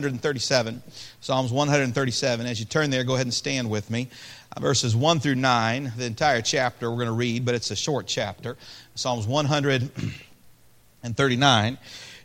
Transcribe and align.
137. 0.00 0.82
Psalms 1.20 1.52
137. 1.52 2.46
As 2.46 2.58
you 2.58 2.64
turn 2.64 2.88
there, 2.88 3.04
go 3.04 3.16
ahead 3.16 3.26
and 3.26 3.34
stand 3.34 3.68
with 3.68 3.90
me. 3.90 4.08
Uh, 4.56 4.60
verses 4.60 4.96
1 4.96 5.20
through 5.20 5.34
9, 5.34 5.92
the 5.98 6.06
entire 6.06 6.40
chapter 6.40 6.90
we're 6.90 6.96
going 6.96 7.08
to 7.08 7.12
read, 7.12 7.44
but 7.44 7.54
it's 7.54 7.70
a 7.70 7.76
short 7.76 8.06
chapter. 8.06 8.56
Psalms 8.94 9.26
139. 9.26 11.78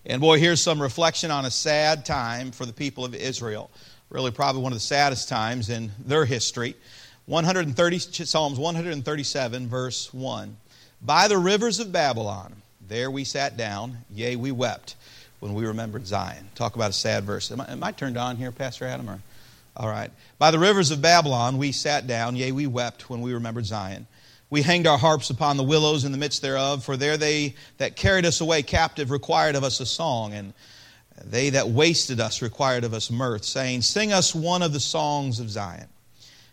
And 0.06 0.22
boy, 0.22 0.40
here's 0.40 0.62
some 0.62 0.82
reflection 0.82 1.32
on 1.32 1.44
a 1.44 1.52
sad 1.52 2.06
time 2.06 2.52
for 2.52 2.66
the 2.66 2.72
people 2.72 3.04
of 3.04 3.14
Israel. 3.14 3.70
Really, 4.10 4.32
probably 4.32 4.62
one 4.62 4.72
of 4.72 4.78
the 4.78 4.80
saddest 4.80 5.28
times 5.28 5.70
in 5.70 5.92
their 6.00 6.24
history. 6.24 6.78
130, 7.26 8.00
Psalms 8.00 8.58
137, 8.58 9.68
verse 9.68 10.14
1. 10.14 10.56
By 11.02 11.28
the 11.28 11.38
rivers 11.38 11.82
of 11.82 11.92
Babylon, 11.92 12.56
there 12.88 13.12
we 13.12 13.26
sat 13.26 13.58
down, 13.58 13.98
yea, 14.10 14.38
we 14.38 14.54
wept 14.54 14.96
when 15.40 15.54
we 15.54 15.66
remembered 15.66 16.08
Zion. 16.08 16.48
Talk 16.56 16.76
about 16.76 16.90
a 16.90 16.94
sad 16.94 17.24
verse. 17.24 17.52
Am 17.52 17.62
I, 17.62 17.72
am 17.72 17.84
I 17.84 17.92
turned 17.92 18.18
on 18.18 18.38
here, 18.38 18.52
Pastor 18.52 18.86
Adam? 18.86 19.10
Or? 19.10 19.20
All 19.78 19.90
right. 19.90 20.12
By 20.40 20.52
the 20.52 20.60
rivers 20.60 20.92
of 20.92 21.02
Babylon 21.02 21.58
we 21.58 21.72
sat 21.72 22.08
down, 22.08 22.36
yea, 22.36 22.52
we 22.52 22.68
wept 22.68 23.10
when 23.10 23.22
we 23.22 23.34
remembered 23.34 23.66
Zion. 23.66 24.08
We 24.50 24.62
hanged 24.62 24.88
our 24.88 24.98
harps 24.98 25.30
upon 25.30 25.58
the 25.58 25.64
willows 25.64 26.06
in 26.06 26.12
the 26.12 26.18
midst 26.18 26.42
thereof, 26.42 26.84
for 26.84 26.96
there 26.96 27.18
they 27.18 27.56
that 27.78 27.96
carried 27.96 28.26
us 28.26 28.42
away 28.42 28.62
captive 28.62 29.12
required 29.12 29.56
of 29.56 29.64
us 29.64 29.80
a 29.80 29.86
song, 29.86 30.34
and 30.34 30.54
they 31.24 31.50
that 31.52 31.70
wasted 31.70 32.20
us 32.20 32.42
required 32.42 32.84
of 32.84 32.94
us 32.94 33.10
mirth, 33.10 33.44
saying, 33.44 33.82
Sing 33.82 34.14
us 34.14 34.36
one 34.36 34.62
of 34.62 34.72
the 34.72 34.80
songs 34.80 35.40
of 35.40 35.50
Zion. 35.50 35.88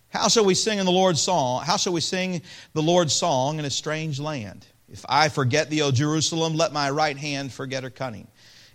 How 0.08 0.28
shall 0.28 0.44
we 0.44 0.54
sing 0.54 0.78
in 0.78 0.84
the 0.84 0.92
Lord's 0.92 1.22
song? 1.22 1.64
How 1.64 1.76
shall 1.76 1.92
we 1.92 2.00
sing 2.00 2.42
the 2.74 2.82
Lord's 2.82 3.14
song 3.14 3.58
in 3.58 3.64
a 3.64 3.70
strange 3.70 4.20
land? 4.20 4.66
If 4.90 5.06
I 5.08 5.30
forget 5.30 5.70
thee, 5.70 5.80
O 5.80 5.90
Jerusalem, 5.90 6.54
let 6.54 6.72
my 6.72 6.90
right 6.90 7.16
hand 7.16 7.50
forget 7.50 7.82
her 7.82 7.90
cunning. 7.90 8.28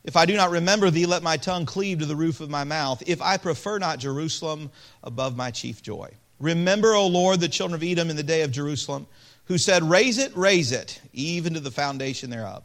If 0.08 0.16
I 0.16 0.26
do 0.26 0.38
not 0.38 0.52
remember 0.52 0.90
thee, 0.90 1.06
let 1.06 1.22
my 1.22 1.36
tongue 1.36 1.66
cleave 1.66 2.00
to 2.00 2.06
the 2.06 2.16
roof 2.16 2.40
of 2.40 2.50
my 2.50 2.64
mouth. 2.64 3.04
If 3.06 3.22
I 3.22 3.36
prefer 3.36 3.78
not 3.78 4.00
Jerusalem 4.00 4.72
above 5.04 5.36
my 5.36 5.52
chief 5.52 5.84
joy. 5.84 6.10
Remember, 6.40 6.94
O 6.94 7.08
Lord, 7.08 7.42
the 7.42 7.50
children 7.50 7.76
of 7.76 7.84
Edom 7.84 8.10
in 8.10 8.16
the 8.16 8.24
day 8.24 8.44
of 8.44 8.52
Jerusalem, 8.52 9.06
who 9.46 9.58
said, 9.58 9.84
Raise 9.84 10.18
it, 10.18 10.32
raise 10.34 10.72
it, 10.72 11.02
even 11.12 11.56
to 11.56 11.60
the 11.60 11.72
foundation 11.72 12.30
thereof. 12.30 12.64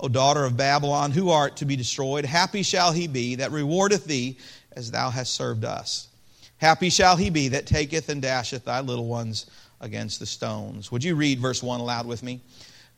O 0.00 0.08
daughter 0.08 0.42
of 0.46 0.56
Babylon, 0.56 1.10
who 1.10 1.28
art 1.28 1.58
to 1.58 1.66
be 1.66 1.76
destroyed, 1.76 2.24
happy 2.24 2.62
shall 2.62 2.92
he 2.92 3.06
be 3.06 3.34
that 3.34 3.52
rewardeth 3.52 4.06
thee 4.06 4.38
as 4.72 4.90
thou 4.90 5.10
hast 5.10 5.34
served 5.34 5.66
us. 5.66 6.08
Happy 6.56 6.88
shall 6.88 7.16
he 7.18 7.28
be 7.28 7.48
that 7.48 7.66
taketh 7.66 8.08
and 8.08 8.22
dasheth 8.22 8.64
thy 8.64 8.80
little 8.80 9.06
ones 9.06 9.50
against 9.82 10.18
the 10.18 10.24
stones. 10.24 10.90
Would 10.90 11.04
you 11.04 11.14
read 11.14 11.40
verse 11.40 11.62
1 11.62 11.78
aloud 11.78 12.06
with 12.06 12.22
me? 12.22 12.40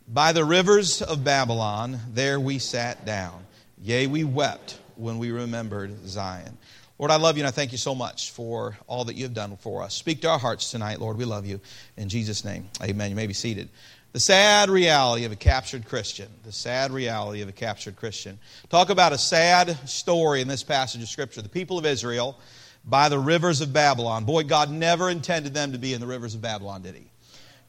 By 0.06 0.30
the 0.30 0.44
rivers 0.44 1.02
of 1.02 1.24
Babylon, 1.24 1.98
there 2.14 2.38
we 2.38 2.60
sat 2.60 3.04
down 3.04 3.44
Yea, 3.82 4.06
we 4.06 4.22
wept 4.22 4.78
when 4.94 5.18
we 5.18 5.32
remembered 5.32 6.06
Zion. 6.06 6.56
Lord, 7.00 7.10
I 7.10 7.16
love 7.16 7.36
you 7.36 7.42
and 7.42 7.48
I 7.48 7.50
thank 7.50 7.72
you 7.72 7.78
so 7.78 7.96
much 7.96 8.30
for 8.30 8.76
all 8.86 9.06
that 9.06 9.16
you 9.16 9.24
have 9.24 9.34
done 9.34 9.56
for 9.56 9.82
us. 9.82 9.92
Speak 9.92 10.20
to 10.20 10.30
our 10.30 10.38
hearts 10.38 10.70
tonight, 10.70 11.00
Lord. 11.00 11.16
We 11.16 11.24
love 11.24 11.46
you. 11.46 11.60
In 11.96 12.08
Jesus' 12.08 12.44
name, 12.44 12.68
amen. 12.80 13.10
You 13.10 13.16
may 13.16 13.26
be 13.26 13.32
seated. 13.32 13.68
The 14.12 14.20
sad 14.20 14.70
reality 14.70 15.24
of 15.24 15.32
a 15.32 15.36
captured 15.36 15.86
Christian. 15.88 16.28
The 16.44 16.52
sad 16.52 16.92
reality 16.92 17.42
of 17.42 17.48
a 17.48 17.52
captured 17.52 17.96
Christian. 17.96 18.38
Talk 18.68 18.90
about 18.90 19.12
a 19.12 19.18
sad 19.18 19.76
story 19.88 20.42
in 20.42 20.46
this 20.46 20.62
passage 20.62 21.02
of 21.02 21.08
Scripture. 21.08 21.42
The 21.42 21.48
people 21.48 21.76
of 21.76 21.84
Israel 21.84 22.38
by 22.84 23.08
the 23.08 23.18
rivers 23.18 23.60
of 23.62 23.72
Babylon. 23.72 24.24
Boy, 24.24 24.44
God 24.44 24.70
never 24.70 25.10
intended 25.10 25.54
them 25.54 25.72
to 25.72 25.78
be 25.78 25.92
in 25.92 26.00
the 26.00 26.06
rivers 26.06 26.36
of 26.36 26.40
Babylon, 26.40 26.82
did 26.82 26.94
He? 26.94 27.11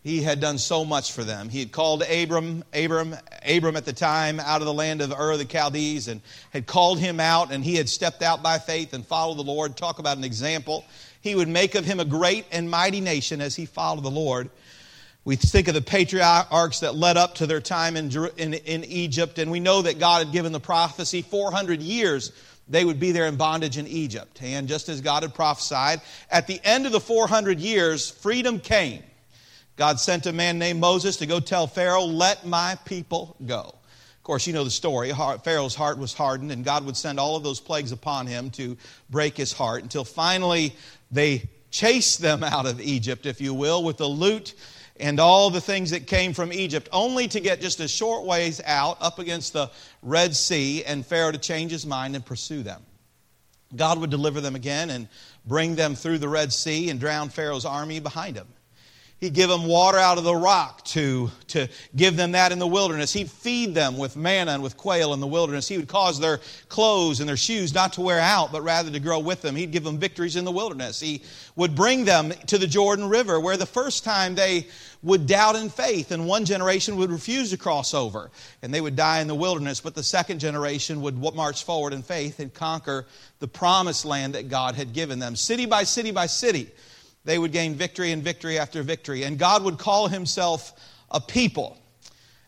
He 0.03 0.21
had 0.21 0.41
done 0.41 0.57
so 0.57 0.83
much 0.83 1.13
for 1.13 1.23
them. 1.23 1.47
He 1.47 1.59
had 1.59 1.71
called 1.71 2.03
Abram, 2.03 2.65
Abram, 2.73 3.15
Abram 3.47 3.77
at 3.77 3.85
the 3.85 3.93
time 3.93 4.39
out 4.41 4.61
of 4.61 4.65
the 4.65 4.73
land 4.73 5.01
of 5.01 5.13
Ur 5.13 5.31
of 5.31 5.39
the 5.39 5.45
Chaldees 5.45 6.09
and 6.09 6.19
had 6.49 6.65
called 6.65 6.99
him 6.99 7.21
out, 7.21 7.53
and 7.53 7.63
he 7.63 7.75
had 7.75 7.87
stepped 7.87 8.21
out 8.21 8.43
by 8.43 8.59
faith 8.59 8.93
and 8.93 9.07
followed 9.07 9.37
the 9.37 9.43
Lord. 9.43 9.77
Talk 9.77 9.99
about 9.99 10.17
an 10.17 10.25
example. 10.25 10.83
He 11.21 11.35
would 11.35 11.47
make 11.47 11.75
of 11.75 11.85
him 11.85 12.01
a 12.01 12.05
great 12.05 12.45
and 12.51 12.69
mighty 12.69 12.99
nation 12.99 13.39
as 13.39 13.55
he 13.55 13.65
followed 13.65 14.03
the 14.03 14.11
Lord. 14.11 14.49
We 15.23 15.37
think 15.37 15.69
of 15.69 15.73
the 15.73 15.81
patriarchs 15.81 16.81
that 16.81 16.95
led 16.95 17.15
up 17.15 17.35
to 17.35 17.47
their 17.47 17.61
time 17.61 17.95
in, 17.95 18.11
in, 18.35 18.53
in 18.55 18.83
Egypt, 18.83 19.39
and 19.39 19.49
we 19.49 19.61
know 19.61 19.83
that 19.83 19.99
God 19.99 20.25
had 20.25 20.33
given 20.33 20.51
the 20.51 20.59
prophecy 20.59 21.21
400 21.21 21.81
years 21.81 22.33
they 22.67 22.85
would 22.85 22.99
be 22.99 23.11
there 23.11 23.27
in 23.27 23.35
bondage 23.35 23.77
in 23.77 23.87
Egypt. 23.87 24.41
And 24.41 24.67
just 24.67 24.89
as 24.89 25.01
God 25.01 25.23
had 25.23 25.33
prophesied, 25.33 26.01
at 26.29 26.47
the 26.47 26.61
end 26.63 26.85
of 26.85 26.91
the 26.91 26.99
400 26.99 27.59
years, 27.59 28.09
freedom 28.09 28.59
came. 28.59 29.03
God 29.75 29.99
sent 29.99 30.25
a 30.25 30.33
man 30.33 30.59
named 30.59 30.79
Moses 30.79 31.17
to 31.17 31.25
go 31.25 31.39
tell 31.39 31.67
Pharaoh, 31.67 32.03
Let 32.03 32.45
my 32.45 32.77
people 32.85 33.35
go. 33.45 33.61
Of 33.61 34.23
course, 34.23 34.47
you 34.47 34.53
know 34.53 34.63
the 34.63 34.71
story. 34.71 35.11
Pharaoh's 35.43 35.75
heart 35.75 35.97
was 35.97 36.13
hardened, 36.13 36.51
and 36.51 36.63
God 36.63 36.85
would 36.85 36.95
send 36.95 37.19
all 37.19 37.35
of 37.35 37.43
those 37.43 37.59
plagues 37.59 37.91
upon 37.91 38.25
him 38.25 38.51
to 38.51 38.77
break 39.09 39.35
his 39.35 39.51
heart 39.51 39.83
until 39.83 40.05
finally 40.05 40.75
they 41.11 41.49
chased 41.71 42.21
them 42.21 42.43
out 42.43 42.65
of 42.65 42.79
Egypt, 42.79 43.25
if 43.25 43.41
you 43.41 43.53
will, 43.53 43.83
with 43.83 43.97
the 43.97 44.07
loot 44.07 44.53
and 44.97 45.19
all 45.19 45.49
the 45.49 45.59
things 45.59 45.89
that 45.89 46.07
came 46.07 46.33
from 46.33 46.53
Egypt, 46.53 46.87
only 46.91 47.27
to 47.27 47.39
get 47.39 47.59
just 47.59 47.79
a 47.79 47.87
short 47.87 48.25
ways 48.25 48.61
out 48.63 48.97
up 49.01 49.19
against 49.19 49.51
the 49.53 49.69
Red 50.01 50.35
Sea 50.35 50.83
and 50.85 51.05
Pharaoh 51.05 51.31
to 51.31 51.37
change 51.37 51.71
his 51.71 51.85
mind 51.85 52.15
and 52.15 52.25
pursue 52.25 52.63
them. 52.63 52.81
God 53.75 53.99
would 53.99 54.11
deliver 54.11 54.39
them 54.39 54.55
again 54.55 54.91
and 54.91 55.07
bring 55.45 55.75
them 55.75 55.95
through 55.95 56.19
the 56.19 56.29
Red 56.29 56.53
Sea 56.53 56.91
and 56.91 56.99
drown 56.99 57.29
Pharaoh's 57.29 57.65
army 57.65 57.99
behind 57.99 58.37
him. 58.37 58.47
He'd 59.23 59.33
give 59.33 59.49
them 59.49 59.67
water 59.67 59.97
out 59.97 60.17
of 60.17 60.25
the 60.25 60.35
rock 60.35 60.83
to, 60.87 61.31
to 61.47 61.69
give 61.95 62.17
them 62.17 62.33
that 62.33 62.51
in 62.51 62.59
the 62.59 62.67
wilderness. 62.67 63.13
He'd 63.13 63.31
feed 63.31 63.73
them 63.73 63.97
with 63.97 64.17
manna 64.17 64.51
and 64.51 64.61
with 64.61 64.75
quail 64.75 65.13
in 65.13 65.21
the 65.21 65.27
wilderness. 65.27 65.65
He 65.65 65.77
would 65.77 65.87
cause 65.87 66.19
their 66.19 66.41
clothes 66.67 67.21
and 67.21 67.29
their 67.29 67.37
shoes 67.37 67.73
not 67.73 67.93
to 67.93 68.01
wear 68.01 68.19
out, 68.19 68.51
but 68.51 68.63
rather 68.63 68.91
to 68.91 68.99
grow 68.99 69.19
with 69.19 69.41
them. 69.41 69.55
He'd 69.55 69.71
give 69.71 69.85
them 69.85 69.97
victories 69.97 70.35
in 70.35 70.43
the 70.43 70.51
wilderness. 70.51 70.99
He 70.99 71.21
would 71.55 71.73
bring 71.73 72.03
them 72.03 72.33
to 72.47 72.57
the 72.57 72.67
Jordan 72.67 73.07
River, 73.07 73.39
where 73.39 73.55
the 73.55 73.65
first 73.65 74.03
time 74.03 74.35
they 74.35 74.67
would 75.03 75.25
doubt 75.25 75.55
in 75.55 75.69
faith, 75.69 76.11
and 76.11 76.27
one 76.27 76.43
generation 76.43 76.97
would 76.97 77.09
refuse 77.09 77.51
to 77.51 77.57
cross 77.57 77.93
over, 77.93 78.29
and 78.61 78.73
they 78.73 78.81
would 78.81 78.97
die 78.97 79.21
in 79.21 79.29
the 79.29 79.35
wilderness. 79.35 79.79
But 79.79 79.95
the 79.95 80.03
second 80.03 80.39
generation 80.39 81.01
would 81.01 81.15
march 81.33 81.63
forward 81.63 81.93
in 81.93 82.03
faith 82.03 82.41
and 82.41 82.53
conquer 82.53 83.05
the 83.39 83.47
promised 83.47 84.03
land 84.03 84.35
that 84.35 84.49
God 84.49 84.75
had 84.75 84.91
given 84.91 85.19
them, 85.19 85.37
city 85.37 85.65
by 85.65 85.85
city 85.85 86.11
by 86.11 86.25
city 86.25 86.71
they 87.25 87.37
would 87.37 87.51
gain 87.51 87.75
victory 87.75 88.11
and 88.11 88.23
victory 88.23 88.59
after 88.59 88.83
victory. 88.83 89.23
And 89.23 89.37
God 89.37 89.63
would 89.63 89.77
call 89.77 90.07
himself 90.07 90.73
a 91.09 91.21
people 91.21 91.77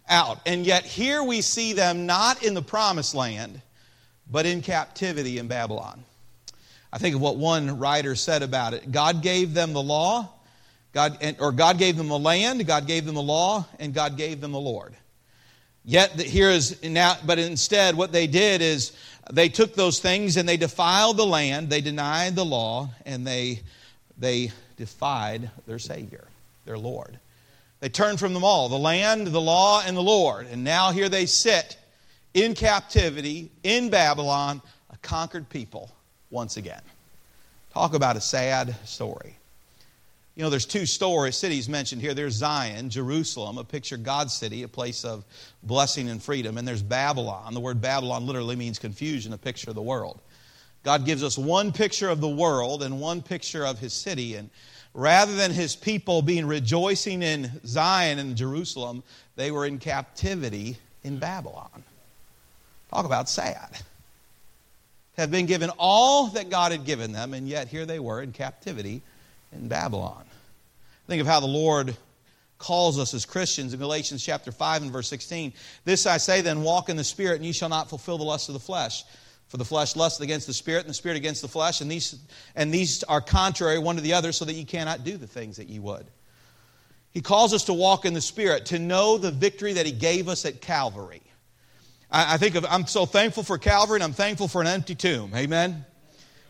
out. 0.07 0.39
And 0.45 0.65
yet 0.65 0.85
here 0.85 1.23
we 1.23 1.41
see 1.41 1.73
them 1.73 2.05
not 2.05 2.43
in 2.43 2.53
the 2.53 2.61
promised 2.61 3.15
land, 3.15 3.61
but 4.29 4.45
in 4.45 4.61
captivity 4.61 5.37
in 5.37 5.47
Babylon. 5.47 6.03
I 6.91 6.97
think 6.97 7.15
of 7.15 7.21
what 7.21 7.37
one 7.37 7.79
writer 7.79 8.15
said 8.15 8.41
about 8.41 8.73
it. 8.73 8.91
God 8.91 9.21
gave 9.21 9.53
them 9.53 9.73
the 9.73 9.83
law, 9.83 10.29
God, 10.93 11.35
or 11.39 11.51
God 11.51 11.77
gave 11.77 11.97
them 11.97 12.07
the 12.07 12.19
land, 12.19 12.65
God 12.65 12.87
gave 12.87 13.05
them 13.05 13.15
the 13.15 13.21
law, 13.21 13.65
and 13.79 13.93
God 13.93 14.17
gave 14.17 14.39
them 14.39 14.51
the 14.51 14.59
Lord. 14.59 14.95
Yet 15.83 16.19
here 16.19 16.49
is 16.49 16.81
now, 16.83 17.17
but 17.25 17.37
instead, 17.37 17.95
what 17.95 18.11
they 18.11 18.27
did 18.27 18.61
is 18.61 18.93
they 19.31 19.49
took 19.49 19.75
those 19.75 19.99
things 19.99 20.37
and 20.37 20.47
they 20.47 20.57
defiled 20.57 21.17
the 21.17 21.25
land, 21.25 21.69
they 21.69 21.81
denied 21.81 22.35
the 22.35 22.45
law, 22.45 22.89
and 23.05 23.27
they 23.27 23.61
they 24.17 24.51
defied 24.77 25.49
their 25.67 25.79
Savior, 25.79 26.25
their 26.65 26.77
Lord. 26.77 27.19
They 27.79 27.89
turned 27.89 28.19
from 28.19 28.33
them 28.33 28.43
all 28.43 28.69
the 28.69 28.77
land, 28.77 29.27
the 29.27 29.41
law, 29.41 29.81
and 29.85 29.95
the 29.95 30.01
Lord. 30.01 30.47
And 30.47 30.63
now 30.63 30.91
here 30.91 31.09
they 31.09 31.25
sit 31.25 31.77
in 32.33 32.53
captivity 32.53 33.51
in 33.63 33.89
Babylon, 33.89 34.61
a 34.89 34.97
conquered 34.97 35.49
people 35.49 35.91
once 36.29 36.57
again. 36.57 36.81
Talk 37.73 37.93
about 37.93 38.15
a 38.15 38.21
sad 38.21 38.75
story. 38.85 39.35
You 40.35 40.43
know, 40.43 40.49
there's 40.49 40.65
two 40.65 40.85
stories, 40.85 41.37
cities 41.37 41.69
mentioned 41.69 42.01
here. 42.01 42.13
There's 42.13 42.33
Zion, 42.33 42.89
Jerusalem, 42.89 43.57
a 43.57 43.63
picture 43.63 43.95
God's 43.95 44.33
city, 44.33 44.63
a 44.63 44.67
place 44.67 45.05
of 45.05 45.23
blessing 45.63 46.09
and 46.09 46.21
freedom. 46.21 46.57
And 46.57 46.67
there's 46.67 46.83
Babylon. 46.83 47.53
The 47.53 47.61
word 47.61 47.79
Babylon 47.79 48.25
literally 48.25 48.57
means 48.57 48.77
confusion, 48.77 49.31
a 49.31 49.37
picture 49.37 49.69
of 49.69 49.75
the 49.75 49.81
world. 49.81 50.19
God 50.85 51.03
gives 51.03 51.23
us 51.23 51.35
one 51.35 51.71
picture 51.71 52.09
of 52.09 52.21
the 52.21 52.29
world 52.29 52.83
and 52.83 53.01
one 53.01 53.23
picture 53.23 53.65
of 53.65 53.79
his 53.79 53.91
city. 53.91 54.35
And 54.35 54.51
rather 54.93 55.35
than 55.35 55.51
his 55.51 55.75
people 55.75 56.21
being 56.21 56.45
rejoicing 56.45 57.23
in 57.23 57.49
Zion 57.65 58.19
and 58.19 58.37
Jerusalem, 58.37 59.01
they 59.35 59.49
were 59.49 59.65
in 59.65 59.79
captivity 59.79 60.77
in 61.03 61.17
Babylon. 61.17 61.83
Talk 62.91 63.05
about 63.05 63.27
sad. 63.27 63.79
Have 65.17 65.31
been 65.31 65.47
given 65.47 65.71
all 65.79 66.27
that 66.27 66.51
God 66.51 66.71
had 66.71 66.85
given 66.85 67.13
them, 67.13 67.33
and 67.33 67.49
yet 67.49 67.67
here 67.67 67.87
they 67.87 67.99
were 67.99 68.21
in 68.21 68.31
captivity 68.31 69.01
in 69.51 69.67
Babylon. 69.67 70.23
Think 71.07 71.19
of 71.19 71.25
how 71.25 71.39
the 71.39 71.47
Lord 71.47 71.97
calls 72.59 72.99
us 72.99 73.15
as 73.15 73.25
Christians 73.25 73.73
in 73.73 73.79
Galatians 73.79 74.23
chapter 74.23 74.51
5 74.51 74.83
and 74.83 74.91
verse 74.91 75.07
16. 75.07 75.51
This 75.83 76.05
I 76.05 76.17
say 76.17 76.41
then, 76.41 76.61
walk 76.61 76.89
in 76.89 76.95
the 76.95 77.03
Spirit, 77.03 77.37
and 77.37 77.45
ye 77.45 77.53
shall 77.53 77.69
not 77.69 77.89
fulfill 77.89 78.19
the 78.19 78.23
lust 78.23 78.49
of 78.49 78.53
the 78.53 78.59
flesh. 78.59 79.03
For 79.47 79.57
the 79.57 79.65
flesh 79.65 79.95
lusts 79.95 80.19
against 80.21 80.47
the 80.47 80.53
spirit, 80.53 80.81
and 80.81 80.89
the 80.89 80.95
spirit 80.95 81.17
against 81.17 81.41
the 81.41 81.47
flesh, 81.47 81.81
and 81.81 81.89
these, 81.89 82.17
and 82.55 82.73
these 82.73 83.03
are 83.03 83.21
contrary 83.21 83.77
one 83.77 83.95
to 83.95 84.01
the 84.01 84.13
other, 84.13 84.31
so 84.31 84.45
that 84.45 84.53
you 84.53 84.65
cannot 84.65 85.03
do 85.03 85.17
the 85.17 85.27
things 85.27 85.57
that 85.57 85.69
you 85.69 85.81
would. 85.83 86.07
He 87.11 87.21
calls 87.21 87.53
us 87.53 87.63
to 87.65 87.73
walk 87.73 88.05
in 88.05 88.13
the 88.13 88.21
spirit, 88.21 88.65
to 88.67 88.79
know 88.79 89.17
the 89.17 89.31
victory 89.31 89.73
that 89.73 89.85
he 89.85 89.91
gave 89.91 90.27
us 90.27 90.45
at 90.45 90.61
Calvary. 90.61 91.21
I, 92.11 92.33
I 92.33 92.37
think 92.37 92.55
of, 92.55 92.65
I'm 92.67 92.87
so 92.87 93.05
thankful 93.05 93.43
for 93.43 93.57
Calvary, 93.57 93.97
and 93.97 94.03
I'm 94.03 94.13
thankful 94.13 94.47
for 94.47 94.61
an 94.61 94.67
empty 94.67 94.95
tomb. 94.95 95.31
Amen? 95.35 95.85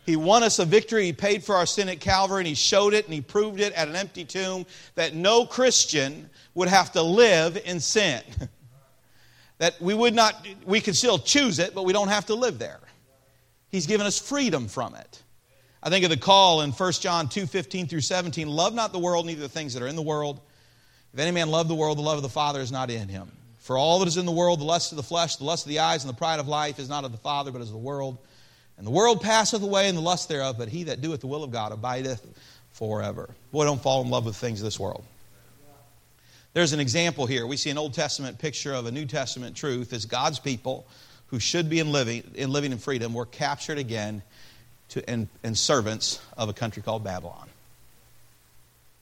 He 0.06 0.16
won 0.16 0.42
us 0.42 0.58
a 0.60 0.64
victory. 0.64 1.04
He 1.04 1.12
paid 1.12 1.44
for 1.44 1.56
our 1.56 1.66
sin 1.66 1.88
at 1.88 2.00
Calvary, 2.00 2.40
and 2.40 2.46
He 2.46 2.54
showed 2.54 2.94
it 2.94 3.04
and 3.04 3.12
He 3.12 3.20
proved 3.20 3.60
it 3.60 3.72
at 3.74 3.88
an 3.88 3.96
empty 3.96 4.24
tomb 4.24 4.64
that 4.94 5.14
no 5.14 5.44
Christian 5.44 6.30
would 6.54 6.68
have 6.68 6.92
to 6.92 7.02
live 7.02 7.60
in 7.64 7.80
sin. 7.80 8.22
that 9.58 9.80
we 9.80 9.94
would 9.94 10.14
not, 10.14 10.46
we 10.64 10.80
could 10.80 10.96
still 10.96 11.18
choose 11.18 11.58
it, 11.58 11.74
but 11.74 11.84
we 11.84 11.92
don't 11.92 12.08
have 12.08 12.26
to 12.26 12.34
live 12.34 12.58
there. 12.58 12.80
He's 13.70 13.86
given 13.86 14.06
us 14.06 14.18
freedom 14.18 14.68
from 14.68 14.94
it. 14.94 15.22
I 15.82 15.90
think 15.90 16.04
of 16.04 16.10
the 16.10 16.16
call 16.16 16.62
in 16.62 16.72
1 16.72 16.92
John 16.94 17.28
2 17.28 17.46
15 17.46 17.86
through 17.86 18.00
17 18.00 18.48
love 18.48 18.74
not 18.74 18.92
the 18.92 18.98
world, 18.98 19.26
neither 19.26 19.42
the 19.42 19.48
things 19.48 19.74
that 19.74 19.82
are 19.82 19.86
in 19.86 19.96
the 19.96 20.02
world. 20.02 20.40
If 21.12 21.20
any 21.20 21.30
man 21.30 21.50
love 21.50 21.68
the 21.68 21.74
world, 21.74 21.98
the 21.98 22.02
love 22.02 22.16
of 22.16 22.22
the 22.22 22.28
Father 22.28 22.60
is 22.60 22.72
not 22.72 22.90
in 22.90 23.08
him. 23.08 23.30
For 23.58 23.78
all 23.78 23.98
that 24.00 24.08
is 24.08 24.16
in 24.16 24.26
the 24.26 24.32
world, 24.32 24.60
the 24.60 24.64
lust 24.64 24.92
of 24.92 24.96
the 24.96 25.02
flesh, 25.02 25.36
the 25.36 25.44
lust 25.44 25.64
of 25.64 25.70
the 25.70 25.78
eyes, 25.80 26.04
and 26.04 26.12
the 26.12 26.16
pride 26.16 26.40
of 26.40 26.46
life 26.46 26.78
is 26.78 26.88
not 26.88 27.04
of 27.04 27.12
the 27.12 27.18
Father, 27.18 27.50
but 27.50 27.60
is 27.60 27.68
of 27.68 27.72
the 27.72 27.78
world. 27.78 28.18
And 28.78 28.86
the 28.86 28.90
world 28.90 29.22
passeth 29.22 29.62
away, 29.62 29.88
and 29.88 29.96
the 29.96 30.02
lust 30.02 30.28
thereof, 30.28 30.56
but 30.58 30.68
he 30.68 30.84
that 30.84 31.00
doeth 31.00 31.20
the 31.20 31.26
will 31.26 31.42
of 31.42 31.50
God 31.50 31.72
abideth 31.72 32.24
forever. 32.72 33.30
Boy, 33.50 33.64
don't 33.64 33.82
fall 33.82 34.02
in 34.02 34.10
love 34.10 34.26
with 34.26 34.36
things 34.36 34.60
of 34.60 34.64
this 34.64 34.78
world. 34.78 35.04
There's 36.52 36.72
an 36.72 36.80
example 36.80 37.26
here. 37.26 37.46
We 37.46 37.56
see 37.56 37.70
an 37.70 37.78
Old 37.78 37.94
Testament 37.94 38.38
picture 38.38 38.72
of 38.72 38.86
a 38.86 38.90
New 38.90 39.06
Testament 39.06 39.56
truth 39.56 39.92
as 39.92 40.04
God's 40.04 40.38
people 40.38 40.86
who 41.28 41.40
should 41.40 41.68
be 41.68 41.80
in 41.80 41.92
living 41.92 42.22
in, 42.34 42.50
living 42.50 42.72
in 42.72 42.78
freedom 42.78 43.14
were 43.14 43.26
captured 43.26 43.78
again 43.78 44.22
to, 44.90 45.08
and, 45.08 45.28
and 45.42 45.56
servants 45.56 46.20
of 46.36 46.48
a 46.48 46.52
country 46.52 46.82
called 46.82 47.02
Babylon. 47.02 47.48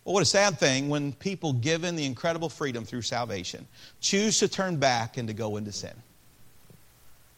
Well, 0.05 0.15
what 0.15 0.23
a 0.23 0.27
sad 0.27 0.59
thing 0.59 0.89
when 0.91 1.13
people 1.13 1.55
given 1.55 1.97
the 1.97 2.05
incredible 2.05 2.49
freedom 2.49 2.85
through 2.85 3.03
salvation 3.03 3.67
choose 4.01 4.39
to 4.41 4.49
turn 4.49 4.77
back 4.77 5.17
and 5.17 5.29
to 5.29 5.35
go 5.35 5.57
into 5.57 5.73
sin. 5.73 5.95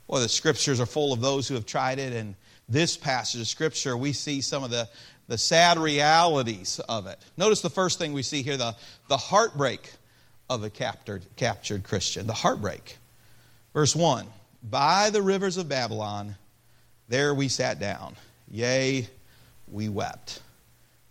Well, 0.08 0.20
the 0.20 0.28
scriptures 0.28 0.80
are 0.80 0.86
full 0.86 1.12
of 1.12 1.20
those 1.20 1.48
who 1.48 1.54
have 1.54 1.66
tried 1.66 1.98
it, 1.98 2.12
and 2.12 2.34
this 2.68 2.96
passage 2.96 3.40
of 3.40 3.46
scripture, 3.46 3.96
we 3.96 4.12
see 4.12 4.40
some 4.40 4.64
of 4.64 4.70
the, 4.70 4.88
the 5.28 5.38
sad 5.38 5.78
realities 5.78 6.80
of 6.88 7.06
it. 7.06 7.18
Notice 7.36 7.60
the 7.60 7.70
first 7.70 7.98
thing 7.98 8.12
we 8.12 8.22
see 8.22 8.42
here 8.42 8.56
the, 8.56 8.74
the 9.08 9.16
heartbreak 9.16 9.92
of 10.48 10.62
a 10.62 10.70
captured, 10.70 11.24
captured 11.36 11.84
Christian. 11.84 12.26
The 12.26 12.32
heartbreak. 12.32 12.98
Verse 13.72 13.94
1 13.94 14.26
By 14.68 15.10
the 15.10 15.22
rivers 15.22 15.58
of 15.58 15.68
Babylon, 15.68 16.34
there 17.08 17.34
we 17.34 17.48
sat 17.48 17.78
down. 17.78 18.16
Yea, 18.50 19.06
we 19.70 19.88
wept. 19.88 20.42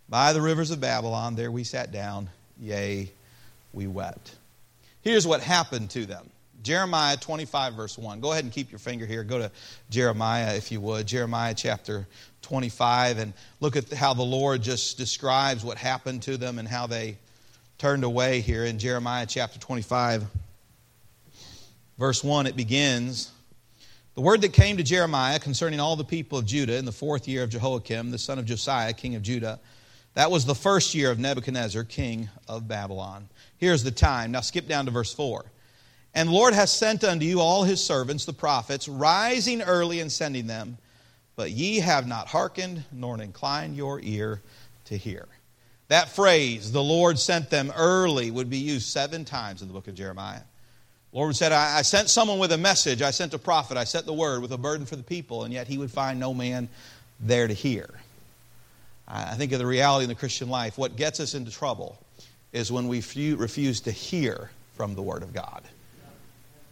By 0.08 0.32
the 0.34 0.42
rivers 0.42 0.70
of 0.70 0.80
Babylon, 0.80 1.36
there 1.36 1.50
we 1.50 1.64
sat 1.64 1.90
down. 1.90 2.28
Yea, 2.60 3.10
we 3.72 3.86
wept. 3.86 4.34
Here's 5.00 5.26
what 5.26 5.40
happened 5.40 5.90
to 5.90 6.04
them 6.04 6.28
Jeremiah 6.62 7.16
25, 7.16 7.74
verse 7.74 7.96
1. 7.96 8.20
Go 8.20 8.32
ahead 8.32 8.44
and 8.44 8.52
keep 8.52 8.70
your 8.70 8.78
finger 8.78 9.06
here. 9.06 9.24
Go 9.24 9.38
to 9.38 9.50
Jeremiah, 9.88 10.54
if 10.54 10.70
you 10.70 10.80
would. 10.82 11.06
Jeremiah 11.06 11.54
chapter 11.54 12.06
25, 12.42 13.18
and 13.18 13.32
look 13.60 13.76
at 13.76 13.90
how 13.90 14.12
the 14.12 14.22
Lord 14.22 14.62
just 14.62 14.98
describes 14.98 15.64
what 15.64 15.78
happened 15.78 16.22
to 16.22 16.36
them 16.36 16.58
and 16.58 16.68
how 16.68 16.86
they 16.86 17.16
turned 17.78 18.04
away 18.04 18.40
here 18.40 18.64
in 18.64 18.78
Jeremiah 18.78 19.26
chapter 19.26 19.58
25. 19.58 20.24
Verse 21.98 22.22
1, 22.22 22.46
it 22.46 22.56
begins 22.56 23.30
The 24.16 24.22
word 24.22 24.40
that 24.40 24.54
came 24.54 24.78
to 24.78 24.82
Jeremiah 24.82 25.38
concerning 25.38 25.78
all 25.78 25.94
the 25.94 26.02
people 26.02 26.38
of 26.38 26.46
Judah 26.46 26.78
in 26.78 26.86
the 26.86 26.92
fourth 26.92 27.28
year 27.28 27.42
of 27.42 27.50
Jehoiakim, 27.50 28.10
the 28.10 28.16
son 28.16 28.38
of 28.38 28.46
Josiah, 28.46 28.94
king 28.94 29.14
of 29.14 29.20
Judah. 29.20 29.60
That 30.14 30.30
was 30.30 30.46
the 30.46 30.54
first 30.54 30.94
year 30.94 31.10
of 31.10 31.18
Nebuchadnezzar, 31.18 31.84
king 31.84 32.30
of 32.48 32.66
Babylon. 32.66 33.28
Here's 33.58 33.84
the 33.84 33.90
time. 33.90 34.32
Now 34.32 34.40
skip 34.40 34.68
down 34.68 34.86
to 34.86 34.90
verse 34.90 35.12
4. 35.12 35.44
And 36.14 36.30
the 36.30 36.32
Lord 36.32 36.54
has 36.54 36.72
sent 36.72 37.04
unto 37.04 37.26
you 37.26 37.40
all 37.40 37.64
his 37.64 37.84
servants, 37.84 38.24
the 38.24 38.32
prophets, 38.32 38.88
rising 38.88 39.60
early 39.60 40.00
and 40.00 40.10
sending 40.10 40.46
them, 40.46 40.78
but 41.36 41.50
ye 41.50 41.80
have 41.80 42.06
not 42.06 42.26
hearkened, 42.26 42.84
nor 42.90 43.20
inclined 43.20 43.76
your 43.76 44.00
ear 44.00 44.40
to 44.86 44.96
hear. 44.96 45.28
That 45.88 46.08
phrase, 46.08 46.72
the 46.72 46.82
Lord 46.82 47.18
sent 47.18 47.50
them 47.50 47.70
early, 47.76 48.30
would 48.30 48.48
be 48.48 48.56
used 48.56 48.86
seven 48.86 49.26
times 49.26 49.60
in 49.60 49.68
the 49.68 49.74
book 49.74 49.88
of 49.88 49.94
Jeremiah. 49.94 50.40
Lord 51.16 51.34
said, 51.34 51.50
I, 51.50 51.78
I 51.78 51.82
sent 51.82 52.10
someone 52.10 52.38
with 52.38 52.52
a 52.52 52.58
message, 52.58 53.00
I 53.00 53.10
sent 53.10 53.32
a 53.32 53.38
prophet, 53.38 53.78
I 53.78 53.84
sent 53.84 54.04
the 54.04 54.12
word 54.12 54.42
with 54.42 54.52
a 54.52 54.58
burden 54.58 54.84
for 54.84 54.96
the 54.96 55.02
people, 55.02 55.44
and 55.44 55.54
yet 55.54 55.66
he 55.66 55.78
would 55.78 55.90
find 55.90 56.20
no 56.20 56.34
man 56.34 56.68
there 57.20 57.48
to 57.48 57.54
hear. 57.54 57.88
I 59.08 59.34
think 59.34 59.52
of 59.52 59.58
the 59.58 59.64
reality 59.64 60.02
in 60.02 60.10
the 60.10 60.14
Christian 60.14 60.50
life. 60.50 60.76
What 60.76 60.94
gets 60.96 61.18
us 61.18 61.32
into 61.32 61.50
trouble 61.50 61.96
is 62.52 62.70
when 62.70 62.86
we 62.86 62.98
refuse 63.34 63.80
to 63.80 63.90
hear 63.90 64.50
from 64.74 64.94
the 64.94 65.00
Word 65.00 65.22
of 65.22 65.32
God. 65.32 65.62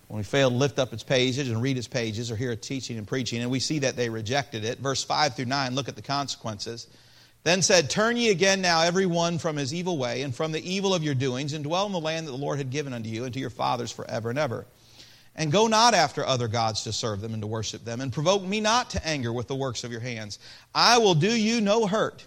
When 0.09 0.19
we 0.19 0.25
fail 0.25 0.51
to 0.51 0.57
lift 0.57 0.79
up 0.79 0.93
its 0.93 1.03
pages 1.03 1.49
and 1.49 1.63
read 1.63 1.79
its 1.79 1.89
pages 1.89 2.31
or 2.31 2.37
hear 2.37 2.53
it 2.53 2.61
teaching 2.61 2.99
and 2.99 3.09
preaching, 3.09 3.41
and 3.41 3.51
we 3.51 3.61
see 3.61 3.79
that 3.79 3.97
they 3.97 4.11
rejected 4.11 4.67
it. 4.67 4.79
Verse 4.79 5.03
5 5.03 5.37
through 5.37 5.47
9, 5.47 5.75
look 5.75 5.89
at 5.89 5.97
the 5.97 6.03
consequences. 6.03 6.87
Then 7.45 7.61
said, 7.61 7.91
Turn 7.91 8.17
ye 8.17 8.31
again 8.31 8.63
now 8.63 8.81
every 8.81 9.07
one 9.07 9.39
from 9.39 9.57
his 9.57 9.73
evil 9.73 9.99
way 9.99 10.23
and 10.23 10.35
from 10.35 10.51
the 10.51 10.69
evil 10.69 10.95
of 10.95 11.05
your 11.05 11.15
doings, 11.15 11.53
and 11.53 11.63
dwell 11.63 11.87
in 11.87 11.93
the 11.93 12.01
land 12.01 12.27
that 12.27 12.33
the 12.33 12.39
Lord 12.39 12.59
had 12.59 12.71
given 12.71 12.95
unto 12.95 13.11
you 13.11 13.25
and 13.25 13.35
to 13.35 13.41
your 13.41 13.51
fathers 13.51 13.93
forever 13.93 14.31
and 14.31 14.39
ever. 14.39 14.67
And 15.37 15.53
go 15.53 15.67
not 15.67 15.95
after 15.95 16.25
other 16.25 16.49
gods 16.49 16.85
to 16.85 16.93
serve 16.93 17.21
them 17.21 17.35
and 17.35 17.43
to 17.43 17.47
worship 17.47 17.85
them, 17.85 18.01
and 18.01 18.13
provoke 18.13 18.43
me 18.43 18.61
not 18.61 18.91
to 18.91 19.07
anger 19.07 19.33
with 19.33 19.47
the 19.47 19.55
works 19.55 19.85
of 19.85 19.93
your 19.93 20.01
hands. 20.01 20.39
I 20.75 20.99
will 20.99 21.15
do 21.15 21.31
you 21.31 21.61
no 21.61 21.87
hurt. 21.87 22.25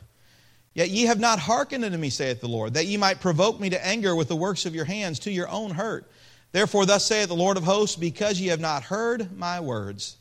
Yet 0.76 0.92
ye 0.92 1.04
have 1.04 1.20
not 1.20 1.40
hearkened 1.40 1.84
unto 1.84 1.98
me, 1.98 2.12
saith 2.12 2.40
the 2.40 2.48
Lord, 2.48 2.76
that 2.76 2.86
ye 2.86 2.98
might 2.98 3.20
provoke 3.20 3.60
me 3.60 3.72
to 3.72 3.84
anger 3.84 4.16
with 4.16 4.28
the 4.28 4.36
works 4.36 4.68
of 4.68 4.76
your 4.76 4.86
hands 4.86 5.18
to 5.20 5.32
your 5.32 5.50
own 5.50 5.72
hurt. 5.72 6.12
Therefore, 6.52 6.86
thus 6.86 7.06
saith 7.06 7.30
the 7.30 7.36
Lord 7.36 7.58
of 7.58 7.64
hosts, 7.64 7.96
because 7.96 8.40
ye 8.40 8.50
have 8.50 8.60
not 8.60 8.84
heard 8.84 9.36
my 9.36 9.60
words. 9.60 10.17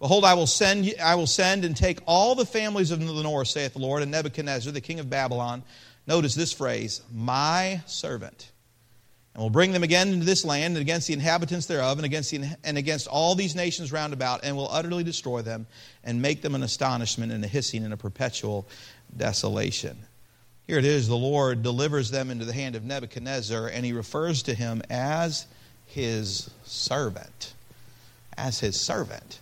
Behold, 0.00 0.24
I 0.24 0.34
will 0.34 0.46
send, 0.46 0.94
I 1.02 1.14
will 1.16 1.26
send 1.26 1.64
and 1.64 1.76
take 1.76 1.98
all 2.06 2.34
the 2.34 2.46
families 2.46 2.90
of 2.90 3.00
the 3.00 3.22
north, 3.22 3.48
saith 3.48 3.72
the 3.72 3.80
Lord, 3.80 4.02
and 4.02 4.12
Nebuchadnezzar, 4.12 4.72
the 4.72 4.80
king 4.80 5.00
of 5.00 5.10
Babylon. 5.10 5.62
Notice 6.06 6.34
this 6.34 6.52
phrase, 6.52 7.02
my 7.12 7.80
servant 7.86 8.50
and 9.38 9.44
will 9.44 9.50
bring 9.50 9.70
them 9.70 9.84
again 9.84 10.08
into 10.08 10.26
this 10.26 10.44
land 10.44 10.76
and 10.76 10.82
against 10.82 11.06
the 11.06 11.12
inhabitants 11.12 11.66
thereof 11.66 11.96
and 11.96 12.04
against, 12.04 12.32
the, 12.32 12.56
and 12.64 12.76
against 12.76 13.06
all 13.06 13.36
these 13.36 13.54
nations 13.54 13.92
round 13.92 14.12
about 14.12 14.40
and 14.42 14.56
will 14.56 14.68
utterly 14.68 15.04
destroy 15.04 15.42
them 15.42 15.64
and 16.02 16.20
make 16.20 16.42
them 16.42 16.56
an 16.56 16.64
astonishment 16.64 17.30
and 17.30 17.44
a 17.44 17.46
hissing 17.46 17.84
and 17.84 17.94
a 17.94 17.96
perpetual 17.96 18.66
desolation. 19.16 19.96
Here 20.66 20.76
it 20.76 20.84
is 20.84 21.06
the 21.06 21.16
Lord 21.16 21.62
delivers 21.62 22.10
them 22.10 22.32
into 22.32 22.44
the 22.44 22.52
hand 22.52 22.74
of 22.74 22.84
Nebuchadnezzar 22.84 23.68
and 23.68 23.86
he 23.86 23.92
refers 23.92 24.42
to 24.42 24.54
him 24.54 24.82
as 24.90 25.46
his 25.86 26.50
servant. 26.64 27.52
As 28.36 28.58
his 28.58 28.80
servant. 28.80 29.38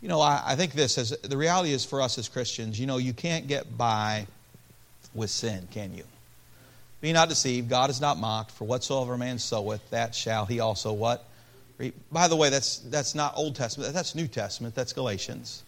You 0.00 0.08
know, 0.08 0.20
I, 0.20 0.42
I 0.44 0.56
think 0.56 0.72
this 0.72 0.98
as 0.98 1.10
the 1.10 1.36
reality 1.36 1.72
is 1.72 1.84
for 1.84 2.02
us 2.02 2.18
as 2.18 2.28
Christians, 2.28 2.78
you 2.78 2.86
know, 2.86 2.98
you 2.98 3.12
can't 3.12 3.46
get 3.46 3.76
by 3.76 4.26
with 5.14 5.30
sin, 5.30 5.66
can 5.70 5.94
you? 5.94 6.04
Be 7.00 7.12
not 7.12 7.28
deceived, 7.28 7.68
God 7.68 7.90
is 7.90 8.00
not 8.00 8.18
mocked, 8.18 8.50
for 8.50 8.64
whatsoever 8.64 9.16
man 9.16 9.38
soweth, 9.38 9.90
that 9.90 10.14
shall 10.14 10.44
he 10.44 10.60
also 10.60 10.92
what? 10.92 11.24
Reap. 11.78 11.94
By 12.10 12.28
the 12.28 12.36
way, 12.36 12.50
that's, 12.50 12.78
that's 12.78 13.14
not 13.14 13.34
Old 13.36 13.54
Testament, 13.54 13.92
that's 13.92 14.14
New 14.14 14.28
Testament, 14.28 14.74
that's 14.74 14.92
Galatians. 14.92 15.62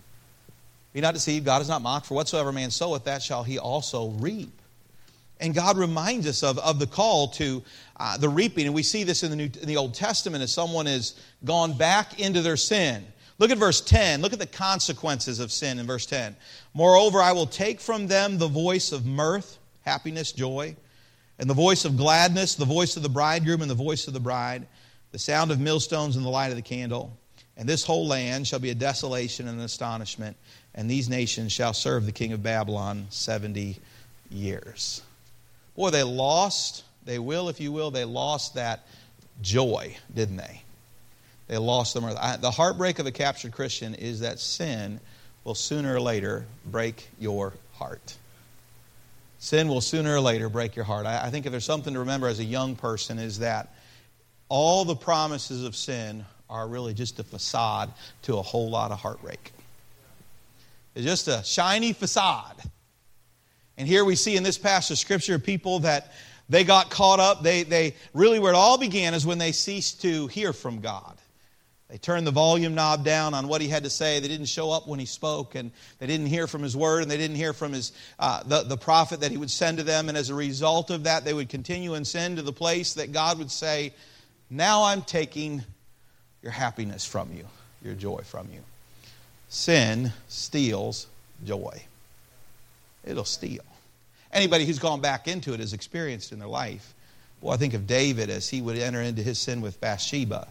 Be 0.93 1.00
not 1.00 1.14
deceived, 1.14 1.45
God 1.45 1.62
is 1.62 1.69
not 1.69 1.83
mocked, 1.83 2.07
for 2.07 2.14
whatsoever 2.14 2.50
man 2.50 2.71
soweth, 2.71 3.05
that 3.05 3.23
shall 3.23 3.45
he 3.45 3.59
also 3.59 4.09
reap. 4.11 4.50
And 5.41 5.55
God 5.55 5.79
reminds 5.79 6.26
us 6.26 6.43
of, 6.43 6.59
of 6.59 6.79
the 6.79 6.87
call 6.87 7.29
to 7.29 7.62
uh, 7.99 8.17
the 8.17 8.29
reaping. 8.29 8.67
And 8.67 8.75
we 8.75 8.83
see 8.83 9.05
this 9.05 9.23
in 9.23 9.31
the, 9.31 9.37
New, 9.37 9.45
in 9.45 9.69
the 9.69 9.76
Old 9.76 9.95
Testament 9.95 10.43
as 10.43 10.52
someone 10.52 10.87
has 10.87 11.14
gone 11.45 11.76
back 11.76 12.19
into 12.19 12.43
their 12.43 12.57
sin. 12.57 13.05
Look 13.38 13.50
at 13.50 13.59
verse 13.59 13.80
10. 13.80 14.21
Look 14.21 14.33
at 14.33 14.38
the 14.38 14.47
consequences 14.47 15.40
of 15.40 15.52
sin 15.52 15.78
in 15.78 15.87
verse 15.87 16.07
10. 16.07 16.37
Moreover, 16.75 17.21
I 17.21 17.33
will 17.33 17.47
take 17.47 17.80
from 17.80 18.07
them 18.07 18.38
the 18.38 18.49
voice 18.49 18.92
of 18.92 19.07
mirth, 19.07 19.59
happiness, 19.85 20.33
joy 20.33 20.76
and 21.38 21.49
the 21.49 21.54
voice 21.54 21.85
of 21.85 21.97
gladness, 21.97 22.54
the 22.54 22.64
voice 22.64 22.97
of 22.97 23.02
the 23.02 23.09
bridegroom, 23.09 23.62
and 23.62 23.71
the 23.71 23.75
voice 23.75 24.09
of 24.09 24.14
the 24.14 24.21
bride, 24.21 24.66
the 25.12 25.18
sound 25.18 25.50
of 25.50 25.61
millstones 25.61 26.16
and 26.16 26.25
the 26.25 26.30
light 26.30 26.50
of 26.50 26.57
the 26.57 26.62
candle. 26.62 27.16
And 27.57 27.68
this 27.68 27.85
whole 27.85 28.07
land 28.07 28.47
shall 28.47 28.59
be 28.59 28.71
a 28.71 28.75
desolation 28.75 29.49
and 29.49 29.59
an 29.59 29.64
astonishment, 29.64 30.37
and 30.75 30.90
these 30.90 31.09
nations 31.09 31.52
shall 31.52 31.73
serve 31.73 32.07
the 32.07 32.12
king 32.12 32.33
of 32.33 32.42
Babylon 32.42 33.07
70 33.11 33.78
years. 34.30 35.02
Boy, 35.76 35.90
they 35.90 36.02
lost, 36.02 36.85
they 37.04 37.18
will, 37.18 37.49
if 37.49 37.61
you 37.61 37.73
will, 37.73 37.90
they 37.90 38.04
lost 38.04 38.54
that 38.54 38.87
joy, 39.40 39.97
didn't 40.12 40.37
they? 40.37 40.62
They 41.49 41.57
lost 41.57 41.95
them. 41.95 42.05
The 42.05 42.50
heartbreak 42.50 42.99
of 42.99 43.07
a 43.07 43.11
captured 43.11 43.52
Christian 43.52 43.95
is 43.95 44.21
that 44.21 44.38
sin 44.38 45.00
will 45.45 45.55
sooner 45.55 45.95
or 45.95 46.00
later 46.00 46.45
break 46.67 47.09
your 47.19 47.55
heart. 47.73 48.17
Sin 49.38 49.69
will 49.69 49.81
sooner 49.81 50.17
or 50.17 50.21
later 50.21 50.49
break 50.49 50.76
your 50.76 50.85
heart. 50.85 51.07
I, 51.07 51.31
think 51.31 51.47
if 51.47 51.52
there's 51.52 51.64
something 51.64 51.95
to 51.95 52.00
remember 52.00 52.28
as 52.28 52.38
a 52.38 52.45
young 52.45 52.76
person 52.76 53.19
is 53.19 53.38
that 53.38 53.75
all 54.49 54.85
the 54.85 54.97
promises 54.97 55.64
of 55.64 55.75
sin 55.75 56.25
are 56.50 56.69
really 56.69 56.93
just 56.93 57.19
a 57.19 57.25
facade 57.25 57.93
to 58.23 58.37
a 58.37 58.43
whole 58.43 58.69
lot 58.69 58.90
of 58.90 58.99
heartbreak. 58.99 59.52
It's 60.95 61.05
just 61.05 61.28
a 61.28 61.43
shiny 61.45 61.93
facade. 61.93 62.57
And 63.78 63.87
here 63.87 64.05
we 64.05 64.17
see 64.17 64.37
in 64.37 64.43
this 64.43 64.59
passage 64.59 64.93
of 64.93 64.99
Scripture 64.99 65.38
people 65.38 65.78
that 65.81 66.12
they 66.49 66.64
got 66.64 66.90
caught 66.90 67.21
up. 67.21 67.43
They, 67.43 67.62
they 67.62 67.95
really, 68.12 68.38
where 68.38 68.52
it 68.52 68.57
all 68.57 68.76
began 68.76 69.14
is 69.14 69.25
when 69.25 69.38
they 69.38 69.52
ceased 69.52 70.02
to 70.02 70.26
hear 70.26 70.52
from 70.52 70.81
God. 70.81 71.17
They 71.88 71.97
turned 71.97 72.26
the 72.26 72.33
volume 72.33 72.75
knob 72.75 73.02
down 73.02 73.33
on 73.33 73.49
what 73.49 73.62
he 73.62 73.68
had 73.68 73.85
to 73.85 73.90
say. 73.90 74.21
They 74.21 74.28
didn't 74.28 74.47
show 74.47 74.71
up 74.71 74.87
when 74.87 75.00
he 75.00 75.07
spoke, 75.07 75.54
and 75.54 75.71
they 75.99 76.07
didn't 76.07 76.26
hear 76.26 76.47
from 76.47 76.62
his 76.62 76.76
word, 76.76 77.00
and 77.00 77.11
they 77.11 77.16
didn't 77.16 77.37
hear 77.37 77.54
from 77.54 77.73
his, 77.73 77.92
uh, 78.18 78.42
the, 78.42 78.62
the 78.62 78.76
prophet 78.76 79.21
that 79.21 79.30
he 79.30 79.38
would 79.38 79.50
send 79.50 79.78
to 79.78 79.85
them. 79.85 80.11
And 80.11 80.18
as 80.18 80.28
a 80.28 80.35
result 80.35 80.90
of 80.90 81.04
that, 81.04 81.25
they 81.25 81.33
would 81.33 81.49
continue 81.49 81.95
and 81.95 82.07
sin 82.07 82.37
to 82.37 82.42
the 82.42 82.52
place 82.52 82.92
that 82.95 83.12
God 83.12 83.38
would 83.38 83.50
say, 83.50 83.95
Now 84.50 84.85
I'm 84.85 85.00
taking 85.00 85.64
your 86.42 86.52
happiness 86.52 87.07
from 87.07 87.33
you, 87.33 87.47
your 87.83 87.95
joy 87.95 88.21
from 88.23 88.49
you. 88.52 88.61
Sin 89.49 90.12
steals 90.28 91.07
joy, 91.47 91.83
it'll 93.02 93.25
steal. 93.25 93.64
Anybody 94.30 94.66
who's 94.66 94.78
gone 94.78 95.00
back 95.00 95.26
into 95.26 95.54
it 95.54 95.61
has 95.61 95.73
experienced 95.73 96.33
in 96.33 96.38
their 96.38 96.49
life. 96.49 96.92
Well, 97.40 97.54
I 97.54 97.57
think 97.57 97.73
of 97.73 97.87
David 97.87 98.28
as 98.28 98.47
he 98.50 98.61
would 98.61 98.76
enter 98.76 99.00
into 99.00 99.23
his 99.23 99.38
sin 99.38 99.62
with 99.62 99.80
Bathsheba 99.80 100.49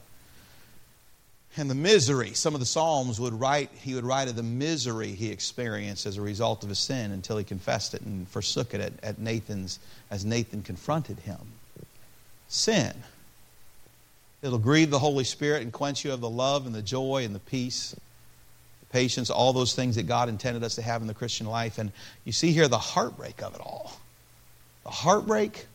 and 1.58 1.70
the 1.70 1.76
misery. 1.76 2.34
Some 2.34 2.54
of 2.54 2.60
the 2.60 2.66
Psalms 2.66 3.20
would 3.20 3.34
write, 3.34 3.70
he 3.74 3.94
would 3.96 4.06
write 4.06 4.28
of 4.28 4.36
the 4.36 4.44
misery 4.44 5.10
he 5.10 5.30
experienced 5.30 6.06
as 6.06 6.18
a 6.18 6.22
result 6.22 6.64
of 6.64 6.70
his 6.70 6.80
sin 6.80 7.12
until 7.12 7.38
he 7.38 7.44
confessed 7.44 7.94
it 7.94 8.02
and 8.02 8.28
forsook 8.28 8.74
it 8.74 8.82
at, 8.82 8.94
at 9.04 9.20
Nathan's, 9.20 9.80
as 10.12 10.26
Nathan 10.26 10.62
confronted 10.62 11.20
him. 11.20 11.40
Sin. 12.48 12.94
It'll 14.42 14.60
grieve 14.60 14.90
the 14.90 15.00
Holy 15.00 15.24
Spirit 15.24 15.64
and 15.64 15.74
quench 15.74 16.06
you 16.06 16.14
of 16.14 16.22
the 16.22 16.30
love 16.30 16.66
and 16.66 16.76
the 16.76 16.82
joy 16.82 17.24
and 17.26 17.34
the 17.34 17.40
peace, 17.40 17.96
the 18.80 18.86
patience, 18.88 19.30
all 19.30 19.52
those 19.52 19.74
things 19.74 19.96
that 19.96 20.08
God 20.08 20.30
intended 20.30 20.64
us 20.64 20.76
to 20.76 20.82
have 20.82 21.02
in 21.02 21.08
the 21.08 21.14
Christian 21.14 21.48
life. 21.48 21.78
And 21.78 21.92
you 22.24 22.32
see 22.32 22.52
here 22.52 22.68
the 22.68 22.78
heartbreak 22.78 23.42
of 23.42 23.56
it 23.56 23.62
all. 23.62 24.00
The 24.84 24.92
heartbreak 24.92 25.66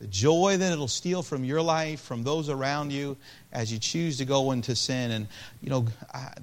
the 0.00 0.06
joy 0.08 0.56
that 0.58 0.72
it'll 0.72 0.88
steal 0.88 1.22
from 1.22 1.44
your 1.44 1.62
life, 1.62 2.00
from 2.00 2.24
those 2.24 2.50
around 2.50 2.92
you, 2.92 3.16
as 3.54 3.72
you 3.72 3.78
choose 3.78 4.18
to 4.18 4.24
go 4.24 4.50
into 4.50 4.74
sin. 4.74 5.12
And, 5.12 5.28
you 5.62 5.70
know, 5.70 5.86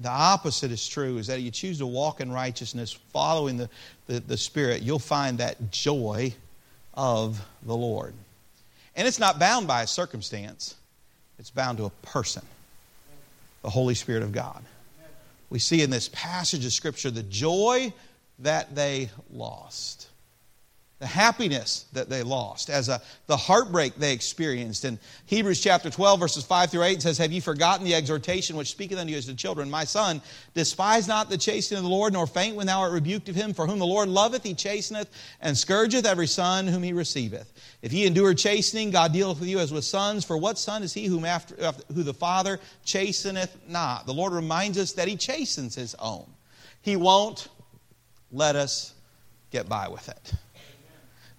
the 0.00 0.08
opposite 0.08 0.70
is 0.70 0.88
true, 0.88 1.18
is 1.18 1.26
that 1.28 1.40
you 1.42 1.50
choose 1.50 1.78
to 1.78 1.86
walk 1.86 2.20
in 2.20 2.32
righteousness, 2.32 2.92
following 3.12 3.58
the, 3.58 3.68
the, 4.06 4.20
the 4.20 4.36
Spirit, 4.36 4.82
you'll 4.82 4.98
find 4.98 5.38
that 5.38 5.70
joy 5.70 6.34
of 6.94 7.44
the 7.64 7.76
Lord. 7.76 8.14
And 8.96 9.06
it's 9.06 9.18
not 9.18 9.38
bound 9.38 9.66
by 9.66 9.82
a 9.82 9.86
circumstance, 9.86 10.74
it's 11.38 11.50
bound 11.50 11.78
to 11.78 11.84
a 11.84 11.90
person, 11.90 12.42
the 13.62 13.70
Holy 13.70 13.94
Spirit 13.94 14.22
of 14.22 14.32
God. 14.32 14.62
We 15.50 15.58
see 15.58 15.82
in 15.82 15.90
this 15.90 16.08
passage 16.12 16.64
of 16.64 16.72
Scripture 16.72 17.10
the 17.10 17.22
joy 17.22 17.92
that 18.38 18.74
they 18.74 19.10
lost 19.30 20.08
the 21.02 21.08
happiness 21.08 21.86
that 21.92 22.08
they 22.08 22.22
lost, 22.22 22.70
as 22.70 22.88
a, 22.88 23.02
the 23.26 23.36
heartbreak 23.36 23.96
they 23.96 24.12
experienced. 24.12 24.84
In 24.84 25.00
Hebrews 25.26 25.60
chapter 25.60 25.90
12, 25.90 26.20
verses 26.20 26.44
5 26.44 26.70
through 26.70 26.84
8, 26.84 27.02
says, 27.02 27.18
Have 27.18 27.32
you 27.32 27.40
forgotten 27.40 27.84
the 27.84 27.92
exhortation 27.92 28.54
which 28.54 28.70
speaketh 28.70 29.00
unto 29.00 29.10
you 29.10 29.18
as 29.18 29.26
to 29.26 29.34
children? 29.34 29.68
My 29.68 29.82
son, 29.82 30.22
despise 30.54 31.08
not 31.08 31.28
the 31.28 31.36
chastening 31.36 31.78
of 31.78 31.82
the 31.82 31.90
Lord, 31.90 32.12
nor 32.12 32.28
faint 32.28 32.54
when 32.54 32.68
thou 32.68 32.78
art 32.78 32.92
rebuked 32.92 33.28
of 33.28 33.34
him. 33.34 33.52
For 33.52 33.66
whom 33.66 33.80
the 33.80 33.84
Lord 33.84 34.08
loveth, 34.08 34.44
he 34.44 34.54
chasteneth, 34.54 35.08
and 35.40 35.58
scourgeth 35.58 36.06
every 36.06 36.28
son 36.28 36.68
whom 36.68 36.84
he 36.84 36.92
receiveth. 36.92 37.52
If 37.82 37.92
ye 37.92 38.06
endure 38.06 38.32
chastening, 38.32 38.92
God 38.92 39.12
dealeth 39.12 39.40
with 39.40 39.48
you 39.48 39.58
as 39.58 39.72
with 39.72 39.84
sons. 39.84 40.24
For 40.24 40.36
what 40.36 40.56
son 40.56 40.84
is 40.84 40.94
he 40.94 41.06
whom 41.06 41.24
after, 41.24 41.72
who 41.92 42.04
the 42.04 42.14
Father 42.14 42.60
chasteneth 42.84 43.56
not? 43.66 44.06
The 44.06 44.14
Lord 44.14 44.32
reminds 44.32 44.78
us 44.78 44.92
that 44.92 45.08
he 45.08 45.16
chastens 45.16 45.74
his 45.74 45.96
own. 45.96 46.30
He 46.80 46.94
won't 46.94 47.48
let 48.30 48.54
us 48.54 48.94
get 49.50 49.68
by 49.68 49.88
with 49.88 50.08
it. 50.08 50.32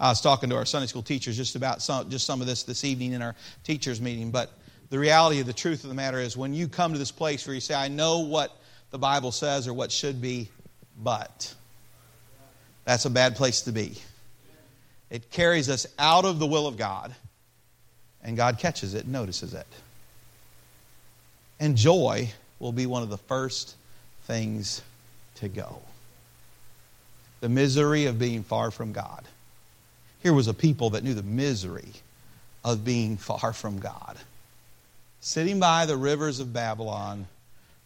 I 0.03 0.09
was 0.09 0.19
talking 0.19 0.49
to 0.49 0.57
our 0.57 0.65
Sunday 0.65 0.87
school 0.87 1.01
teachers 1.01 1.37
just 1.37 1.55
about 1.55 1.81
some, 1.81 2.09
just 2.09 2.25
some 2.25 2.41
of 2.41 2.47
this 2.47 2.63
this 2.63 2.83
evening 2.83 3.13
in 3.13 3.21
our 3.21 3.35
teachers' 3.63 4.01
meeting. 4.01 4.31
But 4.31 4.51
the 4.89 4.99
reality 4.99 5.39
of 5.39 5.47
the 5.47 5.53
truth 5.53 5.83
of 5.83 5.89
the 5.89 5.95
matter 5.95 6.19
is, 6.19 6.35
when 6.35 6.53
you 6.53 6.67
come 6.67 6.91
to 6.91 6.99
this 6.99 7.09
place 7.09 7.47
where 7.47 7.53
you 7.53 7.61
say, 7.61 7.73
I 7.73 7.87
know 7.87 8.19
what 8.19 8.51
the 8.91 8.97
Bible 8.97 9.31
says 9.31 9.65
or 9.65 9.73
what 9.73 9.93
should 9.93 10.21
be, 10.21 10.49
but 11.01 11.55
that's 12.83 13.05
a 13.05 13.09
bad 13.09 13.37
place 13.37 13.61
to 13.61 13.71
be. 13.71 13.93
It 15.09 15.31
carries 15.31 15.69
us 15.69 15.87
out 15.97 16.25
of 16.25 16.37
the 16.37 16.47
will 16.47 16.67
of 16.67 16.75
God, 16.75 17.15
and 18.21 18.35
God 18.35 18.59
catches 18.59 18.95
it, 18.95 19.05
and 19.05 19.13
notices 19.13 19.53
it. 19.53 19.67
And 21.61 21.77
joy 21.77 22.29
will 22.59 22.73
be 22.73 22.87
one 22.87 23.03
of 23.03 23.09
the 23.09 23.17
first 23.17 23.77
things 24.23 24.81
to 25.35 25.47
go. 25.47 25.81
The 27.39 27.47
misery 27.47 28.07
of 28.07 28.19
being 28.19 28.43
far 28.43 28.69
from 28.69 28.91
God. 28.91 29.23
Here 30.23 30.33
was 30.33 30.47
a 30.47 30.53
people 30.53 30.91
that 30.91 31.03
knew 31.03 31.13
the 31.13 31.21
misery 31.21 31.91
of 32.63 32.85
being 32.85 33.17
far 33.17 33.51
from 33.51 33.79
God, 33.79 34.17
sitting 35.19 35.59
by 35.59 35.85
the 35.85 35.97
rivers 35.97 36.39
of 36.39 36.53
Babylon 36.53 37.27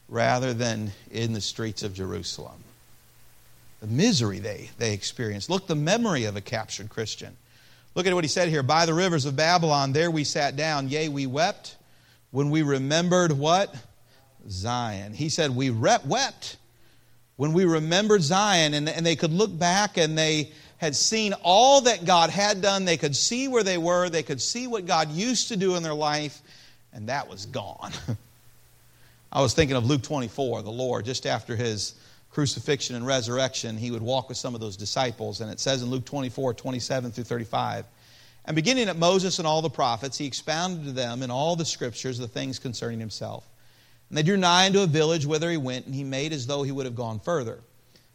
rather 0.08 0.54
than 0.54 0.92
in 1.12 1.34
the 1.34 1.42
streets 1.42 1.82
of 1.82 1.96
Jerusalem. 1.96 2.64
The 3.82 3.88
misery 3.88 4.38
they, 4.38 4.70
they 4.78 4.94
experienced. 4.94 5.50
Look, 5.50 5.66
the 5.66 5.76
memory 5.76 6.26
of 6.26 6.36
a 6.36 6.42
captured 6.42 6.90
Christian. 6.90 7.36
Look 7.96 8.06
at 8.06 8.14
what 8.14 8.24
he 8.24 8.30
said 8.30 8.50
here. 8.50 8.62
By 8.62 8.86
the 8.86 8.94
rivers 8.94 9.26
of 9.26 9.36
Babylon, 9.36 9.92
there 9.92 10.12
we 10.12 10.24
sat 10.24 10.56
down. 10.56 10.90
Yea, 10.90 11.10
we 11.10 11.26
wept 11.26 11.76
when 12.30 12.52
we 12.52 12.62
remembered 12.62 13.32
what? 13.32 13.74
Zion. 14.48 15.14
He 15.14 15.30
said, 15.30 15.56
We 15.56 15.72
wept 15.72 16.58
when 17.36 17.54
we 17.54 17.66
remembered 17.66 18.22
Zion. 18.22 18.76
And, 18.76 18.88
and 18.88 19.04
they 19.04 19.16
could 19.16 19.34
look 19.34 19.58
back 19.58 19.98
and 19.98 20.16
they 20.16 20.52
had 20.78 20.96
seen 20.96 21.34
all 21.44 21.82
that 21.82 22.06
God 22.06 22.30
had 22.30 22.62
done. 22.62 22.86
They 22.86 22.98
could 22.98 23.16
see 23.16 23.48
where 23.48 23.64
they 23.64 23.78
were, 23.78 24.10
they 24.10 24.24
could 24.24 24.42
see 24.42 24.68
what 24.68 24.86
God 24.86 25.12
used 25.12 25.50
to 25.50 25.58
do 25.58 25.76
in 25.76 25.84
their 25.84 25.94
life, 25.94 26.42
and 26.94 27.10
that 27.10 27.28
was 27.28 27.46
gone. 27.48 27.92
I 29.32 29.42
was 29.42 29.54
thinking 29.54 29.76
of 29.76 29.86
Luke 29.86 30.04
24, 30.04 30.62
the 30.62 30.72
Lord, 30.72 31.06
just 31.06 31.26
after 31.26 31.56
his 31.56 31.96
crucifixion 32.32 32.96
and 32.96 33.06
resurrection, 33.06 33.78
he 33.78 33.92
would 33.92 34.02
walk 34.02 34.30
with 34.30 34.38
some 34.38 34.56
of 34.56 34.62
those 34.62 34.78
disciples. 34.78 35.42
And 35.42 35.52
it 35.52 35.60
says 35.60 35.82
in 35.82 35.90
Luke 35.90 36.06
24, 36.06 36.54
27 36.54 37.12
through 37.12 37.24
35, 37.24 37.86
and 38.46 38.56
beginning 38.56 38.88
at 38.88 38.96
Moses 38.96 39.40
and 39.40 39.48
all 39.48 39.62
the 39.62 39.70
prophets, 39.70 40.18
he 40.18 40.26
expounded 40.26 40.86
to 40.86 40.92
them 40.94 41.22
in 41.22 41.30
all 41.30 41.58
the 41.58 41.66
scriptures 41.66 42.18
the 42.18 42.30
things 42.30 42.60
concerning 42.60 43.00
himself. 43.00 43.46
And 44.10 44.18
they 44.18 44.24
drew 44.24 44.38
nigh 44.38 44.68
unto 44.68 44.80
a 44.80 44.88
village 44.88 45.26
whither 45.26 45.52
he 45.52 45.58
went, 45.58 45.86
and 45.86 45.94
he 45.94 46.06
made 46.06 46.32
as 46.32 46.48
though 46.48 46.64
he 46.64 46.72
would 46.72 46.86
have 46.86 46.96
gone 46.96 47.20
further. 47.20 47.60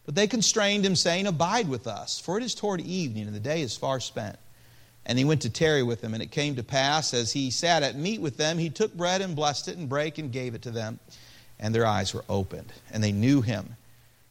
But 0.04 0.14
they 0.14 0.26
constrained 0.26 0.84
him, 0.84 0.96
saying, 0.96 1.26
Abide 1.26 1.68
with 1.68 1.86
us, 1.86 2.18
for 2.18 2.36
it 2.36 2.44
is 2.44 2.54
toward 2.54 2.80
evening, 2.80 3.26
and 3.26 3.34
the 3.34 3.40
day 3.40 3.62
is 3.62 3.76
far 3.76 4.00
spent. 4.00 4.36
And 5.06 5.18
he 5.18 5.24
went 5.24 5.42
to 5.42 5.50
tarry 5.50 5.82
with 5.82 6.00
them. 6.00 6.14
And 6.14 6.22
it 6.22 6.30
came 6.30 6.56
to 6.56 6.62
pass, 6.62 7.14
as 7.14 7.32
he 7.32 7.50
sat 7.50 7.82
at 7.82 7.96
meat 7.96 8.20
with 8.20 8.36
them, 8.36 8.58
he 8.58 8.70
took 8.70 8.94
bread 8.94 9.20
and 9.20 9.36
blessed 9.36 9.68
it, 9.68 9.76
and 9.76 9.88
brake 9.88 10.18
and 10.18 10.32
gave 10.32 10.54
it 10.54 10.62
to 10.62 10.70
them. 10.70 10.98
And 11.58 11.74
their 11.74 11.86
eyes 11.86 12.12
were 12.12 12.24
opened, 12.28 12.72
and 12.90 13.02
they 13.02 13.12
knew 13.12 13.40
him. 13.40 13.76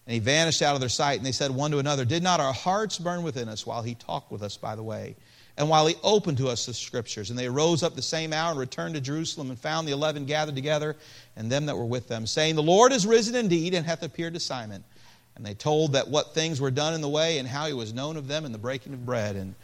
And 0.05 0.13
he 0.13 0.19
vanished 0.19 0.61
out 0.61 0.75
of 0.75 0.81
their 0.81 0.89
sight, 0.89 1.17
and 1.17 1.25
they 1.25 1.31
said 1.31 1.51
one 1.51 1.71
to 1.71 1.79
another, 1.79 2.03
Did 2.03 2.23
not 2.23 2.39
our 2.39 2.53
hearts 2.53 2.97
burn 2.97 3.23
within 3.23 3.47
us 3.47 3.65
while 3.65 3.81
he 3.81 3.95
talked 3.95 4.31
with 4.31 4.43
us 4.43 4.57
by 4.57 4.75
the 4.75 4.83
way? 4.83 5.15
And 5.57 5.69
while 5.69 5.85
he 5.85 5.95
opened 6.03 6.37
to 6.39 6.47
us 6.47 6.65
the 6.65 6.73
scriptures, 6.73 7.29
and 7.29 7.37
they 7.37 7.47
rose 7.47 7.83
up 7.83 7.95
the 7.95 8.01
same 8.01 8.33
hour 8.33 8.51
and 8.51 8.59
returned 8.59 8.95
to 8.95 9.01
Jerusalem 9.01 9.49
and 9.49 9.59
found 9.59 9.87
the 9.87 9.91
eleven 9.91 10.25
gathered 10.25 10.55
together, 10.55 10.95
and 11.35 11.51
them 11.51 11.65
that 11.67 11.77
were 11.77 11.85
with 11.85 12.07
them, 12.07 12.25
saying, 12.25 12.55
The 12.55 12.63
Lord 12.63 12.91
is 12.91 13.05
risen 13.05 13.35
indeed, 13.35 13.73
and 13.73 13.85
hath 13.85 14.03
appeared 14.03 14.33
to 14.33 14.39
Simon. 14.39 14.83
And 15.35 15.45
they 15.45 15.53
told 15.53 15.93
that 15.93 16.07
what 16.07 16.33
things 16.33 16.59
were 16.61 16.71
done 16.71 16.93
in 16.93 17.01
the 17.01 17.09
way 17.09 17.37
and 17.37 17.47
how 17.47 17.67
he 17.67 17.73
was 17.73 17.93
known 17.93 18.17
of 18.17 18.27
them 18.27 18.45
in 18.45 18.51
the 18.51 18.57
breaking 18.57 18.93
of 18.93 19.05
bread. 19.05 19.35
And 19.35 19.55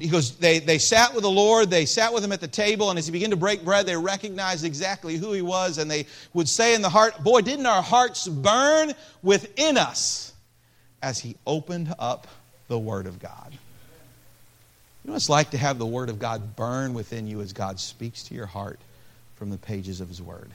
he 0.00 0.08
goes, 0.08 0.36
they, 0.36 0.60
they 0.60 0.78
sat 0.78 1.14
with 1.14 1.22
the 1.22 1.30
Lord, 1.30 1.70
they 1.70 1.86
sat 1.86 2.12
with 2.12 2.22
him 2.22 2.32
at 2.32 2.40
the 2.40 2.48
table, 2.48 2.90
and 2.90 2.98
as 2.98 3.06
he 3.06 3.12
began 3.12 3.30
to 3.30 3.36
break 3.36 3.64
bread, 3.64 3.86
they 3.86 3.96
recognized 3.96 4.64
exactly 4.64 5.16
who 5.16 5.32
he 5.32 5.42
was, 5.42 5.78
and 5.78 5.90
they 5.90 6.06
would 6.34 6.48
say 6.48 6.74
in 6.74 6.82
the 6.82 6.88
heart, 6.88 7.22
Boy, 7.24 7.40
didn't 7.40 7.66
our 7.66 7.82
hearts 7.82 8.28
burn 8.28 8.92
within 9.22 9.76
us 9.76 10.32
as 11.02 11.18
he 11.18 11.34
opened 11.46 11.92
up 11.98 12.28
the 12.68 12.78
Word 12.78 13.06
of 13.06 13.18
God. 13.18 13.48
You 13.50 15.08
know 15.08 15.14
what 15.14 15.16
it's 15.16 15.28
like 15.28 15.50
to 15.50 15.58
have 15.58 15.78
the 15.78 15.86
Word 15.86 16.10
of 16.10 16.20
God 16.20 16.54
burn 16.54 16.94
within 16.94 17.26
you 17.26 17.40
as 17.40 17.52
God 17.52 17.80
speaks 17.80 18.22
to 18.24 18.34
your 18.34 18.46
heart 18.46 18.78
from 19.34 19.50
the 19.50 19.58
pages 19.58 20.00
of 20.00 20.08
His 20.08 20.22
Word 20.22 20.52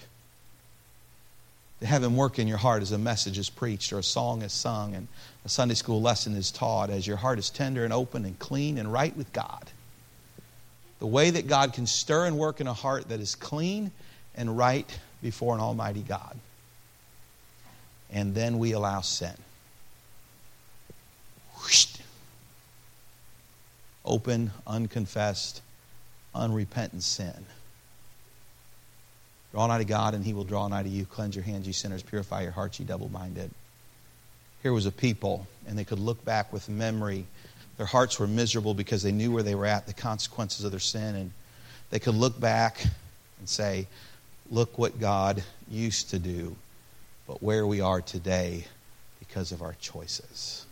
to 1.79 1.85
have 1.85 2.03
Him 2.03 2.15
work 2.15 2.39
in 2.39 2.47
your 2.47 2.57
heart 2.57 2.81
as 2.81 2.91
a 2.91 2.97
message 2.97 3.37
is 3.37 3.49
preached 3.49 3.93
or 3.93 3.99
a 3.99 4.03
song 4.03 4.41
is 4.41 4.53
sung 4.53 4.95
and 4.95 5.07
a 5.45 5.49
Sunday 5.49 5.75
school 5.75 6.01
lesson 6.01 6.35
is 6.35 6.51
taught, 6.51 6.89
as 6.89 7.05
your 7.05 7.17
heart 7.17 7.39
is 7.39 7.49
tender 7.49 7.83
and 7.83 7.93
open 7.93 8.25
and 8.25 8.37
clean 8.39 8.77
and 8.77 8.91
right 8.91 9.15
with 9.15 9.31
God. 9.31 9.69
The 10.99 11.07
way 11.07 11.29
that 11.29 11.47
God 11.47 11.73
can 11.73 11.85
stir 11.85 12.25
and 12.25 12.37
work 12.37 12.59
in 12.59 12.67
a 12.67 12.73
heart 12.73 13.09
that 13.09 13.19
is 13.19 13.35
clean 13.35 13.91
and 14.35 14.57
right 14.57 14.99
before 15.21 15.53
an 15.53 15.61
almighty 15.61 16.01
God. 16.01 16.37
And 18.11 18.33
then 18.33 18.57
we 18.57 18.71
allow 18.71 19.01
sin. 19.01 19.33
Open, 24.03 24.51
unconfessed, 24.65 25.61
unrepentant 26.33 27.03
sin 27.03 27.45
Draw 29.57 29.65
nigh 29.65 29.79
to 29.79 29.85
God, 29.85 30.13
and 30.13 30.23
he 30.23 30.35
will 30.35 30.43
draw 30.43 30.67
nigh 30.67 30.83
to 30.83 30.87
you. 30.87 31.07
Cleanse 31.07 31.35
your 31.35 31.43
hands, 31.43 31.65
ye 31.65 31.73
sinners. 31.73 32.03
Purify 32.03 32.43
your 32.43 32.51
hearts, 32.51 32.79
ye 32.79 32.85
double 32.85 33.09
minded. 33.09 33.49
Here 34.61 34.71
was 34.71 34.85
a 34.85 34.91
people, 34.91 35.47
and 35.67 35.75
they 35.75 35.83
could 35.83 35.97
look 35.97 36.23
back 36.23 36.53
with 36.53 36.69
memory. 36.69 37.25
Their 37.77 37.87
hearts 37.87 38.19
were 38.19 38.27
miserable 38.27 38.75
because 38.75 39.01
they 39.01 39.11
knew 39.11 39.31
where 39.31 39.41
they 39.41 39.55
were 39.55 39.65
at, 39.65 39.87
the 39.87 39.95
consequences 39.95 40.63
of 40.63 40.69
their 40.69 40.79
sin. 40.79 41.15
And 41.15 41.31
they 41.89 41.97
could 41.97 42.13
look 42.13 42.39
back 42.39 42.83
and 43.39 43.49
say, 43.49 43.87
look 44.51 44.77
what 44.77 44.99
God 44.99 45.41
used 45.71 46.11
to 46.11 46.19
do, 46.19 46.55
but 47.25 47.41
where 47.41 47.65
we 47.65 47.81
are 47.81 47.99
today 47.99 48.65
because 49.17 49.51
of 49.51 49.63
our 49.63 49.75
choices. 49.81 50.67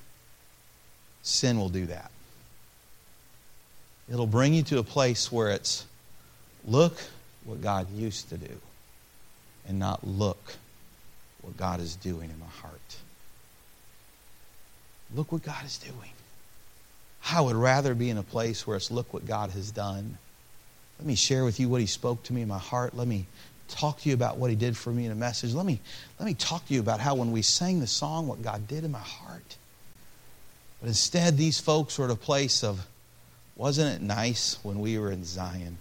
Sin 1.24 1.58
will 1.58 1.70
do 1.70 1.88
that. 1.88 2.12
It'll 4.12 4.28
bring 4.28 4.54
you 4.54 4.62
to 4.62 4.78
a 4.78 4.84
place 4.84 5.32
where 5.32 5.50
it's 5.50 5.88
look 6.68 7.02
what 7.46 7.64
God 7.64 7.92
used 7.92 8.30
to 8.30 8.38
do 8.38 8.60
and 9.68 9.80
not 9.80 10.06
look 10.06 10.56
what 11.42 11.58
God 11.58 11.80
is 11.80 11.96
doing 11.96 12.30
in 12.30 12.40
my 12.40 12.46
heart. 12.46 12.98
Look 15.14 15.32
what 15.32 15.44
God 15.44 15.64
is 15.66 15.78
doing. 15.78 16.12
I 17.32 17.42
would 17.42 17.56
rather 17.56 17.96
be 17.96 18.10
in 18.10 18.18
a 18.18 18.24
place 18.24 18.66
where 18.66 18.78
it's 18.78 18.92
look 18.92 19.14
what 19.14 19.26
God 19.26 19.52
has 19.52 19.72
done. 19.72 20.18
Let 21.00 21.08
me 21.08 21.16
share 21.16 21.44
with 21.44 21.60
you 21.60 21.70
what 21.70 21.82
He 21.82 21.88
spoke 21.88 22.24
to 22.24 22.34
me 22.34 22.42
in 22.42 22.48
my 22.48 22.60
heart. 22.60 22.96
Let 22.96 23.08
me 23.08 23.26
talk 23.68 24.02
to 24.02 24.10
you 24.10 24.16
about 24.16 24.38
what 24.38 24.50
He 24.50 24.56
did 24.56 24.78
for 24.78 24.92
me 24.92 25.06
in 25.06 25.12
a 25.12 25.16
message. 25.16 25.54
Let 25.54 25.66
me, 25.66 25.80
let 26.20 26.26
me 26.26 26.34
talk 26.34 26.68
to 26.68 26.74
you 26.74 26.80
about 26.80 27.00
how 27.00 27.16
when 27.16 27.32
we 27.32 27.42
sang 27.42 27.80
the 27.80 27.88
song, 27.88 28.28
what 28.28 28.42
God 28.42 28.68
did 28.68 28.84
in 28.84 28.92
my 28.92 29.00
heart. 29.00 29.58
But 30.82 30.88
instead, 30.88 31.38
these 31.38 31.60
folks 31.60 31.98
were 31.98 32.06
at 32.06 32.12
a 32.12 32.16
place 32.16 32.64
of, 32.64 32.86
wasn't 33.56 33.96
it 33.96 34.06
nice 34.06 34.60
when 34.64 34.80
we 34.80 35.00
were 35.00 35.12
in 35.12 35.24
Zion? 35.24 35.78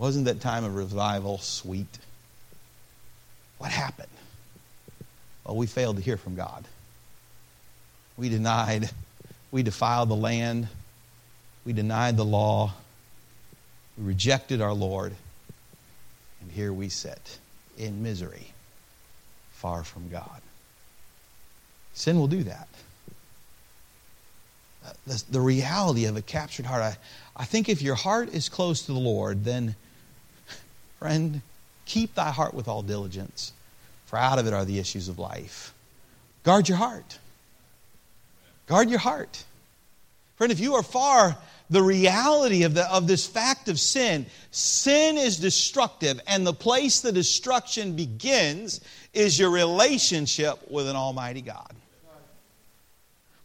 Wasn't 0.00 0.24
that 0.24 0.40
time 0.40 0.64
of 0.64 0.76
revival 0.76 1.36
sweet? 1.36 1.98
What 3.58 3.70
happened? 3.70 4.08
Well, 5.44 5.56
we 5.56 5.66
failed 5.66 5.96
to 5.96 6.02
hear 6.02 6.16
from 6.16 6.36
God. 6.36 6.64
We 8.16 8.30
denied, 8.30 8.88
we 9.50 9.62
defiled 9.62 10.08
the 10.08 10.16
land, 10.16 10.68
we 11.66 11.74
denied 11.74 12.16
the 12.16 12.24
law, 12.24 12.72
we 13.98 14.04
rejected 14.04 14.62
our 14.62 14.72
Lord, 14.72 15.12
and 16.40 16.50
here 16.50 16.72
we 16.72 16.88
sit 16.88 17.38
in 17.76 18.02
misery, 18.02 18.54
far 19.50 19.84
from 19.84 20.08
God. 20.08 20.40
Sin 21.92 22.18
will 22.18 22.26
do 22.26 22.42
that. 22.44 22.68
Uh, 24.82 24.92
the, 25.06 25.22
the 25.30 25.40
reality 25.42 26.06
of 26.06 26.16
a 26.16 26.22
captured 26.22 26.64
heart, 26.64 26.82
I, 26.82 26.96
I 27.36 27.44
think 27.44 27.68
if 27.68 27.82
your 27.82 27.96
heart 27.96 28.32
is 28.32 28.48
close 28.48 28.86
to 28.86 28.92
the 28.92 28.98
Lord, 28.98 29.44
then, 29.44 29.76
friend, 31.00 31.40
keep 31.86 32.14
thy 32.14 32.30
heart 32.30 32.54
with 32.54 32.68
all 32.68 32.82
diligence, 32.82 33.52
for 34.06 34.18
out 34.18 34.38
of 34.38 34.46
it 34.46 34.52
are 34.52 34.64
the 34.64 34.78
issues 34.78 35.08
of 35.08 35.18
life. 35.18 35.74
Guard 36.44 36.68
your 36.68 36.78
heart. 36.78 37.18
Guard 38.66 38.88
your 38.88 39.00
heart. 39.00 39.44
Friend, 40.36 40.52
if 40.52 40.60
you 40.60 40.74
are 40.74 40.82
far, 40.82 41.36
the 41.70 41.82
reality 41.82 42.64
of, 42.64 42.74
the, 42.74 42.90
of 42.92 43.06
this 43.06 43.26
fact 43.26 43.68
of 43.68 43.80
sin, 43.80 44.26
sin 44.50 45.16
is 45.16 45.38
destructive, 45.38 46.20
and 46.26 46.46
the 46.46 46.52
place 46.52 47.00
the 47.00 47.12
destruction 47.12 47.96
begins 47.96 48.80
is 49.14 49.38
your 49.38 49.50
relationship 49.50 50.70
with 50.70 50.86
an 50.86 50.96
Almighty 50.96 51.40
God. 51.40 51.74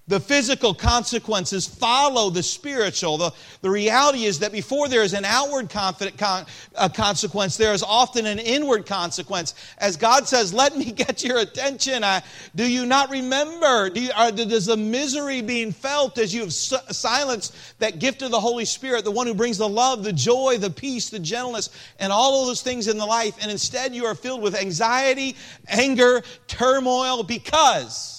The 0.08 0.20
physical 0.20 0.76
consequences 0.76 1.66
follow 1.66 2.30
the 2.30 2.44
spiritual. 2.44 3.18
The, 3.18 3.34
the 3.62 3.72
reality 3.72 4.26
is 4.26 4.38
that 4.40 4.52
before 4.52 4.88
there 4.88 5.02
is 5.02 5.14
an 5.14 5.26
outward 5.26 5.72
confident 5.72 6.16
con, 6.20 6.46
uh, 6.76 6.90
consequence, 6.90 7.58
there 7.58 7.74
is 7.74 7.82
often 7.82 8.28
an 8.28 8.38
inward 8.38 8.86
consequence. 8.86 9.56
As 9.80 9.98
God 9.98 10.28
says, 10.28 10.54
Let 10.54 10.78
me 10.78 10.92
get 10.92 11.24
your 11.24 11.40
attention. 11.40 12.04
I, 12.04 12.22
do 12.54 12.70
you 12.72 12.86
not 12.86 13.10
remember? 13.10 13.90
Do 13.90 14.00
you, 14.00 14.12
are, 14.16 14.32
does 14.32 14.68
the 14.68 14.78
misery 14.78 15.42
being 15.42 15.72
felt 15.72 16.20
as 16.20 16.36
you 16.36 16.42
have 16.42 16.54
silenced 16.54 17.56
that 17.80 17.98
gift 17.98 18.22
of 18.22 18.30
the 18.30 18.40
Holy 18.40 18.66
Spirit, 18.66 19.06
the 19.06 19.12
one 19.12 19.26
who 19.26 19.34
brings 19.34 19.58
the 19.58 19.68
love, 19.68 20.04
the 20.04 20.14
joy, 20.14 20.60
the 20.60 20.70
peace, 20.70 21.10
the 21.10 21.18
gentleness, 21.18 21.72
and 21.98 22.14
all 22.14 22.42
of 22.42 22.48
those 22.48 22.62
things 22.62 22.88
in 22.88 23.00
the 23.00 23.06
life, 23.06 23.38
and 23.42 23.50
instead 23.50 23.96
you 23.96 24.06
are 24.06 24.14
filled 24.14 24.44
with 24.44 24.54
anxiety, 24.56 25.36
anger, 25.68 26.22
turmoil 26.48 27.24
because 27.24 28.15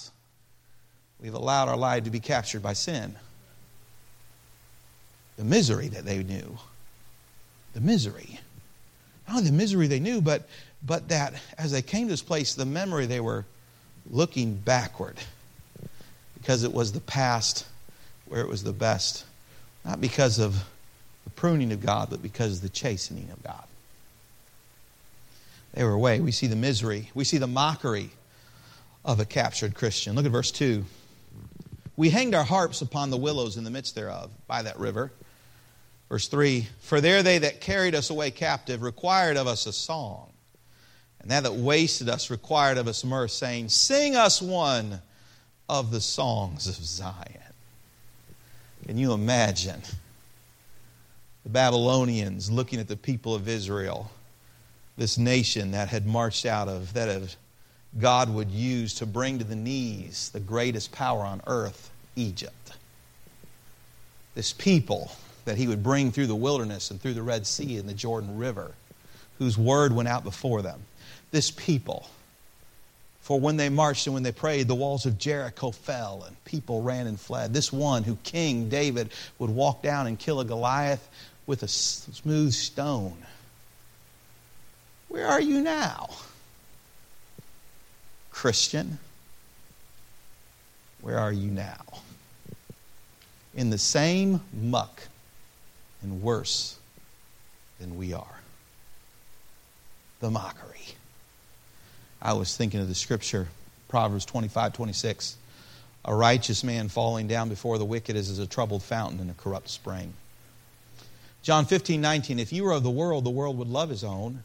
We've 1.21 1.33
allowed 1.33 1.67
our 1.67 1.77
life 1.77 2.03
to 2.03 2.09
be 2.09 2.19
captured 2.19 2.61
by 2.61 2.73
sin. 2.73 3.15
The 5.37 5.43
misery 5.43 5.87
that 5.89 6.05
they 6.05 6.23
knew. 6.23 6.57
The 7.73 7.81
misery. 7.81 8.39
Not 9.27 9.37
only 9.37 9.49
the 9.49 9.55
misery 9.55 9.87
they 9.87 9.99
knew, 9.99 10.21
but, 10.21 10.47
but 10.85 11.09
that 11.09 11.33
as 11.57 11.71
they 11.71 11.81
came 11.81 12.07
to 12.07 12.13
this 12.13 12.21
place, 12.21 12.53
the 12.53 12.65
memory 12.65 13.05
they 13.05 13.19
were 13.19 13.45
looking 14.09 14.55
backward 14.55 15.17
because 16.39 16.63
it 16.63 16.71
was 16.71 16.91
the 16.91 17.01
past 17.01 17.65
where 18.27 18.41
it 18.41 18.47
was 18.47 18.63
the 18.63 18.73
best. 18.73 19.25
Not 19.83 19.99
because 19.99 20.39
of 20.39 20.63
the 21.23 21.29
pruning 21.31 21.71
of 21.71 21.81
God, 21.81 22.09
but 22.09 22.21
because 22.21 22.57
of 22.57 22.61
the 22.61 22.69
chastening 22.69 23.29
of 23.31 23.43
God. 23.43 23.63
They 25.73 25.83
were 25.83 25.91
away. 25.91 26.19
We 26.19 26.31
see 26.31 26.47
the 26.47 26.55
misery, 26.55 27.11
we 27.13 27.23
see 27.23 27.37
the 27.37 27.47
mockery 27.47 28.11
of 29.03 29.19
a 29.19 29.25
captured 29.25 29.75
Christian. 29.75 30.15
Look 30.15 30.25
at 30.25 30.31
verse 30.31 30.51
2. 30.51 30.85
We 31.97 32.11
hanged 32.11 32.35
our 32.35 32.43
harps 32.43 32.81
upon 32.81 33.09
the 33.09 33.17
willows 33.17 33.57
in 33.57 33.63
the 33.63 33.71
midst 33.71 33.95
thereof, 33.95 34.29
by 34.45 34.61
that 34.61 34.79
river. 34.79 35.11
Verse 36.09 36.27
3 36.27 36.67
For 36.79 37.01
there 37.01 37.23
they 37.23 37.39
that 37.39 37.59
carried 37.59 37.95
us 37.95 38.11
away 38.11 38.31
captive 38.31 38.83
required 38.83 39.35
of 39.35 39.47
us 39.47 39.65
a 39.65 39.73
song, 39.73 40.31
and 41.19 41.31
that 41.31 41.43
that 41.43 41.55
wasted 41.55 42.07
us 42.07 42.29
required 42.29 42.77
of 42.77 42.87
us 42.87 43.03
mirth, 43.03 43.31
saying, 43.31 43.69
Sing 43.69 44.15
us 44.15 44.41
one 44.41 45.01
of 45.67 45.91
the 45.91 45.99
songs 45.99 46.67
of 46.67 46.75
Zion. 46.75 47.41
Can 48.85 48.97
you 48.97 49.11
imagine 49.11 49.81
the 51.43 51.49
Babylonians 51.49 52.51
looking 52.51 52.79
at 52.79 52.87
the 52.87 52.95
people 52.95 53.33
of 53.33 53.47
Israel, 53.47 54.11
this 54.97 55.17
nation 55.17 55.71
that 55.71 55.89
had 55.89 56.05
marched 56.05 56.45
out 56.45 56.69
of, 56.69 56.93
that 56.93 57.09
had 57.09 57.33
God 57.99 58.29
would 58.33 58.51
use 58.51 58.95
to 58.95 59.05
bring 59.05 59.39
to 59.39 59.43
the 59.43 59.55
knees 59.55 60.29
the 60.33 60.39
greatest 60.39 60.91
power 60.91 61.21
on 61.21 61.41
earth, 61.47 61.89
Egypt. 62.15 62.73
This 64.35 64.53
people 64.53 65.11
that 65.45 65.57
he 65.57 65.67
would 65.67 65.81
bring 65.81 66.11
through 66.11 66.27
the 66.27 66.35
wilderness 66.35 66.91
and 66.91 67.01
through 67.01 67.15
the 67.15 67.23
Red 67.23 67.47
Sea 67.47 67.77
and 67.77 67.89
the 67.89 67.93
Jordan 67.93 68.37
River, 68.37 68.73
whose 69.39 69.57
word 69.57 69.93
went 69.93 70.09
out 70.09 70.23
before 70.23 70.61
them. 70.61 70.81
This 71.31 71.49
people. 71.49 72.07
For 73.21 73.39
when 73.39 73.57
they 73.57 73.69
marched 73.69 74.07
and 74.07 74.13
when 74.13 74.23
they 74.23 74.31
prayed, 74.31 74.67
the 74.67 74.75
walls 74.75 75.05
of 75.05 75.17
Jericho 75.17 75.71
fell 75.71 76.23
and 76.27 76.43
people 76.45 76.81
ran 76.81 77.07
and 77.07 77.19
fled. 77.19 77.53
This 77.53 77.73
one 77.73 78.03
who 78.03 78.15
King 78.23 78.69
David 78.69 79.09
would 79.39 79.49
walk 79.49 79.81
down 79.81 80.07
and 80.07 80.19
kill 80.19 80.39
a 80.39 80.45
Goliath 80.45 81.09
with 81.45 81.63
a 81.63 81.67
smooth 81.67 82.53
stone. 82.53 83.17
Where 85.07 85.27
are 85.27 85.41
you 85.41 85.61
now? 85.61 86.09
Christian, 88.37 88.99
where 91.01 91.17
are 91.17 91.31
you 91.31 91.49
now? 91.49 91.81
In 93.55 93.71
the 93.71 93.79
same 93.79 94.41
muck 94.53 95.01
and 96.03 96.21
worse 96.21 96.77
than 97.79 97.97
we 97.97 98.13
are. 98.13 98.39
The 100.19 100.29
mockery. 100.29 100.85
I 102.21 102.33
was 102.33 102.55
thinking 102.55 102.79
of 102.79 102.87
the 102.87 102.93
scripture, 102.93 103.47
Proverbs 103.87 104.23
25 104.25 104.71
26. 104.71 105.35
A 106.05 106.13
righteous 106.13 106.63
man 106.63 106.89
falling 106.89 107.27
down 107.27 107.49
before 107.49 107.79
the 107.79 107.85
wicked 107.85 108.15
is 108.15 108.29
as 108.29 108.37
a 108.37 108.45
troubled 108.45 108.83
fountain 108.83 109.19
and 109.19 109.31
a 109.31 109.33
corrupt 109.33 109.67
spring. 109.67 110.13
John 111.41 111.65
15 111.65 111.99
19. 111.99 112.37
If 112.37 112.53
you 112.53 112.65
were 112.65 112.73
of 112.73 112.83
the 112.83 112.91
world, 112.91 113.23
the 113.23 113.31
world 113.31 113.57
would 113.57 113.67
love 113.67 113.89
his 113.89 114.03
own. 114.03 114.43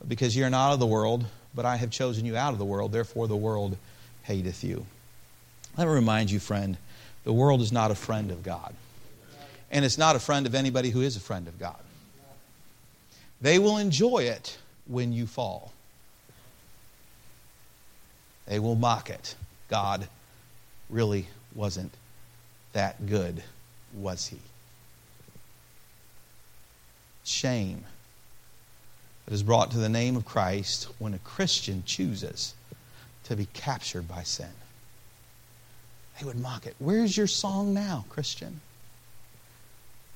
But 0.00 0.08
because 0.08 0.36
you're 0.36 0.50
not 0.50 0.72
of 0.72 0.80
the 0.80 0.86
world, 0.86 1.26
but 1.54 1.64
I 1.64 1.76
have 1.76 1.90
chosen 1.90 2.24
you 2.24 2.36
out 2.36 2.52
of 2.52 2.58
the 2.58 2.64
world, 2.64 2.92
therefore 2.92 3.28
the 3.28 3.36
world 3.36 3.76
hateth 4.22 4.64
you. 4.64 4.86
Let 5.76 5.86
me 5.86 5.92
remind 5.92 6.30
you, 6.30 6.38
friend, 6.38 6.76
the 7.24 7.32
world 7.32 7.60
is 7.60 7.72
not 7.72 7.90
a 7.90 7.94
friend 7.94 8.30
of 8.30 8.42
God. 8.42 8.74
And 9.70 9.84
it's 9.84 9.98
not 9.98 10.14
a 10.14 10.20
friend 10.20 10.46
of 10.46 10.54
anybody 10.54 10.90
who 10.90 11.00
is 11.00 11.16
a 11.16 11.20
friend 11.20 11.48
of 11.48 11.58
God. 11.58 11.78
They 13.40 13.58
will 13.58 13.78
enjoy 13.78 14.24
it 14.24 14.56
when 14.86 15.12
you 15.12 15.26
fall. 15.26 15.72
They 18.46 18.58
will 18.58 18.76
mock 18.76 19.10
it. 19.10 19.34
God 19.68 20.06
really 20.90 21.26
wasn't 21.54 21.92
that 22.72 23.06
good, 23.06 23.42
was 23.94 24.26
he? 24.26 24.38
Shame 27.24 27.84
that 29.24 29.34
is 29.34 29.42
brought 29.42 29.70
to 29.70 29.78
the 29.78 29.88
name 29.88 30.16
of 30.16 30.24
Christ 30.24 30.88
when 30.98 31.14
a 31.14 31.18
Christian 31.18 31.82
chooses 31.86 32.54
to 33.24 33.36
be 33.36 33.46
captured 33.46 34.06
by 34.06 34.22
sin. 34.22 34.50
They 36.18 36.26
would 36.26 36.38
mock 36.38 36.66
it. 36.66 36.76
Where's 36.78 37.16
your 37.16 37.26
song 37.26 37.74
now, 37.74 38.04
Christian? 38.08 38.60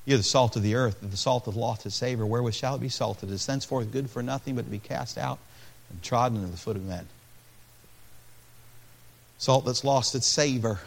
You're 0.05 0.17
the 0.17 0.23
salt 0.23 0.55
of 0.55 0.63
the 0.63 0.75
earth, 0.75 0.97
the 1.01 1.17
salt 1.17 1.47
of 1.47 1.55
the 1.55 1.59
lost 1.59 1.81
to 1.81 1.91
savor. 1.91 2.25
Wherewith 2.25 2.53
shall 2.53 2.75
it 2.75 2.81
be 2.81 2.89
salted? 2.89 3.29
It 3.29 3.33
is 3.33 3.45
thenceforth 3.45 3.91
good 3.91 4.09
for 4.09 4.23
nothing 4.23 4.55
but 4.55 4.65
to 4.65 4.71
be 4.71 4.79
cast 4.79 5.17
out 5.17 5.39
and 5.89 6.01
trodden 6.01 6.37
under 6.37 6.49
the 6.49 6.57
foot 6.57 6.77
of 6.77 6.85
men. 6.85 7.07
Salt 9.37 9.65
that's 9.65 9.83
lost 9.83 10.15
its 10.15 10.27
savor. 10.27 10.79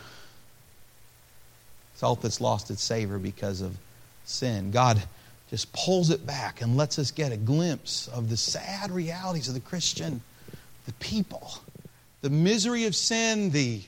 Salt 1.97 2.23
that's 2.23 2.41
lost 2.41 2.71
its 2.71 2.83
savor 2.83 3.19
because 3.19 3.61
of 3.61 3.77
sin. 4.25 4.71
God 4.71 5.03
just 5.53 5.71
pulls 5.75 6.09
it 6.09 6.27
back 6.27 6.63
and 6.63 6.79
lets 6.79 6.99
us 6.99 7.11
get 7.11 7.31
a 7.31 7.37
glimpse 7.37 8.09
of 8.09 8.31
the 8.31 8.39
sad 8.39 8.91
realities 8.91 9.49
of 9.49 9.55
the 9.55 9.61
Christian, 9.61 10.23
the 10.87 10.95
people, 10.95 11.53
the 12.23 12.31
misery 12.31 12.87
of 12.87 12.97
sin, 12.97 13.51
the 13.51 13.83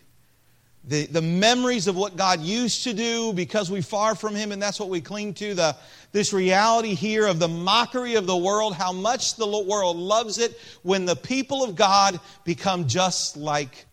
the, 0.87 1.07
the 1.07 1.23
memories 1.23 1.87
of 1.87 1.97
what 1.97 2.15
God 2.15 2.43
used 2.43 2.85
to 2.85 2.93
do 2.93 3.33
because 3.33 3.71
we 3.71 3.81
far 3.81 4.15
from 4.15 4.35
Him, 4.35 4.53
and 4.53 4.61
that's 4.61 4.79
what 4.79 4.91
we 4.91 5.01
cling 5.01 5.33
to. 5.33 5.55
The, 5.55 5.75
this 6.13 6.35
reality 6.35 6.93
here 6.93 7.27
of 7.27 7.39
the 7.39 7.49
mockery 7.49 8.17
of 8.17 8.27
the 8.27 8.37
world, 8.37 8.75
how 8.75 8.93
much 8.93 9.37
the 9.37 9.47
world 9.47 9.97
loves 9.97 10.37
it 10.37 10.61
when 10.83 11.07
the 11.07 11.17
people 11.17 11.65
of 11.65 11.75
God 11.75 12.21
become 12.45 12.87
just 12.87 13.39
like 13.39 13.87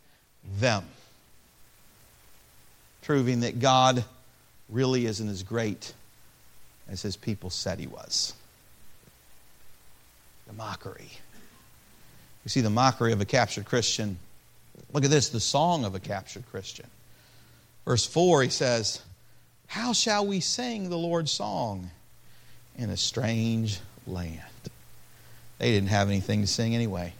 them. 0.59 0.83
Proving 3.03 3.39
that 3.39 3.59
God 3.59 4.03
really 4.67 5.05
isn't 5.05 5.29
as 5.29 5.43
great 5.43 5.93
as 6.91 7.01
His 7.01 7.17
people 7.17 7.49
said 7.49 7.79
He 7.79 7.87
was. 7.87 8.33
The 10.47 10.53
mockery. 10.53 11.09
We 12.43 12.49
see 12.49 12.61
the 12.61 12.69
mockery 12.69 13.13
of 13.13 13.21
a 13.21 13.25
captured 13.25 13.65
Christian 13.65 14.17
Look 14.93 15.05
at 15.05 15.11
this 15.11 15.29
the 15.29 15.39
song 15.39 15.85
of 15.85 15.95
a 15.95 15.99
captured 15.99 16.43
Christian. 16.51 16.87
Verse 17.85 18.05
4, 18.05 18.43
he 18.43 18.49
says, 18.49 19.01
How 19.67 19.93
shall 19.93 20.25
we 20.25 20.39
sing 20.39 20.89
the 20.89 20.97
Lord's 20.97 21.31
song 21.31 21.89
in 22.77 22.89
a 22.89 22.97
strange 22.97 23.79
land? 24.05 24.41
They 25.59 25.71
didn't 25.71 25.89
have 25.89 26.09
anything 26.09 26.41
to 26.41 26.47
sing 26.47 26.75
anyway. 26.75 27.13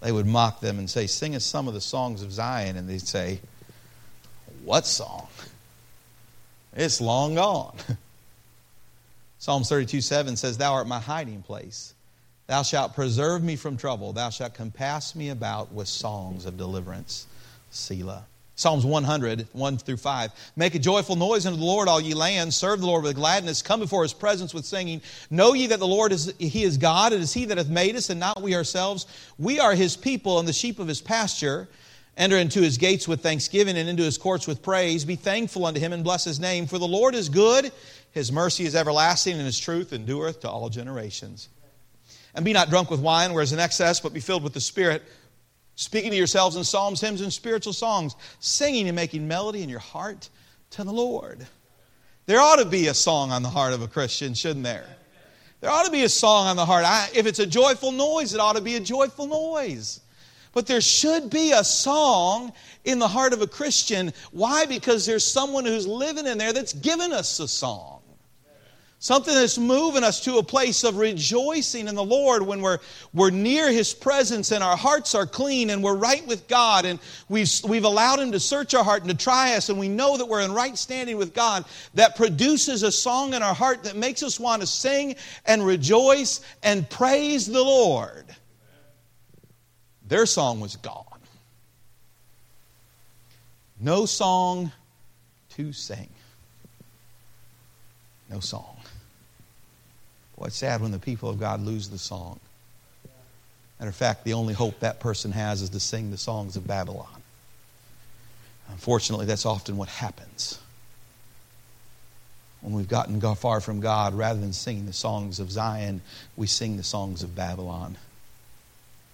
They 0.00 0.10
would 0.10 0.26
mock 0.26 0.60
them 0.60 0.78
and 0.78 0.90
say, 0.90 1.06
Sing 1.06 1.36
us 1.36 1.44
some 1.44 1.68
of 1.68 1.74
the 1.74 1.80
songs 1.80 2.22
of 2.22 2.32
Zion. 2.32 2.76
And 2.76 2.88
they'd 2.88 3.06
say, 3.06 3.40
What 4.64 4.86
song? 4.86 5.28
It's 6.74 7.00
long 7.00 7.34
gone. 7.34 7.76
Psalms 9.38 9.68
32 9.68 10.00
7 10.00 10.36
says, 10.36 10.56
Thou 10.56 10.72
art 10.74 10.86
my 10.86 11.00
hiding 11.00 11.42
place. 11.42 11.94
Thou 12.46 12.62
shalt 12.62 12.94
preserve 12.94 13.42
me 13.42 13.56
from 13.56 13.76
trouble. 13.76 14.12
Thou 14.12 14.30
shalt 14.30 14.54
compass 14.54 15.14
me 15.14 15.30
about 15.30 15.72
with 15.72 15.88
songs 15.88 16.44
of 16.44 16.56
deliverance. 16.56 17.26
Selah. 17.70 18.24
Psalms 18.54 18.84
100, 18.84 19.48
1 19.52 19.78
through 19.78 19.96
5. 19.96 20.30
Make 20.56 20.74
a 20.74 20.78
joyful 20.78 21.16
noise 21.16 21.46
unto 21.46 21.58
the 21.58 21.64
Lord, 21.64 21.88
all 21.88 22.00
ye 22.00 22.14
lands. 22.14 22.54
Serve 22.54 22.80
the 22.80 22.86
Lord 22.86 23.02
with 23.02 23.16
gladness. 23.16 23.62
Come 23.62 23.80
before 23.80 24.02
his 24.02 24.12
presence 24.12 24.52
with 24.52 24.66
singing. 24.66 25.00
Know 25.30 25.54
ye 25.54 25.66
that 25.68 25.78
the 25.78 25.86
Lord 25.86 26.12
is 26.12 26.32
he 26.38 26.62
is 26.62 26.76
God. 26.76 27.12
It 27.12 27.20
is 27.20 27.32
he 27.32 27.46
that 27.46 27.58
hath 27.58 27.68
made 27.68 27.96
us, 27.96 28.10
and 28.10 28.20
not 28.20 28.42
we 28.42 28.54
ourselves. 28.54 29.06
We 29.38 29.58
are 29.58 29.74
his 29.74 29.96
people 29.96 30.38
and 30.38 30.46
the 30.46 30.52
sheep 30.52 30.78
of 30.78 30.86
his 30.86 31.00
pasture. 31.00 31.68
Enter 32.16 32.36
into 32.36 32.60
his 32.60 32.76
gates 32.76 33.08
with 33.08 33.22
thanksgiving 33.22 33.76
and 33.78 33.88
into 33.88 34.02
his 34.02 34.18
courts 34.18 34.46
with 34.46 34.62
praise. 34.62 35.04
Be 35.04 35.16
thankful 35.16 35.64
unto 35.64 35.80
him 35.80 35.92
and 35.92 36.04
bless 36.04 36.24
his 36.24 36.38
name. 36.38 36.66
For 36.66 36.78
the 36.78 36.86
Lord 36.86 37.14
is 37.14 37.28
good, 37.28 37.72
his 38.10 38.30
mercy 38.30 38.64
is 38.64 38.76
everlasting, 38.76 39.36
and 39.36 39.46
his 39.46 39.58
truth 39.58 39.92
endureth 39.92 40.40
to 40.40 40.50
all 40.50 40.68
generations. 40.68 41.48
And 42.34 42.44
be 42.44 42.52
not 42.52 42.68
drunk 42.68 42.90
with 42.90 43.00
wine, 43.00 43.32
whereas 43.32 43.52
in 43.52 43.58
excess, 43.58 44.00
but 44.00 44.12
be 44.12 44.20
filled 44.20 44.42
with 44.42 44.52
the 44.52 44.60
Spirit, 44.60 45.02
speaking 45.74 46.10
to 46.10 46.16
yourselves 46.16 46.56
in 46.56 46.64
psalms, 46.64 47.00
hymns, 47.00 47.22
and 47.22 47.32
spiritual 47.32 47.72
songs, 47.72 48.14
singing 48.40 48.88
and 48.88 48.96
making 48.96 49.26
melody 49.26 49.62
in 49.62 49.70
your 49.70 49.78
heart 49.78 50.28
to 50.70 50.84
the 50.84 50.92
Lord. 50.92 51.46
There 52.26 52.40
ought 52.40 52.56
to 52.56 52.66
be 52.66 52.88
a 52.88 52.94
song 52.94 53.32
on 53.32 53.42
the 53.42 53.48
heart 53.48 53.72
of 53.72 53.82
a 53.82 53.88
Christian, 53.88 54.34
shouldn't 54.34 54.64
there? 54.64 54.86
There 55.60 55.70
ought 55.70 55.86
to 55.86 55.92
be 55.92 56.04
a 56.04 56.08
song 56.08 56.46
on 56.46 56.56
the 56.56 56.66
heart. 56.66 56.84
I, 56.84 57.08
if 57.14 57.26
it's 57.26 57.38
a 57.38 57.46
joyful 57.46 57.92
noise, 57.92 58.34
it 58.34 58.40
ought 58.40 58.56
to 58.56 58.62
be 58.62 58.76
a 58.76 58.80
joyful 58.80 59.26
noise. 59.26 60.00
But 60.52 60.66
there 60.66 60.80
should 60.80 61.30
be 61.30 61.52
a 61.52 61.64
song 61.64 62.52
in 62.84 62.98
the 62.98 63.08
heart 63.08 63.32
of 63.32 63.42
a 63.42 63.46
Christian. 63.46 64.12
Why? 64.32 64.66
Because 64.66 65.06
there's 65.06 65.24
someone 65.24 65.64
who's 65.64 65.86
living 65.86 66.26
in 66.26 66.38
there 66.38 66.52
that's 66.52 66.74
given 66.74 67.12
us 67.12 67.40
a 67.40 67.48
song. 67.48 68.02
Something 69.02 69.34
that's 69.34 69.58
moving 69.58 70.04
us 70.04 70.20
to 70.20 70.38
a 70.38 70.44
place 70.44 70.84
of 70.84 70.96
rejoicing 70.96 71.88
in 71.88 71.96
the 71.96 72.04
Lord 72.04 72.42
when 72.42 72.60
we're, 72.60 72.78
we're 73.12 73.30
near 73.30 73.72
His 73.72 73.92
presence 73.92 74.52
and 74.52 74.62
our 74.62 74.76
hearts 74.76 75.16
are 75.16 75.26
clean 75.26 75.70
and 75.70 75.82
we're 75.82 75.96
right 75.96 76.24
with 76.28 76.46
God 76.46 76.84
and 76.84 77.00
we've, 77.28 77.50
we've 77.66 77.82
allowed 77.82 78.20
Him 78.20 78.30
to 78.30 78.38
search 78.38 78.74
our 78.74 78.84
heart 78.84 79.02
and 79.02 79.10
to 79.10 79.16
try 79.16 79.56
us 79.56 79.70
and 79.70 79.76
we 79.76 79.88
know 79.88 80.16
that 80.16 80.26
we're 80.26 80.42
in 80.42 80.52
right 80.52 80.78
standing 80.78 81.16
with 81.16 81.34
God 81.34 81.64
that 81.94 82.14
produces 82.14 82.84
a 82.84 82.92
song 82.92 83.34
in 83.34 83.42
our 83.42 83.56
heart 83.56 83.82
that 83.82 83.96
makes 83.96 84.22
us 84.22 84.38
want 84.38 84.62
to 84.62 84.68
sing 84.68 85.16
and 85.46 85.66
rejoice 85.66 86.40
and 86.62 86.88
praise 86.88 87.48
the 87.48 87.60
Lord. 87.60 88.26
Their 90.12 90.26
song 90.26 90.60
was 90.60 90.76
gone. 90.76 91.06
No 93.80 94.04
song 94.04 94.70
to 95.54 95.72
sing. 95.72 96.10
No 98.28 98.38
song. 98.38 98.76
Well, 100.36 100.48
it's 100.48 100.56
sad 100.56 100.82
when 100.82 100.90
the 100.90 100.98
people 100.98 101.30
of 101.30 101.40
God 101.40 101.62
lose 101.62 101.88
the 101.88 101.96
song. 101.96 102.40
Matter 103.80 103.88
of 103.88 103.96
fact, 103.96 104.24
the 104.24 104.34
only 104.34 104.52
hope 104.52 104.80
that 104.80 105.00
person 105.00 105.32
has 105.32 105.62
is 105.62 105.70
to 105.70 105.80
sing 105.80 106.10
the 106.10 106.18
songs 106.18 106.56
of 106.56 106.66
Babylon. 106.66 107.22
Unfortunately, 108.68 109.24
that's 109.24 109.46
often 109.46 109.78
what 109.78 109.88
happens. 109.88 110.58
When 112.60 112.74
we've 112.74 112.86
gotten 112.86 113.18
far 113.34 113.62
from 113.62 113.80
God, 113.80 114.12
rather 114.12 114.38
than 114.38 114.52
singing 114.52 114.84
the 114.84 114.92
songs 114.92 115.40
of 115.40 115.50
Zion, 115.50 116.02
we 116.36 116.48
sing 116.48 116.76
the 116.76 116.82
songs 116.82 117.22
of 117.22 117.34
Babylon. 117.34 117.96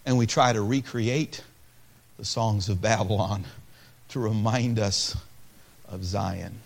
And 0.08 0.16
we 0.16 0.26
try 0.26 0.54
to 0.54 0.62
recreate 0.62 1.44
the 2.16 2.24
songs 2.24 2.70
of 2.70 2.80
Babylon 2.80 3.44
to 4.08 4.18
remind 4.18 4.78
us 4.78 5.14
of 5.86 6.02
Zion. 6.02 6.60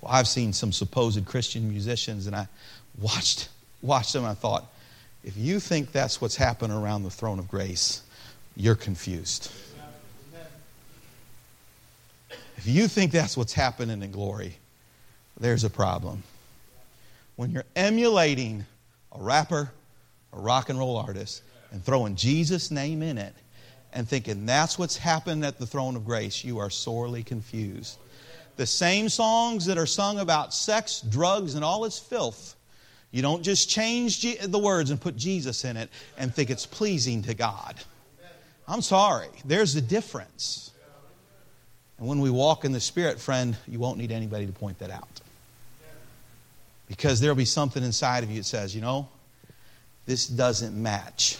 Well, 0.00 0.10
I've 0.10 0.26
seen 0.26 0.54
some 0.54 0.72
supposed 0.72 1.22
Christian 1.26 1.68
musicians, 1.68 2.26
and 2.26 2.34
I 2.34 2.48
watched, 2.98 3.50
watched 3.82 4.14
them 4.14 4.24
and 4.24 4.30
I 4.30 4.34
thought, 4.34 4.64
if 5.22 5.36
you 5.36 5.60
think 5.60 5.92
that's 5.92 6.22
what's 6.22 6.34
happening 6.34 6.74
around 6.74 7.02
the 7.02 7.10
throne 7.10 7.38
of 7.38 7.46
grace, 7.46 8.00
you're 8.56 8.74
confused. 8.74 9.52
If 12.56 12.66
you 12.66 12.88
think 12.88 13.12
that's 13.12 13.36
what's 13.36 13.52
happening 13.52 14.02
in 14.02 14.12
glory, 14.12 14.56
there's 15.38 15.64
a 15.64 15.70
problem. 15.70 16.22
When 17.36 17.50
you're 17.50 17.64
emulating 17.76 18.64
a 19.12 19.22
rapper, 19.22 19.70
a 20.32 20.40
rock 20.40 20.70
and 20.70 20.78
roll 20.78 20.96
artist, 20.96 21.42
and 21.72 21.84
throwing 21.84 22.16
Jesus' 22.16 22.70
name 22.70 23.02
in 23.02 23.18
it, 23.18 23.34
and 23.92 24.08
thinking 24.08 24.46
that's 24.46 24.78
what's 24.78 24.96
happened 24.96 25.44
at 25.44 25.58
the 25.58 25.66
throne 25.66 25.96
of 25.96 26.04
grace, 26.04 26.44
you 26.44 26.58
are 26.58 26.70
sorely 26.70 27.22
confused. 27.22 27.98
The 28.56 28.66
same 28.66 29.08
songs 29.08 29.66
that 29.66 29.78
are 29.78 29.86
sung 29.86 30.18
about 30.18 30.54
sex, 30.54 31.00
drugs, 31.00 31.54
and 31.54 31.64
all 31.64 31.84
its 31.84 31.98
filth 31.98 32.56
you 33.10 33.22
don't 33.22 33.42
just 33.42 33.68
change 33.68 34.22
the 34.40 34.58
words 34.58 34.90
and 34.90 35.00
put 35.00 35.16
Jesus 35.16 35.64
in 35.64 35.76
it 35.76 35.90
and 36.16 36.32
think 36.32 36.50
it's 36.50 36.66
pleasing 36.66 37.22
to 37.22 37.34
God. 37.34 37.76
I'm 38.68 38.82
sorry. 38.82 39.28
There's 39.44 39.74
a 39.74 39.80
difference. 39.80 40.70
And 41.98 42.06
when 42.06 42.20
we 42.20 42.30
walk 42.30 42.64
in 42.64 42.72
the 42.72 42.80
Spirit, 42.80 43.18
friend, 43.18 43.56
you 43.66 43.80
won't 43.80 43.98
need 43.98 44.12
anybody 44.12 44.46
to 44.46 44.52
point 44.52 44.78
that 44.78 44.90
out. 44.90 45.08
Because 46.86 47.20
there'll 47.20 47.36
be 47.36 47.44
something 47.44 47.82
inside 47.82 48.22
of 48.22 48.30
you 48.30 48.38
that 48.38 48.44
says, 48.44 48.74
you 48.74 48.80
know, 48.80 49.08
this 50.06 50.26
doesn't 50.26 50.80
match. 50.80 51.38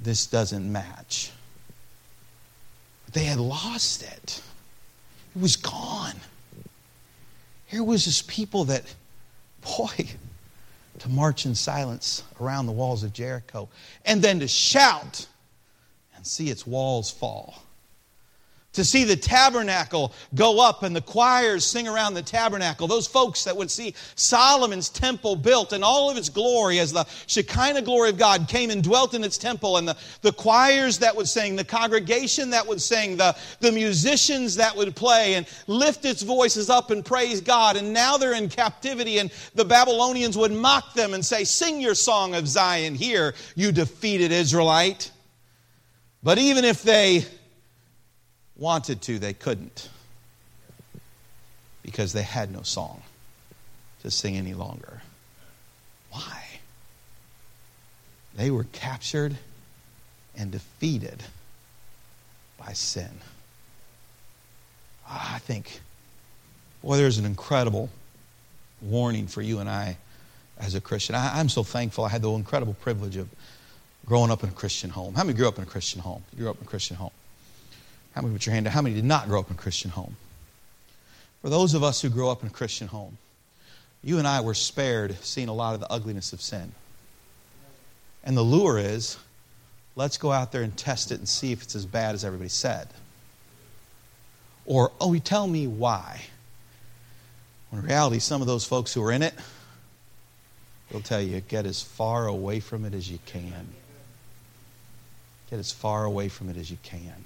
This 0.00 0.26
doesn't 0.26 0.70
match. 0.70 1.30
They 3.12 3.24
had 3.24 3.38
lost 3.38 4.02
it, 4.02 4.42
it 5.34 5.40
was 5.40 5.56
gone. 5.56 6.16
Here 7.66 7.82
was 7.82 8.04
this 8.04 8.22
people 8.22 8.64
that 8.64 8.82
boy, 9.60 10.08
to 11.00 11.08
march 11.08 11.46
in 11.46 11.54
silence 11.54 12.22
around 12.40 12.66
the 12.66 12.72
walls 12.72 13.02
of 13.02 13.12
Jericho 13.12 13.68
and 14.04 14.22
then 14.22 14.40
to 14.40 14.48
shout 14.48 15.26
and 16.14 16.26
see 16.26 16.50
its 16.50 16.66
walls 16.66 17.10
fall 17.10 17.63
to 18.74 18.84
see 18.84 19.04
the 19.04 19.16
tabernacle 19.16 20.12
go 20.34 20.60
up 20.60 20.82
and 20.82 20.94
the 20.94 21.00
choirs 21.00 21.64
sing 21.64 21.88
around 21.88 22.14
the 22.14 22.22
tabernacle. 22.22 22.86
Those 22.86 23.06
folks 23.06 23.44
that 23.44 23.56
would 23.56 23.70
see 23.70 23.94
Solomon's 24.16 24.90
temple 24.90 25.36
built 25.36 25.72
in 25.72 25.82
all 25.82 26.10
of 26.10 26.16
its 26.16 26.28
glory 26.28 26.78
as 26.78 26.92
the 26.92 27.06
Shekinah 27.26 27.82
glory 27.82 28.10
of 28.10 28.18
God 28.18 28.46
came 28.48 28.70
and 28.70 28.82
dwelt 28.82 29.14
in 29.14 29.24
its 29.24 29.38
temple, 29.38 29.78
and 29.78 29.88
the, 29.88 29.96
the 30.20 30.32
choirs 30.32 30.98
that 30.98 31.14
would 31.16 31.28
sing, 31.28 31.56
the 31.56 31.64
congregation 31.64 32.50
that 32.50 32.66
would 32.66 32.80
sing, 32.80 33.16
the, 33.16 33.36
the 33.60 33.72
musicians 33.72 34.56
that 34.56 34.76
would 34.76 34.94
play 34.94 35.34
and 35.34 35.46
lift 35.66 36.04
its 36.04 36.22
voices 36.22 36.68
up 36.68 36.90
and 36.90 37.04
praise 37.04 37.40
God. 37.40 37.76
And 37.76 37.92
now 37.92 38.16
they're 38.16 38.34
in 38.34 38.48
captivity, 38.48 39.18
and 39.18 39.30
the 39.54 39.64
Babylonians 39.64 40.36
would 40.36 40.52
mock 40.52 40.94
them 40.94 41.14
and 41.14 41.24
say, 41.24 41.44
Sing 41.44 41.80
your 41.80 41.94
song 41.94 42.34
of 42.34 42.48
Zion 42.48 42.94
here, 42.94 43.34
you 43.54 43.72
defeated 43.72 44.32
Israelite. 44.32 45.10
But 46.22 46.38
even 46.38 46.64
if 46.64 46.82
they 46.82 47.24
wanted 48.56 49.02
to, 49.02 49.18
they 49.18 49.32
couldn't 49.32 49.88
because 51.82 52.12
they 52.12 52.22
had 52.22 52.50
no 52.50 52.62
song 52.62 53.02
to 54.02 54.10
sing 54.10 54.36
any 54.36 54.54
longer. 54.54 55.02
Why? 56.10 56.44
They 58.36 58.50
were 58.50 58.64
captured 58.64 59.36
and 60.36 60.50
defeated 60.50 61.22
by 62.58 62.72
sin. 62.72 63.10
Ah, 65.06 65.34
I 65.36 65.38
think, 65.38 65.80
boy, 66.82 66.96
there's 66.96 67.18
an 67.18 67.26
incredible 67.26 67.90
warning 68.80 69.26
for 69.26 69.42
you 69.42 69.60
and 69.60 69.68
I 69.68 69.96
as 70.58 70.74
a 70.74 70.80
Christian. 70.80 71.14
I, 71.14 71.40
am 71.40 71.48
so 71.48 71.62
thankful 71.62 72.04
I 72.04 72.08
had 72.08 72.22
the 72.22 72.30
incredible 72.30 72.74
privilege 72.74 73.16
of 73.16 73.28
growing 74.06 74.30
up 74.30 74.42
in 74.42 74.48
a 74.50 74.52
Christian 74.52 74.90
home. 74.90 75.14
How 75.14 75.24
many 75.24 75.36
grew 75.36 75.48
up 75.48 75.58
in 75.58 75.64
a 75.64 75.66
Christian 75.66 76.00
home? 76.00 76.22
You 76.32 76.38
grew 76.38 76.50
up 76.50 76.58
in 76.58 76.66
a 76.66 76.68
Christian 76.68 76.96
home. 76.96 77.10
How 78.14 78.22
many 78.22 78.34
put 78.34 78.46
your 78.46 78.54
hand? 78.54 78.68
How 78.68 78.80
many 78.80 78.94
did 78.94 79.04
not 79.04 79.28
grow 79.28 79.40
up 79.40 79.50
in 79.50 79.56
a 79.56 79.58
Christian 79.58 79.90
home? 79.90 80.16
For 81.42 81.50
those 81.50 81.74
of 81.74 81.82
us 81.82 82.00
who 82.00 82.08
grew 82.08 82.28
up 82.28 82.42
in 82.42 82.48
a 82.48 82.52
Christian 82.52 82.86
home, 82.86 83.18
you 84.02 84.18
and 84.18 84.26
I 84.26 84.40
were 84.40 84.54
spared 84.54 85.16
seeing 85.24 85.48
a 85.48 85.52
lot 85.52 85.74
of 85.74 85.80
the 85.80 85.90
ugliness 85.90 86.32
of 86.32 86.40
sin. 86.40 86.72
And 88.22 88.36
the 88.36 88.42
lure 88.42 88.78
is 88.78 89.18
let's 89.96 90.16
go 90.16 90.30
out 90.30 90.52
there 90.52 90.62
and 90.62 90.76
test 90.76 91.10
it 91.10 91.18
and 91.18 91.28
see 91.28 91.52
if 91.52 91.62
it's 91.62 91.74
as 91.74 91.86
bad 91.86 92.14
as 92.14 92.24
everybody 92.24 92.48
said. 92.48 92.88
Or, 94.64 94.92
oh, 95.00 95.12
you 95.12 95.20
tell 95.20 95.46
me 95.46 95.66
why. 95.66 96.22
When 97.70 97.82
in 97.82 97.88
reality, 97.88 98.20
some 98.20 98.40
of 98.40 98.46
those 98.46 98.64
folks 98.64 98.94
who 98.94 99.02
are 99.02 99.12
in 99.12 99.22
it, 99.22 99.34
they'll 100.90 101.00
tell 101.00 101.20
you, 101.20 101.40
get 101.40 101.66
as 101.66 101.82
far 101.82 102.26
away 102.26 102.60
from 102.60 102.84
it 102.84 102.94
as 102.94 103.10
you 103.10 103.18
can. 103.26 103.66
Get 105.50 105.58
as 105.58 105.72
far 105.72 106.04
away 106.04 106.28
from 106.28 106.48
it 106.48 106.56
as 106.56 106.70
you 106.70 106.78
can. 106.82 107.24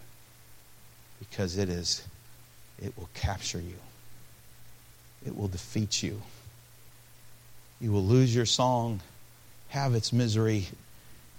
Because 1.18 1.58
it 1.58 1.68
is, 1.68 2.06
it 2.82 2.96
will 2.96 3.08
capture 3.14 3.60
you. 3.60 3.76
It 5.26 5.36
will 5.36 5.48
defeat 5.48 6.02
you. 6.02 6.22
You 7.80 7.92
will 7.92 8.04
lose 8.04 8.34
your 8.34 8.46
song, 8.46 9.00
have 9.68 9.94
its 9.94 10.12
misery, 10.12 10.66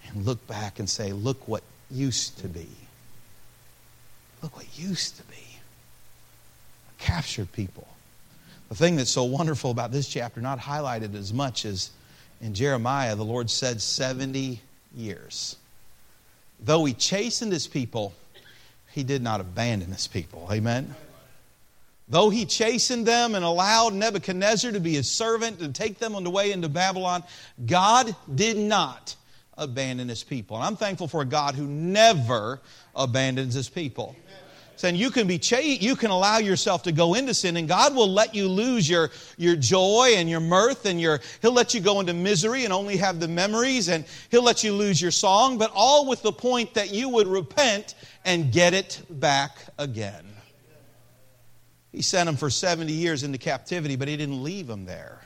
and 0.07 0.25
look 0.25 0.45
back 0.47 0.79
and 0.79 0.89
say, 0.89 1.11
look 1.11 1.47
what 1.47 1.63
used 1.91 2.37
to 2.39 2.47
be. 2.47 2.67
Look 4.41 4.55
what 4.55 4.67
used 4.77 5.17
to 5.17 5.23
be. 5.23 5.35
Captured 6.97 7.51
people. 7.51 7.87
The 8.69 8.75
thing 8.75 8.95
that's 8.95 9.09
so 9.09 9.23
wonderful 9.23 9.71
about 9.71 9.91
this 9.91 10.07
chapter, 10.07 10.41
not 10.41 10.59
highlighted 10.59 11.15
as 11.15 11.33
much 11.33 11.65
as 11.65 11.89
in 12.41 12.53
Jeremiah, 12.53 13.15
the 13.15 13.25
Lord 13.25 13.49
said 13.49 13.81
70 13.81 14.61
years. 14.95 15.55
Though 16.59 16.85
he 16.85 16.93
chastened 16.93 17.51
his 17.51 17.67
people, 17.67 18.13
he 18.91 19.03
did 19.03 19.21
not 19.21 19.41
abandon 19.41 19.91
his 19.91 20.07
people. 20.07 20.47
Amen. 20.51 20.95
Though 22.07 22.31
he 22.31 22.45
chastened 22.45 23.05
them 23.05 23.35
and 23.35 23.45
allowed 23.45 23.93
Nebuchadnezzar 23.93 24.71
to 24.71 24.79
be 24.79 24.95
his 24.95 25.09
servant 25.09 25.61
and 25.61 25.75
take 25.75 25.99
them 25.99 26.15
on 26.15 26.23
the 26.23 26.31
way 26.31 26.51
into 26.51 26.67
Babylon, 26.67 27.23
God 27.65 28.15
did 28.33 28.57
not 28.57 29.15
abandon 29.55 30.09
his 30.09 30.23
people. 30.23 30.57
And 30.57 30.65
I'm 30.65 30.75
thankful 30.75 31.07
for 31.07 31.21
a 31.21 31.25
God 31.25 31.53
who 31.53 31.67
never 31.67 32.61
abandons 32.95 33.53
his 33.53 33.69
people. 33.69 34.15
Saying 34.79 34.95
you 34.95 35.11
can 35.11 35.27
be 35.27 35.37
cha- 35.37 35.57
you 35.57 35.97
can 35.97 36.09
allow 36.09 36.37
yourself 36.37 36.83
to 36.83 36.93
go 36.93 37.15
into 37.15 37.33
sin, 37.33 37.57
and 37.57 37.67
God 37.67 37.93
will 37.93 38.07
let 38.07 38.33
you 38.33 38.47
lose 38.47 38.89
your, 38.89 39.11
your 39.35 39.57
joy 39.57 40.13
and 40.15 40.29
your 40.29 40.39
mirth, 40.39 40.85
and 40.85 41.01
your 41.01 41.19
He'll 41.41 41.51
let 41.51 41.73
you 41.73 41.81
go 41.81 41.99
into 41.99 42.13
misery 42.13 42.63
and 42.63 42.71
only 42.71 42.95
have 42.95 43.19
the 43.19 43.27
memories, 43.27 43.89
and 43.89 44.05
He'll 44.31 44.41
let 44.41 44.63
you 44.63 44.71
lose 44.71 45.01
your 45.01 45.11
song, 45.11 45.57
but 45.57 45.69
all 45.75 46.07
with 46.07 46.21
the 46.21 46.31
point 46.31 46.75
that 46.75 46.93
you 46.93 47.09
would 47.09 47.27
repent 47.27 47.93
and 48.23 48.53
get 48.53 48.73
it 48.73 49.01
back 49.09 49.57
again. 49.77 50.25
He 51.91 52.01
sent 52.01 52.27
them 52.27 52.37
for 52.37 52.49
70 52.49 52.93
years 52.93 53.23
into 53.23 53.37
captivity, 53.37 53.97
but 53.97 54.07
he 54.07 54.15
didn't 54.15 54.41
leave 54.41 54.67
them 54.67 54.85
there. 54.85 55.19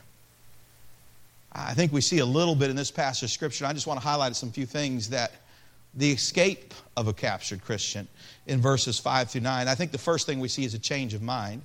I 1.51 1.75
think 1.75 1.93
we 1.93 2.01
see 2.01 2.17
a 2.17 2.25
little 2.25 2.55
bit 2.55 2.71
in 2.71 2.75
this 2.75 2.89
passage 2.89 3.25
of 3.25 3.29
Scripture. 3.29 3.67
I 3.67 3.73
just 3.73 3.85
want 3.85 4.01
to 4.01 4.03
highlight 4.03 4.35
some 4.35 4.51
few 4.51 4.65
things 4.65 5.09
that 5.09 5.31
the 5.93 6.11
escape 6.11 6.73
of 6.97 7.07
a 7.07 7.13
captured 7.13 7.63
Christian 7.63 8.07
in 8.47 8.61
verses 8.61 8.99
5 8.99 9.29
through 9.29 9.41
9. 9.41 9.67
I 9.67 9.75
think 9.75 9.91
the 9.91 9.97
first 9.97 10.25
thing 10.25 10.39
we 10.39 10.47
see 10.47 10.65
is 10.65 10.73
a 10.73 10.79
change 10.79 11.13
of 11.13 11.21
mind. 11.21 11.61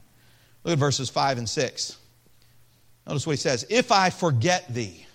Look 0.65 0.73
at 0.73 0.79
verses 0.79 1.09
5 1.09 1.39
and 1.39 1.49
6. 1.49 1.97
Notice 3.07 3.27
what 3.27 3.33
he 3.33 3.39
says 3.39 3.67
If 3.71 3.91
I 3.91 4.11
forget 4.11 4.73
thee, 4.73 5.07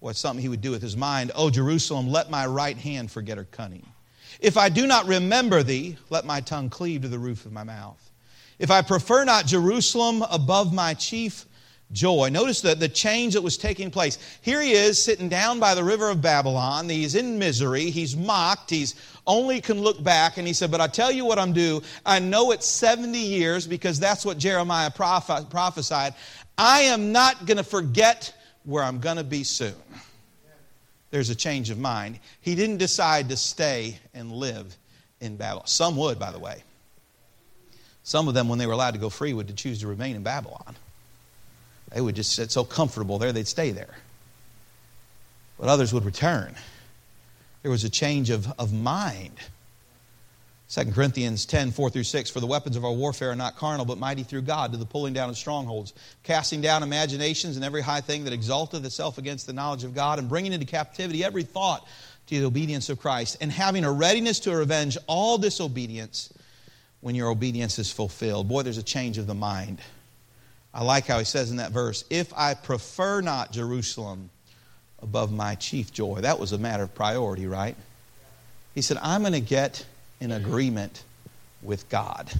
what's 0.00 0.18
something 0.18 0.42
he 0.42 0.48
would 0.48 0.60
do 0.60 0.70
with 0.70 0.82
his 0.82 0.96
mind? 0.96 1.32
O 1.34 1.50
Jerusalem, 1.50 2.08
let 2.08 2.30
my 2.30 2.46
right 2.46 2.76
hand 2.76 3.10
forget 3.10 3.38
her 3.38 3.44
cunning. 3.44 3.86
If 4.40 4.56
I 4.56 4.68
do 4.68 4.86
not 4.86 5.06
remember 5.06 5.62
thee, 5.62 5.96
let 6.10 6.24
my 6.24 6.40
tongue 6.40 6.70
cleave 6.70 7.02
to 7.02 7.08
the 7.08 7.18
roof 7.18 7.46
of 7.46 7.52
my 7.52 7.64
mouth. 7.64 8.12
If 8.58 8.70
I 8.70 8.82
prefer 8.82 9.24
not 9.24 9.46
Jerusalem 9.46 10.22
above 10.30 10.72
my 10.72 10.94
chief 10.94 11.46
joy. 11.92 12.28
Notice 12.30 12.60
the, 12.60 12.74
the 12.74 12.88
change 12.88 13.34
that 13.34 13.42
was 13.42 13.56
taking 13.56 13.90
place. 13.90 14.18
Here 14.42 14.60
he 14.60 14.72
is 14.72 15.02
sitting 15.02 15.28
down 15.28 15.58
by 15.58 15.74
the 15.74 15.84
river 15.84 16.10
of 16.10 16.20
Babylon. 16.20 16.88
He's 16.88 17.14
in 17.14 17.38
misery. 17.38 17.90
He's 17.90 18.16
mocked. 18.16 18.70
He's 18.70 18.94
only 19.26 19.60
can 19.60 19.80
look 19.80 20.02
back. 20.02 20.38
And 20.38 20.46
he 20.46 20.52
said, 20.52 20.70
But 20.70 20.80
I 20.80 20.86
tell 20.86 21.10
you 21.10 21.24
what 21.24 21.38
I'm 21.38 21.52
due. 21.52 21.82
I 22.04 22.18
know 22.18 22.50
it's 22.50 22.66
70 22.66 23.18
years 23.18 23.66
because 23.66 23.98
that's 23.98 24.24
what 24.24 24.38
Jeremiah 24.38 24.90
proph- 24.90 25.50
prophesied. 25.50 26.14
I 26.56 26.80
am 26.82 27.12
not 27.12 27.46
going 27.46 27.58
to 27.58 27.64
forget 27.64 28.34
where 28.64 28.82
I'm 28.82 29.00
going 29.00 29.16
to 29.16 29.24
be 29.24 29.44
soon. 29.44 29.74
There's 31.10 31.30
a 31.30 31.34
change 31.34 31.70
of 31.70 31.78
mind. 31.78 32.18
He 32.40 32.54
didn't 32.54 32.76
decide 32.76 33.30
to 33.30 33.36
stay 33.36 33.98
and 34.12 34.30
live 34.30 34.76
in 35.20 35.36
Babylon. 35.36 35.66
Some 35.66 35.96
would, 35.96 36.18
by 36.18 36.32
the 36.32 36.38
way. 36.38 36.62
Some 38.02 38.28
of 38.28 38.34
them, 38.34 38.48
when 38.48 38.58
they 38.58 38.66
were 38.66 38.72
allowed 38.72 38.92
to 38.92 38.98
go 38.98 39.08
free, 39.08 39.32
would 39.32 39.54
choose 39.56 39.80
to 39.80 39.86
remain 39.86 40.16
in 40.16 40.22
Babylon. 40.22 40.76
They 41.90 42.00
would 42.00 42.16
just 42.16 42.32
sit 42.32 42.50
so 42.50 42.64
comfortable 42.64 43.18
there, 43.18 43.32
they'd 43.32 43.48
stay 43.48 43.70
there. 43.70 43.94
But 45.58 45.68
others 45.68 45.92
would 45.92 46.04
return. 46.04 46.54
There 47.62 47.70
was 47.70 47.84
a 47.84 47.90
change 47.90 48.30
of, 48.30 48.46
of 48.58 48.72
mind. 48.72 49.34
2 50.70 50.92
Corinthians 50.92 51.46
10, 51.46 51.70
4 51.70 51.88
through 51.88 52.04
6, 52.04 52.30
for 52.30 52.40
the 52.40 52.46
weapons 52.46 52.76
of 52.76 52.84
our 52.84 52.92
warfare 52.92 53.30
are 53.30 53.36
not 53.36 53.56
carnal, 53.56 53.86
but 53.86 53.96
mighty 53.96 54.22
through 54.22 54.42
God 54.42 54.72
to 54.72 54.78
the 54.78 54.84
pulling 54.84 55.14
down 55.14 55.30
of 55.30 55.38
strongholds, 55.38 55.94
casting 56.24 56.60
down 56.60 56.82
imaginations 56.82 57.56
and 57.56 57.64
every 57.64 57.80
high 57.80 58.02
thing 58.02 58.24
that 58.24 58.34
exalteth 58.34 58.84
itself 58.84 59.16
against 59.16 59.46
the 59.46 59.54
knowledge 59.54 59.82
of 59.82 59.94
God, 59.94 60.18
and 60.18 60.28
bringing 60.28 60.52
into 60.52 60.66
captivity 60.66 61.24
every 61.24 61.42
thought 61.42 61.88
to 62.26 62.38
the 62.38 62.44
obedience 62.44 62.90
of 62.90 63.00
Christ, 63.00 63.38
and 63.40 63.50
having 63.50 63.84
a 63.84 63.90
readiness 63.90 64.40
to 64.40 64.54
revenge 64.54 64.98
all 65.06 65.38
disobedience 65.38 66.30
when 67.00 67.14
your 67.14 67.30
obedience 67.30 67.78
is 67.78 67.90
fulfilled. 67.90 68.46
Boy, 68.46 68.62
there's 68.62 68.76
a 68.76 68.82
change 68.82 69.16
of 69.16 69.26
the 69.26 69.34
mind. 69.34 69.78
I 70.74 70.84
like 70.84 71.06
how 71.06 71.18
he 71.18 71.24
says 71.24 71.50
in 71.50 71.56
that 71.56 71.72
verse, 71.72 72.04
if 72.10 72.32
I 72.36 72.54
prefer 72.54 73.20
not 73.20 73.52
Jerusalem 73.52 74.30
above 75.02 75.32
my 75.32 75.54
chief 75.54 75.92
joy. 75.92 76.20
That 76.20 76.38
was 76.38 76.52
a 76.52 76.58
matter 76.58 76.82
of 76.82 76.94
priority, 76.94 77.46
right? 77.46 77.76
He 78.74 78.82
said, 78.82 78.98
I'm 79.02 79.22
going 79.22 79.32
to 79.32 79.40
get 79.40 79.84
in 80.20 80.32
agreement 80.32 81.04
with 81.62 81.88
God. 81.88 82.30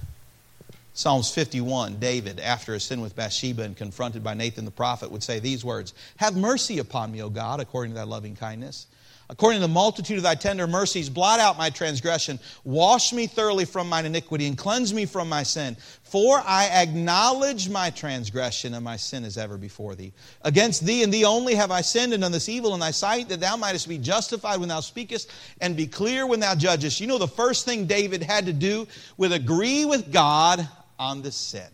Psalms 0.93 1.33
51, 1.33 1.99
David, 1.99 2.39
after 2.39 2.73
his 2.73 2.83
sin 2.83 2.99
with 2.99 3.15
Bathsheba 3.15 3.63
and 3.63 3.75
confronted 3.75 4.23
by 4.23 4.33
Nathan 4.33 4.65
the 4.65 4.71
prophet, 4.71 5.11
would 5.11 5.23
say 5.23 5.39
these 5.39 5.63
words 5.63 5.93
Have 6.17 6.35
mercy 6.35 6.79
upon 6.79 7.11
me, 7.11 7.21
O 7.21 7.29
God, 7.29 7.59
according 7.59 7.93
to 7.93 7.95
thy 7.95 8.03
loving 8.03 8.35
kindness 8.35 8.87
According 9.31 9.61
to 9.61 9.67
the 9.67 9.71
multitude 9.71 10.17
of 10.17 10.23
thy 10.23 10.33
tender 10.33 10.65
mercies, 10.65 11.07
blot 11.07 11.39
out 11.39 11.55
my 11.55 11.69
transgression. 11.69 12.39
Wash 12.63 13.13
me 13.13 13.27
thoroughly 13.27 13.63
from 13.63 13.87
mine 13.87 14.07
iniquity 14.07 14.47
and 14.47 14.57
cleanse 14.57 14.91
me 14.91 15.05
from 15.05 15.29
my 15.29 15.43
sin. 15.43 15.77
For 16.01 16.41
I 16.43 16.65
acknowledge 16.65 17.69
my 17.69 17.91
transgression 17.91 18.73
and 18.73 18.83
my 18.83 18.95
sin 18.95 19.23
is 19.23 19.37
ever 19.37 19.55
before 19.55 19.93
thee. 19.93 20.13
Against 20.41 20.83
thee 20.83 21.03
and 21.03 21.13
thee 21.13 21.25
only 21.25 21.53
have 21.53 21.69
I 21.69 21.81
sinned 21.81 22.13
and 22.13 22.23
done 22.23 22.31
this 22.31 22.49
evil 22.49 22.73
in 22.73 22.79
thy 22.79 22.89
sight, 22.89 23.29
that 23.29 23.39
thou 23.39 23.55
mightest 23.55 23.87
be 23.87 23.99
justified 23.99 24.59
when 24.59 24.69
thou 24.69 24.79
speakest 24.79 25.31
and 25.61 25.77
be 25.77 25.85
clear 25.85 26.25
when 26.25 26.39
thou 26.39 26.55
judgest. 26.55 26.99
You 26.99 27.05
know 27.05 27.19
the 27.19 27.27
first 27.27 27.65
thing 27.65 27.85
David 27.85 28.23
had 28.23 28.47
to 28.47 28.53
do 28.53 28.87
was 29.17 29.31
agree 29.31 29.85
with 29.85 30.11
God 30.11 30.67
on 30.97 31.21
the 31.21 31.31
sin. 31.31 31.69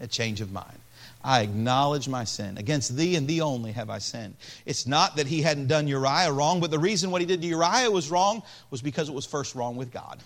A 0.00 0.06
change 0.06 0.40
of 0.40 0.50
mind. 0.50 0.78
I 1.22 1.42
acknowledge 1.42 2.08
my 2.08 2.24
sin. 2.24 2.58
Against 2.58 2.96
thee 2.96 3.16
and 3.16 3.26
thee 3.26 3.40
only 3.40 3.72
have 3.72 3.90
I 3.90 3.98
sinned. 3.98 4.36
It's 4.66 4.86
not 4.86 5.16
that 5.16 5.26
he 5.26 5.42
hadn't 5.42 5.66
done 5.66 5.88
Uriah 5.88 6.32
wrong, 6.32 6.60
but 6.60 6.70
the 6.70 6.78
reason 6.78 7.10
what 7.10 7.20
he 7.20 7.26
did 7.26 7.42
to 7.42 7.46
Uriah 7.46 7.90
was 7.90 8.10
wrong 8.10 8.42
was 8.70 8.82
because 8.82 9.08
it 9.08 9.14
was 9.14 9.26
first 9.26 9.54
wrong 9.54 9.76
with 9.76 9.92
God. 9.92 10.22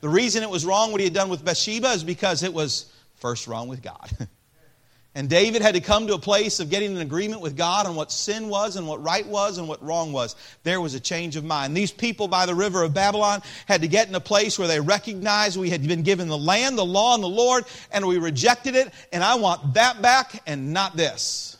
The 0.00 0.08
reason 0.08 0.42
it 0.42 0.50
was 0.50 0.64
wrong 0.64 0.92
what 0.92 1.00
he 1.00 1.04
had 1.06 1.14
done 1.14 1.28
with 1.28 1.44
Bathsheba 1.44 1.88
is 1.88 2.04
because 2.04 2.42
it 2.42 2.52
was 2.52 2.92
first 3.16 3.46
wrong 3.46 3.68
with 3.68 3.82
God. 3.82 4.10
And 5.16 5.30
David 5.30 5.62
had 5.62 5.74
to 5.74 5.80
come 5.80 6.06
to 6.08 6.12
a 6.12 6.18
place 6.18 6.60
of 6.60 6.68
getting 6.68 6.94
an 6.94 7.00
agreement 7.00 7.40
with 7.40 7.56
God 7.56 7.86
on 7.86 7.96
what 7.96 8.12
sin 8.12 8.50
was 8.50 8.76
and 8.76 8.86
what 8.86 9.02
right 9.02 9.26
was 9.26 9.56
and 9.56 9.66
what 9.66 9.82
wrong 9.82 10.12
was. 10.12 10.36
There 10.62 10.78
was 10.78 10.92
a 10.92 11.00
change 11.00 11.36
of 11.36 11.44
mind. 11.44 11.74
These 11.74 11.90
people 11.90 12.28
by 12.28 12.44
the 12.44 12.54
river 12.54 12.82
of 12.82 12.92
Babylon 12.92 13.40
had 13.64 13.80
to 13.80 13.88
get 13.88 14.08
in 14.08 14.14
a 14.14 14.20
place 14.20 14.58
where 14.58 14.68
they 14.68 14.78
recognized 14.78 15.58
we 15.58 15.70
had 15.70 15.88
been 15.88 16.02
given 16.02 16.28
the 16.28 16.36
land, 16.36 16.76
the 16.76 16.84
law, 16.84 17.14
and 17.14 17.24
the 17.24 17.28
Lord, 17.28 17.64
and 17.92 18.06
we 18.06 18.18
rejected 18.18 18.76
it, 18.76 18.92
and 19.10 19.24
I 19.24 19.36
want 19.36 19.72
that 19.72 20.02
back 20.02 20.42
and 20.46 20.74
not 20.74 20.98
this. 20.98 21.56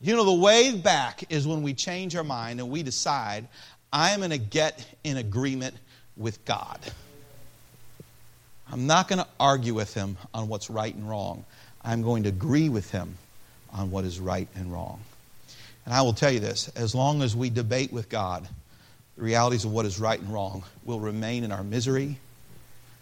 You 0.00 0.16
know, 0.16 0.24
the 0.24 0.32
way 0.32 0.74
back 0.74 1.24
is 1.28 1.46
when 1.46 1.62
we 1.62 1.74
change 1.74 2.16
our 2.16 2.24
mind 2.24 2.58
and 2.58 2.70
we 2.70 2.82
decide, 2.82 3.48
I'm 3.92 4.20
going 4.20 4.30
to 4.30 4.38
get 4.38 4.82
in 5.04 5.18
agreement 5.18 5.76
with 6.16 6.42
God. 6.46 6.80
I'm 8.72 8.86
not 8.86 9.08
going 9.08 9.18
to 9.18 9.28
argue 9.38 9.74
with 9.74 9.92
him 9.92 10.16
on 10.32 10.48
what's 10.48 10.70
right 10.70 10.94
and 10.94 11.06
wrong. 11.06 11.44
I'm 11.84 12.02
going 12.02 12.22
to 12.22 12.30
agree 12.30 12.68
with 12.68 12.90
him 12.90 13.16
on 13.72 13.90
what 13.90 14.04
is 14.04 14.18
right 14.18 14.48
and 14.54 14.72
wrong. 14.72 15.00
And 15.84 15.92
I 15.92 16.02
will 16.02 16.14
tell 16.14 16.30
you 16.30 16.40
this 16.40 16.68
as 16.68 16.94
long 16.94 17.22
as 17.22 17.36
we 17.36 17.50
debate 17.50 17.92
with 17.92 18.08
God 18.08 18.48
the 19.16 19.22
realities 19.22 19.64
of 19.64 19.72
what 19.72 19.86
is 19.86 20.00
right 20.00 20.18
and 20.18 20.32
wrong, 20.32 20.64
we'll 20.84 21.00
remain 21.00 21.44
in 21.44 21.52
our 21.52 21.62
misery 21.62 22.18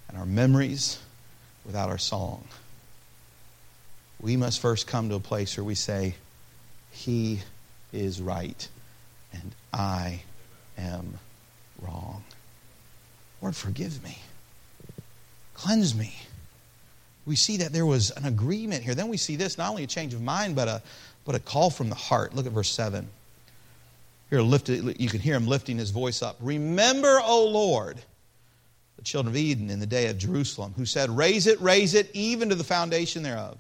and 0.09 0.19
our 0.19 0.27
memories 0.27 0.99
without 1.65 1.89
our 1.89 1.99
song. 1.99 2.45
we 4.21 4.37
must 4.37 4.61
first 4.61 4.87
come 4.87 5.09
to 5.09 5.15
a 5.15 5.21
place 5.21 5.57
where 5.57 5.65
we 5.65 5.75
say, 5.75 6.15
He 6.91 7.41
is 7.93 8.21
right 8.21 8.69
and 9.33 9.55
I 9.73 10.23
am 10.77 11.19
wrong. 11.81 12.25
Lord, 13.41 13.57
forgive 13.57 14.03
me. 14.05 14.19
Cleanse 15.55 15.95
me. 15.95 16.15
We 17.25 17.37
see 17.37 17.59
that 17.59 17.73
there 17.73 17.87
was 17.87 18.11
an 18.13 18.25
agreement 18.25 18.83
here. 18.83 18.95
Then 18.95 19.09
we 19.09 19.17
see 19.17 19.37
this 19.37 19.57
not 19.57 19.71
only 19.71 19.85
a 19.85 19.87
change 19.87 20.13
of 20.15 20.23
mind, 20.23 20.57
but 20.57 20.69
a, 20.69 20.83
but 21.25 21.35
a 21.35 21.39
call 21.39 21.71
from 21.71 21.89
the 21.89 21.95
heart. 21.95 22.35
Look 22.35 22.47
at 22.47 22.53
verse 22.53 22.71
7. 22.71 23.09
Here, 24.31 24.41
lifted, 24.41 25.01
you 25.01 25.09
can 25.09 25.21
hear 25.21 25.35
him 25.35 25.47
lifting 25.47 25.77
his 25.77 25.91
voice 25.91 26.23
up. 26.23 26.37
Remember, 26.41 27.21
O 27.23 27.47
Lord, 27.47 27.99
the 28.97 29.03
children 29.03 29.35
of 29.35 29.41
Edom 29.41 29.69
in 29.69 29.79
the 29.79 29.87
day 29.87 30.09
of 30.09 30.19
Jerusalem, 30.19 30.75
who 30.77 30.87
said, 30.87 31.11
Raise 31.11 31.47
it, 31.47 31.61
raise 31.61 31.95
it, 31.95 32.11
even 32.15 32.49
to 32.49 32.55
the 32.55 32.65
foundation 32.65 33.23
thereof. 33.23 33.59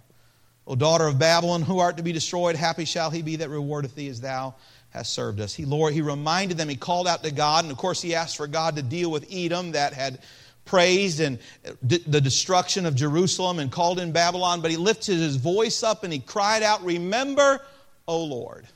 O 0.67 0.75
daughter 0.75 1.07
of 1.07 1.19
Babylon, 1.19 1.63
who 1.63 1.79
art 1.79 1.97
to 1.97 2.03
be 2.03 2.13
destroyed, 2.13 2.57
happy 2.57 2.85
shall 2.85 3.11
he 3.11 3.23
be 3.23 3.37
that 3.37 3.51
rewardeth 3.51 3.95
thee 3.95 4.09
as 4.09 4.21
thou 4.21 4.55
hast 4.91 5.13
served 5.13 5.41
us. 5.41 5.55
He, 5.55 5.65
Lord, 5.65 5.93
he 5.93 6.01
reminded 6.01 6.57
them, 6.57 6.69
he 6.69 6.77
called 6.77 7.09
out 7.09 7.23
to 7.25 7.31
God, 7.31 7.65
and 7.65 7.73
of 7.73 7.79
course 7.79 8.01
he 8.01 8.15
asked 8.15 8.37
for 8.37 8.47
God 8.47 8.77
to 8.77 8.83
deal 8.83 9.11
with 9.11 9.27
Edom 9.31 9.73
that 9.73 9.93
had 9.93 10.21
praised 10.65 11.21
and 11.21 11.39
the 11.83 12.21
destruction 12.21 12.87
of 12.87 12.95
Jerusalem 12.95 13.59
and 13.59 13.71
called 13.71 13.99
in 13.99 14.13
Babylon, 14.13 14.61
but 14.61 14.71
he 14.71 14.77
lifted 14.77 15.17
his 15.19 15.37
voice 15.37 15.83
up 15.83 16.05
and 16.05 16.13
he 16.13 16.19
cried 16.19 16.63
out, 16.63 16.85
Remember, 16.85 17.61
O 18.07 18.23
Lord. 18.23 18.67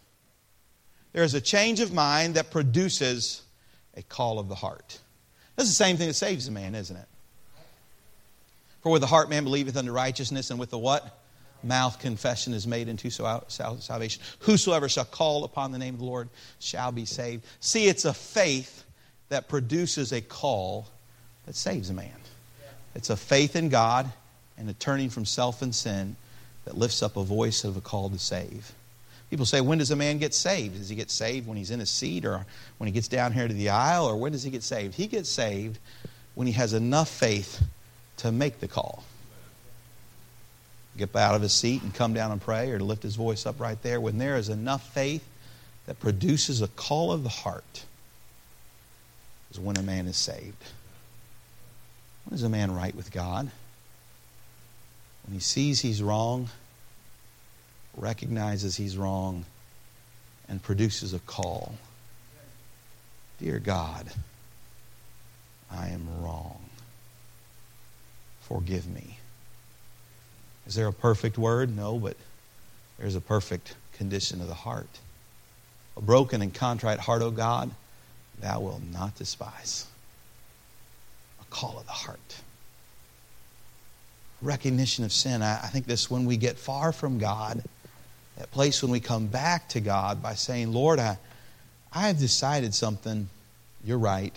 There 1.13 1.23
is 1.23 1.35
a 1.35 1.41
change 1.41 1.81
of 1.81 1.93
mind 1.93 2.35
that 2.35 2.51
produces 2.51 3.43
a 3.97 4.03
call 4.03 4.39
of 4.39 4.49
the 4.49 4.55
heart. 4.55 4.99
That's 5.57 5.69
the 5.69 5.75
same 5.75 5.97
thing 5.97 6.09
that 6.09 6.15
saves 6.15 6.49
a 6.49 6.53
man, 6.53 6.75
isn't 6.75 6.97
it? 6.97 7.09
For 8.83 8.93
with 8.93 9.01
the 9.01 9.07
heart 9.07 9.31
man 9.31 9.45
believeth 9.45 9.77
unto 9.77 9.93
righteousness, 9.93 10.51
and 10.51 10.61
with 10.61 10.71
the 10.71 10.79
what? 10.79 11.23
Mouth 11.63 11.99
confession 11.99 12.53
is 12.53 12.67
made 12.67 12.89
into 12.89 13.11
salvation. 13.11 14.23
Whosoever 14.41 14.89
shall 14.89 15.07
call 15.07 15.45
upon 15.45 15.73
the 15.73 15.79
name 15.79 15.95
of 15.95 16.01
the 16.01 16.07
Lord 16.07 16.29
shall 16.59 16.93
be 16.93 17.07
saved. 17.07 17.47
See, 17.61 17.87
it's 17.87 18.05
a 18.05 18.13
faith 18.13 18.85
that 19.31 19.49
produces 19.49 20.13
a 20.13 20.21
call 20.21 20.89
that 21.47 21.55
saves 21.55 21.91
a 21.91 21.95
man. 21.95 22.11
It's 22.95 23.11
a 23.11 23.17
faith 23.17 23.57
in 23.57 23.69
God 23.69 24.11
and 24.59 24.69
a 24.69 24.75
turning 24.75 25.11
from 25.11 25.25
self 25.25 25.63
and 25.63 25.75
sin 25.75 26.17
that 26.65 26.77
lifts 26.77 27.03
up 27.03 27.17
a 27.17 27.23
voice 27.23 27.65
of 27.65 27.77
a 27.77 27.81
call 27.81 28.11
to 28.11 28.19
save. 28.19 28.73
People 29.31 29.47
say, 29.47 29.61
when 29.61 29.79
does 29.79 29.91
a 29.91 29.97
man 29.97 30.19
get 30.19 30.35
saved? 30.35 30.79
Does 30.79 30.89
he 30.89 30.97
get 30.97 31.11
saved 31.11 31.47
when 31.49 31.57
he's 31.57 31.71
in 31.71 31.81
his 31.81 31.91
seat 31.91 32.25
or 32.25 32.47
when 32.79 32.87
he 32.87 32.93
gets 32.93 33.09
down 33.09 33.33
here 33.33 33.49
to 33.49 33.55
the 33.55 33.71
aisle 33.71 34.07
or 34.07 34.17
when 34.17 34.33
does 34.33 34.43
he 34.43 34.51
get 34.51 34.63
saved? 34.63 34.95
He 34.95 35.07
gets 35.07 35.29
saved 35.29 35.79
when 36.35 36.47
he 36.47 36.53
has 36.53 36.73
enough 36.73 37.09
faith 37.09 37.63
to 38.19 38.31
make 38.31 38.61
the 38.61 38.69
call. 38.69 39.05
Get 40.97 41.15
out 41.15 41.35
of 41.35 41.43
his 41.43 41.53
seat 41.53 41.83
and 41.83 41.93
come 41.95 42.15
down 42.15 42.33
and 42.33 42.41
pray 42.41 42.71
or 42.71 42.79
to 42.79 42.85
lift 42.85 43.03
his 43.03 43.17
voice 43.17 43.45
up 43.45 43.61
right 43.61 43.81
there. 43.83 44.01
When 44.01 44.19
there 44.19 44.37
is 44.37 44.49
enough 44.49 44.95
faith 44.95 45.27
that 45.87 46.01
produces 46.01 46.63
a 46.63 46.69
call 46.69 47.13
of 47.13 47.23
the 47.23 47.29
heart, 47.29 47.85
is 49.51 49.61
when 49.61 49.77
a 49.77 49.83
man 49.83 50.07
is 50.07 50.17
saved. 50.17 50.63
When 52.27 52.35
is 52.35 52.43
a 52.43 52.49
man 52.49 52.73
right 52.73 52.95
with 52.95 53.13
God? 53.13 53.51
When 55.25 55.35
he 55.35 55.41
sees 55.41 55.81
he's 55.81 56.03
wrong, 56.03 56.49
recognizes 57.97 58.77
he's 58.77 58.97
wrong, 58.97 59.45
and 60.49 60.63
produces 60.63 61.15
a 61.15 61.21
call. 61.21 61.75
Dear 63.41 63.61
God, 63.61 64.07
I 65.71 65.89
am 65.89 66.07
wrong. 66.21 66.59
Forgive 68.41 68.89
me. 68.89 69.19
Is 70.67 70.75
there 70.75 70.89
a 70.89 70.93
perfect 70.93 71.39
word? 71.39 71.77
No, 71.77 71.99
but 71.99 72.17
there's 72.99 73.15
a 73.15 73.21
perfect 73.21 73.75
condition 73.93 74.41
of 74.41 74.49
the 74.49 74.55
heart. 74.55 74.89
A 75.97 76.01
broken 76.01 76.43
and 76.43 76.53
contrite 76.53 76.99
heart, 76.99 77.23
O 77.23 77.31
God, 77.31 77.71
thou 78.41 78.61
wilt 78.61 78.83
not 78.83 79.15
despise 79.17 79.87
call 81.51 81.79
of 81.79 81.87
the 81.87 81.93
heart. 81.93 82.37
Recognition 84.43 85.05
of 85.05 85.13
sin. 85.13 85.43
I, 85.43 85.55
I 85.65 85.69
think 85.69 85.87
this 85.87 86.11
when 86.11 86.27
we 86.27 86.37
get 86.37 86.59
far 86.59 86.93
from 86.93 87.19
God, 87.19 87.63
that 88.37 88.51
place 88.51 88.83
when 88.83 88.93
we 88.93 89.01
come 89.01 89.27
back 89.27 89.69
to 89.71 89.81
God 89.81 90.23
by 90.23 90.35
saying, 90.35 90.73
Lord, 90.73 90.99
I, 90.99 91.19
I 91.93 92.09
have 92.09 92.19
decided 92.19 92.75
something. 92.75 93.29
You're 93.85 93.99
right. 93.99 94.35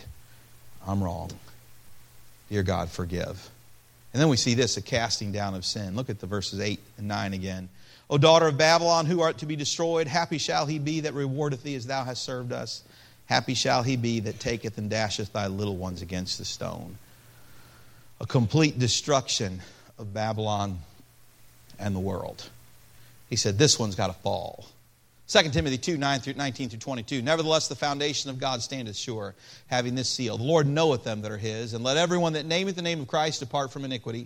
I'm 0.88 1.04
wrong. 1.04 1.32
Dear 2.50 2.64
God, 2.64 2.90
forgive. 2.90 3.50
And 4.14 4.22
then 4.22 4.30
we 4.30 4.38
see 4.38 4.54
this 4.54 4.78
a 4.78 4.82
casting 4.82 5.32
down 5.32 5.54
of 5.54 5.66
sin. 5.66 5.96
Look 5.96 6.10
at 6.10 6.20
the 6.20 6.28
verses 6.28 6.60
8 6.60 6.80
and 6.98 7.08
9 7.08 7.34
again. 7.34 7.70
O 8.10 8.18
daughter 8.18 8.48
of 8.48 8.58
Babylon, 8.58 9.06
who 9.06 9.22
art 9.22 9.38
to 9.40 9.46
be 9.46 9.56
destroyed, 9.56 10.08
happy 10.08 10.40
shall 10.40 10.66
he 10.66 10.80
be 10.80 11.02
that 11.02 11.14
rewardeth 11.14 11.62
thee 11.62 11.76
as 11.76 11.86
thou 11.86 12.04
hast 12.04 12.24
served 12.24 12.52
us. 12.52 12.84
Happy 13.30 13.54
shall 13.54 13.84
he 13.84 13.96
be 13.96 14.20
that 14.22 14.40
taketh 14.40 14.80
and 14.80 14.90
dasheth 14.90 15.32
thy 15.34 15.46
little 15.46 15.78
ones 15.78 16.02
against 16.02 16.40
the 16.40 16.46
stone. 16.46 16.98
A 18.20 18.26
complete 18.26 18.80
destruction 18.80 19.62
of 20.00 20.12
Babylon 20.16 20.80
and 21.78 21.96
the 21.96 22.00
world. 22.00 22.50
He 23.30 23.36
said, 23.36 23.60
This 23.60 23.78
one's 23.78 23.94
got 23.94 24.08
to 24.08 24.14
fall. 24.14 24.66
2 25.28 25.50
Timothy 25.50 25.78
2 25.78 25.96
9 25.96 26.20
through 26.22 26.34
19 26.34 26.70
through 26.70 26.80
22. 26.80 27.22
Nevertheless, 27.22 27.68
the 27.68 27.76
foundation 27.76 28.32
of 28.32 28.40
God 28.40 28.64
standeth 28.64 28.98
sure, 28.98 29.36
having 29.68 29.94
this 29.94 30.10
seal 30.10 30.36
The 30.36 30.44
Lord 30.44 30.66
knoweth 30.66 31.04
them 31.04 31.22
that 31.22 31.32
are 31.32 31.38
his, 31.38 31.76
and 31.76 31.84
let 31.84 31.98
everyone 31.98 32.34
that 32.34 32.48
nameth 32.48 32.78
the 32.78 32.82
name 32.82 33.00
of 33.00 33.08
Christ 33.08 33.42
depart 33.42 33.72
from 33.72 33.86
iniquity. 33.86 34.26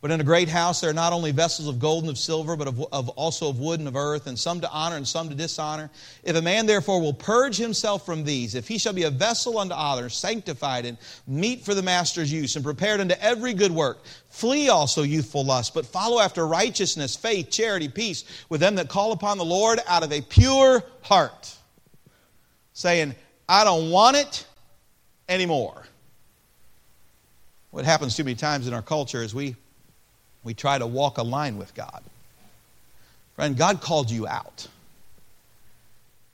But 0.00 0.10
in 0.10 0.20
a 0.20 0.24
great 0.24 0.48
house 0.48 0.80
there 0.80 0.88
are 0.88 0.94
not 0.94 1.12
only 1.12 1.30
vessels 1.30 1.68
of 1.68 1.78
gold 1.78 2.04
and 2.04 2.10
of 2.10 2.16
silver, 2.16 2.56
but 2.56 2.66
of, 2.66 2.80
of, 2.90 3.10
also 3.10 3.50
of 3.50 3.60
wood 3.60 3.80
and 3.80 3.88
of 3.88 3.96
earth, 3.96 4.26
and 4.26 4.38
some 4.38 4.62
to 4.62 4.70
honor 4.70 4.96
and 4.96 5.06
some 5.06 5.28
to 5.28 5.34
dishonor. 5.34 5.90
If 6.22 6.36
a 6.36 6.42
man 6.42 6.64
therefore 6.64 7.02
will 7.02 7.12
purge 7.12 7.58
himself 7.58 8.06
from 8.06 8.24
these, 8.24 8.54
if 8.54 8.66
he 8.66 8.78
shall 8.78 8.94
be 8.94 9.02
a 9.02 9.10
vessel 9.10 9.58
unto 9.58 9.74
honor, 9.74 10.08
sanctified 10.08 10.86
and 10.86 10.96
meet 11.26 11.66
for 11.66 11.74
the 11.74 11.82
master's 11.82 12.32
use, 12.32 12.56
and 12.56 12.64
prepared 12.64 13.00
unto 13.00 13.14
every 13.20 13.52
good 13.52 13.72
work, 13.72 13.98
flee 14.30 14.70
also 14.70 15.02
youthful 15.02 15.44
lust, 15.44 15.74
but 15.74 15.84
follow 15.84 16.18
after 16.18 16.46
righteousness, 16.46 17.14
faith, 17.14 17.50
charity, 17.50 17.88
peace 17.88 18.24
with 18.48 18.60
them 18.60 18.76
that 18.76 18.88
call 18.88 19.12
upon 19.12 19.36
the 19.36 19.44
Lord 19.44 19.80
out 19.86 20.02
of 20.02 20.12
a 20.12 20.22
pure 20.22 20.82
heart, 21.02 21.54
saying, 22.72 23.14
I 23.46 23.64
don't 23.64 23.90
want 23.90 24.16
it 24.16 24.46
anymore. 25.28 25.82
What 27.70 27.84
happens 27.84 28.16
too 28.16 28.24
many 28.24 28.34
times 28.34 28.66
in 28.66 28.72
our 28.72 28.82
culture 28.82 29.22
is 29.22 29.34
we 29.34 29.56
we 30.42 30.54
try 30.54 30.78
to 30.78 30.86
walk 30.86 31.18
a 31.18 31.22
line 31.22 31.58
with 31.58 31.74
God. 31.74 32.02
Friend, 33.36 33.56
God 33.56 33.80
called 33.80 34.10
you 34.10 34.26
out. 34.26 34.68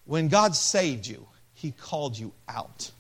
When 0.05 0.29
God 0.29 0.55
saved 0.55 1.07
you, 1.07 1.27
He 1.55 1.73
called 1.73 2.19
you 2.19 2.33
out. 2.49 2.91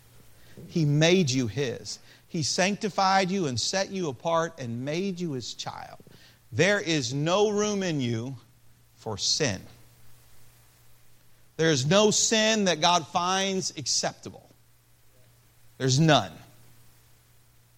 He 0.69 0.85
made 0.85 1.31
you 1.31 1.47
His. 1.47 1.99
He 2.29 2.43
sanctified 2.43 3.31
you 3.31 3.47
and 3.47 3.59
set 3.59 3.91
you 3.91 4.09
apart 4.09 4.55
and 4.59 4.85
made 4.85 5.21
you 5.21 5.33
His 5.33 5.55
child. 5.55 5.99
There 6.53 6.81
is 6.81 7.15
no 7.15 7.51
room 7.51 7.83
in 7.83 8.01
you 8.01 8.37
for 8.97 9.19
sin. 9.19 9.61
There 11.57 11.71
is 11.71 11.87
no 11.87 12.11
sin 12.11 12.65
that 12.65 12.81
God 12.81 13.07
finds 13.07 13.73
acceptable. 13.77 14.49
There's 15.79 15.99
none. 15.99 16.33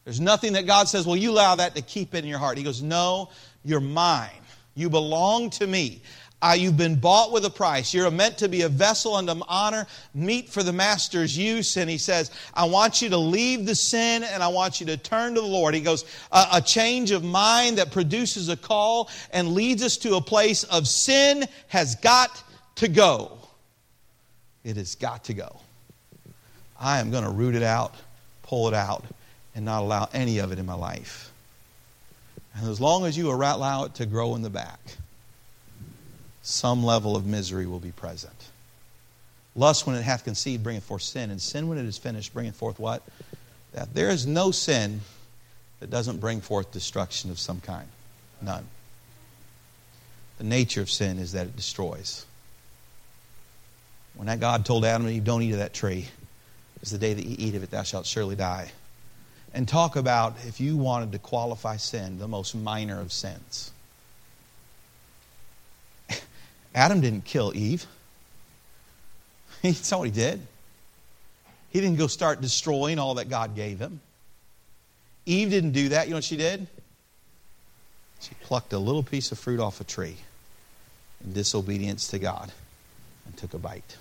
There's 0.08 0.20
nothing 0.20 0.54
that 0.54 0.66
God 0.66 0.88
says, 0.88 1.06
well, 1.06 1.18
you 1.18 1.32
allow 1.32 1.56
that 1.56 1.74
to 1.74 1.82
keep 1.82 2.14
it 2.14 2.24
in 2.24 2.30
your 2.30 2.38
heart. 2.38 2.56
He 2.56 2.64
goes, 2.64 2.80
no, 2.80 3.28
you're 3.62 3.78
mine. 3.78 4.40
You 4.74 4.88
belong 4.88 5.50
to 5.50 5.66
me. 5.66 6.00
Uh, 6.40 6.56
you've 6.58 6.78
been 6.78 6.96
bought 6.96 7.30
with 7.30 7.44
a 7.44 7.50
price. 7.50 7.92
You're 7.92 8.10
meant 8.10 8.38
to 8.38 8.48
be 8.48 8.62
a 8.62 8.70
vessel 8.70 9.16
unto 9.16 9.38
honor, 9.46 9.86
meet 10.14 10.48
for 10.48 10.62
the 10.62 10.72
master's 10.72 11.36
use. 11.36 11.76
And 11.76 11.90
he 11.90 11.98
says, 11.98 12.30
I 12.54 12.64
want 12.64 13.02
you 13.02 13.10
to 13.10 13.18
leave 13.18 13.66
the 13.66 13.74
sin 13.74 14.22
and 14.22 14.42
I 14.42 14.48
want 14.48 14.80
you 14.80 14.86
to 14.86 14.96
turn 14.96 15.34
to 15.34 15.42
the 15.42 15.46
Lord. 15.46 15.74
He 15.74 15.82
goes, 15.82 16.06
a 16.32 16.62
change 16.62 17.10
of 17.10 17.22
mind 17.22 17.76
that 17.76 17.92
produces 17.92 18.48
a 18.48 18.56
call 18.56 19.10
and 19.30 19.48
leads 19.48 19.82
us 19.82 19.98
to 19.98 20.14
a 20.14 20.22
place 20.22 20.64
of 20.64 20.88
sin 20.88 21.44
has 21.66 21.96
got 21.96 22.42
to 22.76 22.88
go. 22.88 23.36
It 24.64 24.78
has 24.78 24.94
got 24.94 25.24
to 25.24 25.34
go. 25.34 25.60
I 26.80 26.98
am 27.00 27.10
going 27.10 27.24
to 27.24 27.30
root 27.30 27.54
it 27.54 27.62
out, 27.62 27.94
pull 28.40 28.68
it 28.68 28.74
out, 28.74 29.04
and 29.54 29.64
not 29.64 29.82
allow 29.82 30.08
any 30.12 30.38
of 30.38 30.52
it 30.52 30.58
in 30.58 30.66
my 30.66 30.74
life. 30.74 31.32
And 32.54 32.68
as 32.68 32.80
long 32.80 33.06
as 33.06 33.16
you 33.16 33.30
allow 33.30 33.84
it 33.84 33.94
to 33.94 34.06
grow 34.06 34.34
in 34.34 34.42
the 34.42 34.50
back, 34.50 34.80
some 36.42 36.82
level 36.82 37.16
of 37.16 37.26
misery 37.26 37.66
will 37.66 37.78
be 37.78 37.92
present. 37.92 38.48
Lust, 39.54 39.86
when 39.86 39.96
it 39.96 40.02
hath 40.02 40.24
conceived, 40.24 40.62
bringeth 40.62 40.84
forth 40.84 41.02
sin, 41.02 41.30
and 41.30 41.40
sin, 41.40 41.68
when 41.68 41.78
it 41.78 41.84
is 41.84 41.98
finished, 41.98 42.32
bringeth 42.32 42.56
forth 42.56 42.78
what? 42.78 43.02
That 43.72 43.94
there 43.94 44.10
is 44.10 44.26
no 44.26 44.50
sin 44.50 45.00
that 45.80 45.90
doesn't 45.90 46.18
bring 46.18 46.40
forth 46.40 46.72
destruction 46.72 47.30
of 47.30 47.38
some 47.38 47.60
kind. 47.60 47.88
None. 48.40 48.66
The 50.38 50.44
nature 50.44 50.80
of 50.80 50.90
sin 50.90 51.18
is 51.18 51.32
that 51.32 51.46
it 51.46 51.56
destroys. 51.56 52.24
When 54.14 54.26
that 54.26 54.40
God 54.40 54.64
told 54.64 54.84
Adam 54.84 55.06
and 55.06 55.14
Eve, 55.14 55.24
Don't 55.24 55.42
eat 55.42 55.52
of 55.52 55.58
that 55.58 55.74
tree, 55.74 56.08
is 56.80 56.90
the 56.90 56.98
day 56.98 57.12
that 57.12 57.26
you 57.26 57.36
eat 57.38 57.54
of 57.54 57.62
it, 57.62 57.70
thou 57.70 57.82
shalt 57.82 58.06
surely 58.06 58.36
die 58.36 58.70
and 59.54 59.66
talk 59.66 59.96
about, 59.96 60.36
if 60.46 60.60
you 60.60 60.76
wanted 60.76 61.12
to 61.12 61.18
qualify 61.18 61.76
sin, 61.76 62.18
the 62.18 62.28
most 62.28 62.54
minor 62.54 63.00
of 63.00 63.12
sins. 63.12 63.72
Adam 66.74 67.00
didn't 67.00 67.24
kill 67.24 67.52
Eve. 67.54 67.86
That's 69.62 69.90
not 69.90 70.00
what 70.00 70.08
he 70.08 70.12
did. 70.12 70.40
He 71.70 71.80
didn't 71.80 71.98
go 71.98 72.06
start 72.06 72.40
destroying 72.40 72.98
all 72.98 73.14
that 73.14 73.28
God 73.28 73.54
gave 73.54 73.78
him. 73.78 74.00
Eve 75.26 75.50
didn't 75.50 75.72
do 75.72 75.90
that. 75.90 76.06
You 76.06 76.12
know 76.12 76.18
what 76.18 76.24
she 76.24 76.36
did? 76.36 76.66
She 78.20 78.34
plucked 78.42 78.72
a 78.72 78.78
little 78.78 79.02
piece 79.02 79.30
of 79.32 79.38
fruit 79.38 79.60
off 79.60 79.80
a 79.80 79.84
tree 79.84 80.16
in 81.22 81.32
disobedience 81.32 82.08
to 82.08 82.18
God 82.18 82.50
and 83.26 83.36
took 83.36 83.54
a 83.54 83.58
bite. 83.58 83.96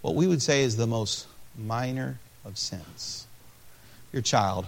What 0.00 0.14
we 0.14 0.26
would 0.26 0.42
say 0.42 0.62
is 0.62 0.76
the 0.76 0.86
most 0.86 1.26
minor 1.56 2.18
of 2.48 2.58
sins. 2.58 3.26
Your 4.12 4.22
child, 4.22 4.66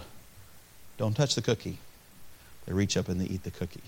don't 0.97 1.15
touch 1.15 1.35
the 1.35 1.41
cookie. 1.41 1.79
They 2.65 2.73
reach 2.73 2.95
up 2.95 3.09
and 3.09 3.19
they 3.19 3.25
eat 3.25 3.43
the 3.43 3.51
cookie. 3.51 3.81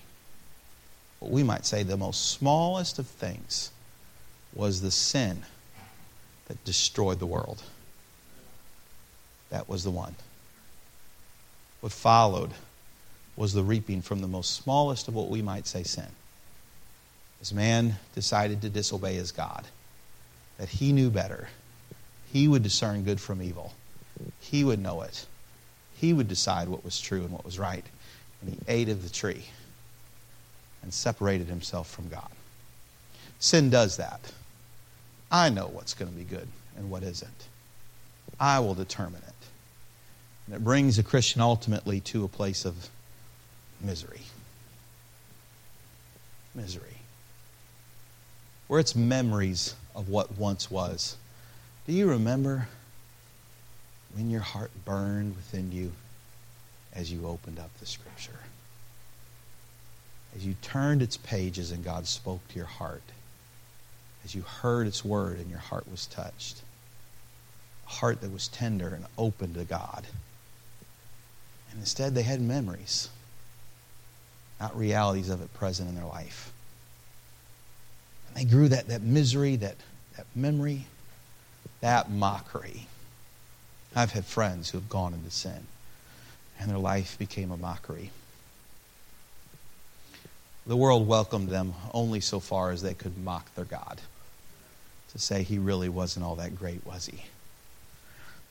What 1.19 1.31
we 1.31 1.43
might 1.43 1.65
say 1.65 1.83
the 1.83 1.95
most 1.95 2.31
smallest 2.31 2.99
of 2.99 3.07
things 3.07 3.71
was 4.53 4.81
the 4.81 4.91
sin 4.91 5.43
that 6.47 6.63
destroyed 6.65 7.19
the 7.19 7.25
world. 7.25 7.63
That 9.49 9.69
was 9.69 9.83
the 9.83 9.91
one. 9.91 10.15
What 11.79 11.91
followed 11.91 12.51
was 13.35 13.53
the 13.53 13.63
reaping 13.63 14.01
from 14.01 14.21
the 14.21 14.27
most 14.27 14.51
smallest 14.51 15.07
of 15.07 15.15
what 15.15 15.29
we 15.29 15.41
might 15.41 15.67
say 15.67 15.83
sin. 15.83 16.07
As 17.41 17.53
man 17.53 17.95
decided 18.15 18.61
to 18.61 18.69
disobey 18.69 19.15
his 19.15 19.31
God, 19.31 19.65
that 20.57 20.69
he 20.69 20.91
knew 20.91 21.09
better, 21.09 21.49
he 22.31 22.47
would 22.47 22.63
discern 22.63 23.03
good 23.03 23.21
from 23.21 23.41
evil, 23.41 23.73
he 24.39 24.63
would 24.63 24.79
know 24.79 25.01
it, 25.01 25.25
he 25.95 26.13
would 26.13 26.27
decide 26.27 26.67
what 26.67 26.83
was 26.83 26.99
true 26.99 27.21
and 27.21 27.31
what 27.31 27.45
was 27.45 27.59
right. 27.59 27.85
And 28.41 28.53
he 28.53 28.59
ate 28.67 28.89
of 28.89 29.03
the 29.03 29.09
tree 29.09 29.45
and 30.81 30.93
separated 30.93 31.47
himself 31.47 31.89
from 31.89 32.09
God. 32.09 32.29
Sin 33.39 33.69
does 33.69 33.97
that. 33.97 34.19
I 35.31 35.49
know 35.49 35.67
what's 35.67 35.93
going 35.93 36.11
to 36.11 36.17
be 36.17 36.23
good 36.23 36.47
and 36.77 36.89
what 36.89 37.03
isn't. 37.03 37.47
I 38.39 38.59
will 38.59 38.73
determine 38.73 39.21
it. 39.25 39.47
And 40.45 40.55
it 40.55 40.63
brings 40.63 40.99
a 40.99 41.03
Christian 41.03 41.41
ultimately 41.41 42.01
to 42.01 42.23
a 42.25 42.27
place 42.27 42.65
of 42.65 42.89
misery. 43.81 44.21
Misery. 46.53 46.97
Where 48.67 48.79
it's 48.79 48.95
memories 48.95 49.75
of 49.95 50.09
what 50.09 50.37
once 50.37 50.69
was. 50.69 51.15
Do 51.87 51.93
you 51.93 52.09
remember 52.09 52.67
when 54.13 54.29
your 54.29 54.41
heart 54.41 54.71
burned 54.85 55.35
within 55.35 55.71
you 55.71 55.91
as 56.93 57.11
you 57.11 57.27
opened 57.27 57.59
up 57.59 57.71
the 57.79 57.85
Scripture? 57.85 58.39
As 60.35 60.45
you 60.45 60.55
turned 60.61 61.01
its 61.01 61.17
pages 61.17 61.71
and 61.71 61.83
God 61.83 62.07
spoke 62.07 62.47
to 62.49 62.55
your 62.55 62.65
heart? 62.65 63.03
As 64.25 64.33
you 64.33 64.41
heard 64.41 64.87
its 64.87 65.03
word 65.03 65.37
and 65.39 65.49
your 65.49 65.59
heart 65.59 65.89
was 65.89 66.05
touched? 66.07 66.61
A 67.87 67.89
heart 67.89 68.21
that 68.21 68.31
was 68.31 68.47
tender 68.47 68.89
and 68.89 69.05
open 69.17 69.53
to 69.53 69.63
God. 69.63 70.05
And 71.71 71.79
instead, 71.79 72.15
they 72.15 72.23
had 72.23 72.41
memories 72.41 73.09
not 74.63 74.77
realities 74.77 75.29
of 75.29 75.41
it 75.41 75.53
present 75.53 75.89
in 75.89 75.95
their 75.95 76.05
life. 76.05 76.53
And 78.29 78.37
they 78.37 78.49
grew 78.49 78.69
that, 78.69 78.87
that 78.87 79.01
misery, 79.01 79.57
that, 79.57 79.75
that 80.15 80.25
memory, 80.33 80.85
that 81.81 82.09
mockery. 82.09 82.87
I've 83.95 84.11
had 84.11 84.25
friends 84.25 84.69
who 84.69 84.79
have 84.79 84.89
gone 84.89 85.13
into 85.13 85.29
sin, 85.29 85.67
and 86.59 86.69
their 86.69 86.77
life 86.77 87.17
became 87.19 87.51
a 87.51 87.57
mockery. 87.57 88.11
The 90.65 90.77
world 90.77 91.07
welcomed 91.07 91.49
them 91.49 91.73
only 91.93 92.21
so 92.21 92.39
far 92.39 92.71
as 92.71 92.81
they 92.81 92.93
could 92.93 93.17
mock 93.17 93.53
their 93.55 93.65
God. 93.65 94.01
To 95.11 95.19
say 95.19 95.43
he 95.43 95.59
really 95.59 95.89
wasn't 95.89 96.25
all 96.25 96.35
that 96.35 96.57
great, 96.57 96.85
was 96.85 97.05
he? 97.05 97.23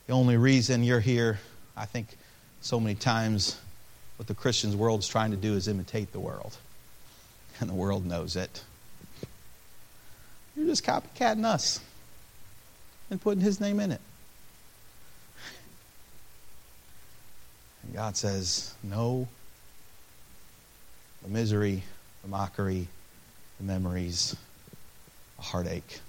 The 0.07 0.13
only 0.13 0.37
reason 0.37 0.85
you're 0.85 1.01
here, 1.01 1.41
I 1.77 1.87
think 1.87 2.09
so 2.61 2.79
many 2.79 2.95
times 2.95 3.59
what 4.17 4.29
the 4.29 4.35
Christian's 4.35 4.77
world 4.77 5.01
is 5.01 5.09
trying 5.09 5.33
to 5.33 5.37
do 5.37 5.55
is 5.55 5.67
imitate 5.67 6.13
the 6.13 6.21
world. 6.21 6.57
And 7.61 7.69
the 7.69 7.75
world 7.75 8.07
knows 8.07 8.37
it. 8.37 8.63
You're 10.55 10.67
just 10.67 10.85
copycatting 10.85 11.45
us 11.45 11.81
and 13.11 13.21
putting 13.21 13.43
his 13.43 13.61
name 13.61 13.81
in 13.81 13.91
it. 13.91 14.01
God 17.93 18.17
says, 18.17 18.75
No. 18.83 19.29
The 21.23 21.29
misery, 21.29 21.83
the 22.23 22.29
mockery, 22.29 22.89
the 23.59 23.65
memories, 23.65 24.35
the 25.37 25.43
heartache. 25.43 26.01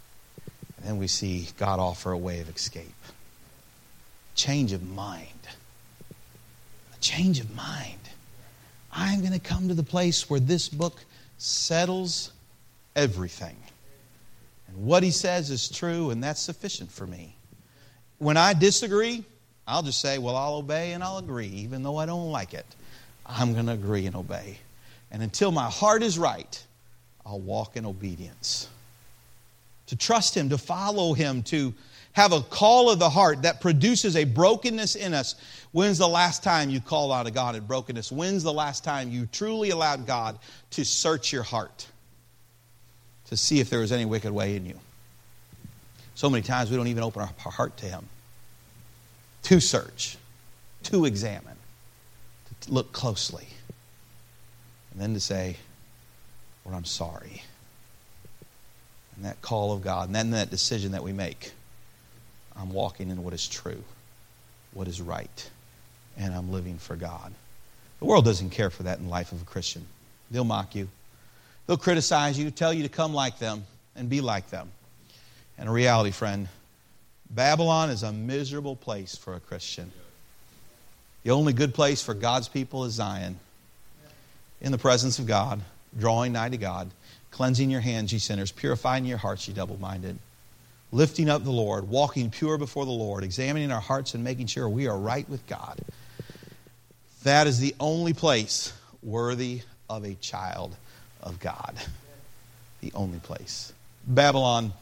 And 0.78 0.88
then 0.88 0.98
we 0.98 1.08
see 1.08 1.48
God 1.58 1.80
offer 1.80 2.12
a 2.12 2.18
way 2.18 2.40
of 2.40 2.50
escape. 2.50 2.88
Change 4.36 4.72
of 4.74 4.84
mind. 4.84 5.28
A 6.96 7.00
change 7.00 7.40
of 7.40 7.54
mind. 7.56 8.00
I'm 8.92 9.20
going 9.20 9.34
to 9.34 9.40
come 9.40 9.68
to 9.68 9.74
the 9.74 9.84
place 9.84 10.30
where 10.30 10.40
this 10.40 10.70
book 10.70 11.04
settles 11.38 12.32
everything. 12.96 13.58
And 14.68 14.86
what 14.86 15.04
he 15.04 15.12
says 15.12 15.50
is 15.50 15.70
true, 15.70 16.10
and 16.10 16.24
that's 16.24 16.42
sufficient 16.42 16.92
for 16.92 17.06
me. 17.06 17.36
When 18.18 18.38
I 18.38 18.54
disagree, 18.54 19.24
I'll 19.68 19.84
just 19.84 20.02
say, 20.02 20.18
well, 20.18 20.36
I'll 20.36 20.56
obey 20.56 20.92
and 20.94 21.04
I'll 21.04 21.18
agree, 21.18 21.48
even 21.48 21.84
though 21.84 21.98
I 21.98 22.06
don't 22.06 22.32
like 22.32 22.54
it. 22.54 22.66
I'm 23.26 23.54
going 23.54 23.68
to 23.68 23.74
agree 23.74 24.06
and 24.06 24.16
obey. 24.16 24.58
And 25.12 25.24
until 25.24 25.52
my 25.52 25.70
heart 25.70 26.04
is 26.04 26.20
right, 26.20 26.64
I'll 27.26 27.40
walk 27.40 27.78
in 27.78 27.86
obedience. 27.86 28.68
To 29.88 29.96
trust 29.96 30.36
him, 30.36 30.50
to 30.50 30.58
follow 30.58 31.14
him, 31.14 31.44
to 31.44 31.74
have 32.14 32.32
a 32.32 32.42
call 32.42 32.90
of 32.90 33.00
the 33.00 33.10
heart 33.10 33.44
that 33.44 33.62
produces 33.62 34.16
a 34.16 34.24
brokenness 34.24 34.96
in 34.96 35.14
us. 35.14 35.36
When's 35.72 35.98
the 35.98 36.08
last 36.08 36.44
time 36.44 36.70
you 36.70 36.80
called 36.80 37.12
out 37.12 37.26
to 37.26 37.32
God 37.32 37.56
in 37.56 37.66
brokenness? 37.66 38.12
When's 38.12 38.44
the 38.44 38.54
last 38.54 38.84
time 38.84 39.10
you 39.10 39.28
truly 39.32 39.70
allowed 39.70 40.06
God 40.06 40.40
to 40.72 40.84
search 40.84 41.32
your 41.32 41.44
heart 41.44 41.88
to 43.26 43.38
see 43.38 43.60
if 43.60 43.70
there 43.70 43.80
was 43.80 43.92
any 43.92 44.06
wicked 44.06 44.32
way 44.32 44.56
in 44.56 44.66
you? 44.66 44.80
So 46.16 46.30
many 46.30 46.44
times 46.44 46.70
we 46.70 46.78
don't 46.78 46.88
even 46.88 47.04
open 47.04 47.22
our 47.22 47.52
heart 47.52 47.78
to 47.78 47.86
Him 47.86 48.08
to 49.44 49.60
search, 49.60 50.18
to 50.84 51.06
examine, 51.06 51.58
to 52.62 52.72
look 52.72 52.92
closely, 52.92 53.48
and 54.92 55.02
then 55.02 55.14
to 55.14 55.20
say, 55.20 55.58
Lord, 56.66 56.78
I'm 56.78 56.86
sorry. 56.86 57.44
And 59.16 59.26
that 59.26 59.42
call 59.42 59.74
of 59.74 59.82
God, 59.82 60.08
and 60.08 60.16
then 60.16 60.32
that 60.32 60.50
decision 60.50 60.94
that 60.94 61.04
we 61.04 61.14
make 61.14 61.52
I'm 62.56 62.72
walking 62.72 63.10
in 63.10 63.24
what 63.24 63.34
is 63.34 63.48
true, 63.48 63.84
what 64.74 64.88
is 64.88 65.02
right, 65.02 65.50
and 66.18 66.34
I'm 66.34 66.52
living 66.52 66.78
for 66.78 66.96
God. 66.96 67.34
The 68.00 68.06
world 68.06 68.26
doesn't 68.26 68.52
care 68.52 68.70
for 68.70 68.84
that 68.84 69.00
in 69.00 69.06
the 69.06 69.12
life 69.12 69.32
of 69.32 69.42
a 69.42 69.46
Christian. 69.46 69.86
They'll 70.30 70.44
mock 70.44 70.76
you, 70.76 70.88
they'll 71.66 71.78
criticize 71.78 72.38
you, 72.38 72.52
tell 72.52 72.74
you 72.74 72.84
to 72.84 72.90
come 72.90 73.14
like 73.14 73.40
them 73.40 73.66
and 73.96 74.10
be 74.10 74.22
like 74.22 74.50
them. 74.50 74.72
And 75.58 75.70
a 75.70 75.72
reality, 75.72 76.12
friend, 76.12 76.48
Babylon 77.30 77.90
is 77.90 78.04
a 78.04 78.12
miserable 78.12 78.76
place 78.76 79.16
for 79.16 79.34
a 79.34 79.40
Christian. 79.40 79.92
The 81.24 81.32
only 81.32 81.54
good 81.54 81.74
place 81.74 82.02
for 82.02 82.14
God's 82.14 82.48
people 82.48 82.84
is 82.86 82.94
Zion. 82.94 83.40
In 84.62 84.72
the 84.72 84.78
presence 84.78 85.20
of 85.20 85.26
God, 85.26 85.62
drawing 85.98 86.34
nigh 86.34 86.50
to 86.50 86.58
God, 86.58 86.92
cleansing 87.32 87.70
your 87.70 87.82
hands, 87.82 88.14
ye 88.14 88.20
sinners, 88.20 88.52
purifying 88.52 89.06
your 89.06 89.18
hearts, 89.18 89.48
ye 89.48 89.54
double 89.54 89.80
minded 89.80 90.20
lifting 90.94 91.28
up 91.28 91.44
the 91.44 91.52
Lord, 91.52 91.90
walking 91.90 92.30
pure 92.30 92.58
before 92.58 92.86
the 92.86 92.92
Lord, 92.92 93.24
examining 93.24 93.72
our 93.72 93.82
hearts 93.82 94.14
and 94.14 94.24
making 94.24 94.46
sure 94.46 94.70
we 94.70 94.88
are 94.88 94.98
right 94.98 95.28
with 95.28 95.46
God. 95.48 95.80
That 97.24 97.48
is 97.48 97.60
the 97.60 97.76
only 97.80 98.14
place 98.14 98.72
worthy 99.02 99.62
of 99.90 100.06
a 100.06 100.14
child 100.16 100.76
of 101.22 101.40
God. 101.40 101.76
The 102.82 102.92
only 102.94 103.20
place. 103.20 103.74
Babylon 104.06 104.74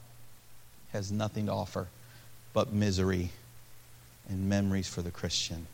has 0.91 1.11
nothing 1.11 1.45
to 1.45 1.53
offer 1.53 1.87
but 2.53 2.73
misery 2.73 3.29
and 4.29 4.49
memories 4.49 4.87
for 4.87 5.01
the 5.01 5.11
Christian 5.11 5.67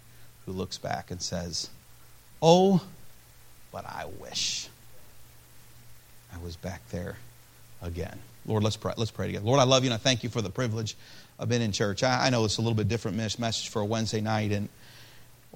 who 0.45 0.51
looks 0.51 0.78
back 0.78 1.11
and 1.11 1.21
says, 1.21 1.69
Oh, 2.41 2.84
but 3.71 3.86
I 3.86 4.05
wish 4.19 4.69
I 6.34 6.38
was 6.43 6.55
back 6.55 6.82
there 6.89 7.17
again. 7.82 8.19
Lord, 8.45 8.63
let's 8.63 8.78
pray. 8.78 8.93
Let's 8.95 9.11
pray 9.11 9.28
together. 9.28 9.45
Lord, 9.45 9.59
I 9.59 9.63
love 9.63 9.84
you 9.84 9.89
and 9.89 9.93
I 9.93 9.97
thank 9.97 10.23
you 10.23 10.30
for 10.30 10.41
the 10.41 10.49
privilege 10.49 10.95
of 11.39 11.49
being 11.49 11.61
in 11.61 11.71
church. 11.71 12.03
I, 12.03 12.28
I 12.28 12.30
know 12.30 12.45
it's 12.45 12.57
a 12.57 12.61
little 12.61 12.75
bit 12.75 12.88
different 12.88 13.17
message 13.17 13.69
for 13.69 13.82
a 13.82 13.86
Wednesday 13.86 14.21
night, 14.21 14.51
and 14.51 14.69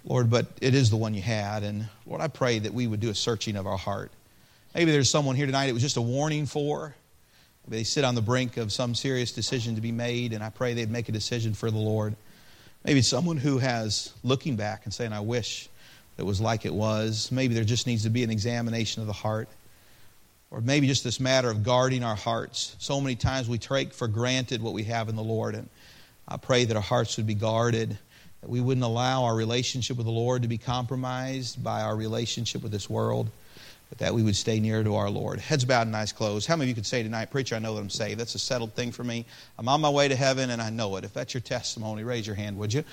Lord, 0.03 0.29
but 0.29 0.47
it 0.61 0.75
is 0.75 0.89
the 0.89 0.97
one 0.97 1.13
you 1.13 1.21
had. 1.21 1.63
And 1.63 1.87
Lord, 2.05 2.21
I 2.21 2.27
pray 2.27 2.59
that 2.59 2.73
we 2.73 2.87
would 2.87 2.99
do 2.99 3.09
a 3.09 3.15
searching 3.15 3.55
of 3.55 3.65
our 3.65 3.77
heart. 3.77 4.11
Maybe 4.75 4.91
there's 4.91 5.09
someone 5.09 5.35
here 5.35 5.45
tonight 5.45 5.69
it 5.69 5.73
was 5.73 5.81
just 5.81 5.97
a 5.97 6.01
warning 6.01 6.45
for. 6.45 6.95
They 7.71 7.85
sit 7.85 8.03
on 8.03 8.15
the 8.15 8.21
brink 8.21 8.57
of 8.57 8.73
some 8.73 8.93
serious 8.95 9.31
decision 9.31 9.75
to 9.75 9.81
be 9.81 9.93
made, 9.93 10.33
and 10.33 10.43
I 10.43 10.49
pray 10.49 10.73
they'd 10.73 10.91
make 10.91 11.07
a 11.07 11.13
decision 11.13 11.53
for 11.53 11.71
the 11.71 11.77
Lord. 11.77 12.17
Maybe 12.83 13.01
someone 13.01 13.37
who 13.37 13.59
has 13.59 14.11
looking 14.25 14.57
back 14.57 14.81
and 14.83 14.93
saying, 14.93 15.13
I 15.13 15.21
wish 15.21 15.69
it 16.17 16.23
was 16.23 16.41
like 16.41 16.65
it 16.65 16.73
was. 16.73 17.31
Maybe 17.31 17.53
there 17.53 17.63
just 17.63 17.87
needs 17.87 18.03
to 18.03 18.09
be 18.09 18.25
an 18.25 18.29
examination 18.29 19.01
of 19.01 19.07
the 19.07 19.13
heart. 19.13 19.47
or 20.51 20.59
maybe 20.59 20.85
just 20.85 21.03
this 21.03 21.19
matter 21.19 21.49
of 21.49 21.63
guarding 21.63 22.03
our 22.03 22.15
hearts. 22.15 22.75
So 22.77 22.99
many 22.99 23.15
times 23.15 23.47
we 23.47 23.57
take 23.57 23.93
for 23.93 24.07
granted 24.07 24.61
what 24.61 24.73
we 24.73 24.83
have 24.83 25.07
in 25.07 25.15
the 25.15 25.23
Lord, 25.23 25.55
and 25.55 25.69
I 26.27 26.37
pray 26.37 26.65
that 26.65 26.75
our 26.75 26.83
hearts 26.83 27.17
would 27.17 27.25
be 27.25 27.33
guarded, 27.33 27.97
that 28.41 28.49
we 28.49 28.59
wouldn't 28.59 28.83
allow 28.83 29.23
our 29.23 29.35
relationship 29.35 29.95
with 29.97 30.05
the 30.05 30.11
Lord 30.11 30.41
to 30.41 30.49
be 30.49 30.57
compromised 30.57 31.63
by 31.63 31.81
our 31.81 31.95
relationship 31.95 32.61
with 32.61 32.71
this 32.73 32.89
world, 32.89 33.29
but 33.91 33.97
that 33.97 34.13
we 34.13 34.23
would 34.23 34.37
stay 34.37 34.61
near 34.61 34.81
to 34.85 34.95
our 34.95 35.09
Lord. 35.09 35.37
Heads 35.37 35.65
bowed 35.65 35.85
and 35.85 35.93
eyes 35.93 36.13
closed. 36.13 36.47
How 36.47 36.55
many 36.55 36.65
of 36.65 36.69
you 36.69 36.75
could 36.75 36.85
say 36.85 37.03
tonight, 37.03 37.29
Preacher, 37.29 37.55
I 37.55 37.59
know 37.59 37.75
that 37.75 37.81
I'm 37.81 37.89
saved? 37.89 38.21
That's 38.21 38.35
a 38.35 38.39
settled 38.39 38.73
thing 38.73 38.93
for 38.93 39.03
me. 39.03 39.25
I'm 39.59 39.67
on 39.67 39.81
my 39.81 39.89
way 39.89 40.07
to 40.07 40.15
heaven, 40.15 40.49
and 40.49 40.61
I 40.61 40.69
know 40.69 40.95
it. 40.95 41.03
If 41.03 41.13
that's 41.13 41.33
your 41.33 41.41
testimony, 41.41 42.05
raise 42.05 42.25
your 42.25 42.37
hand, 42.37 42.57
would 42.57 42.73
you? 42.73 42.85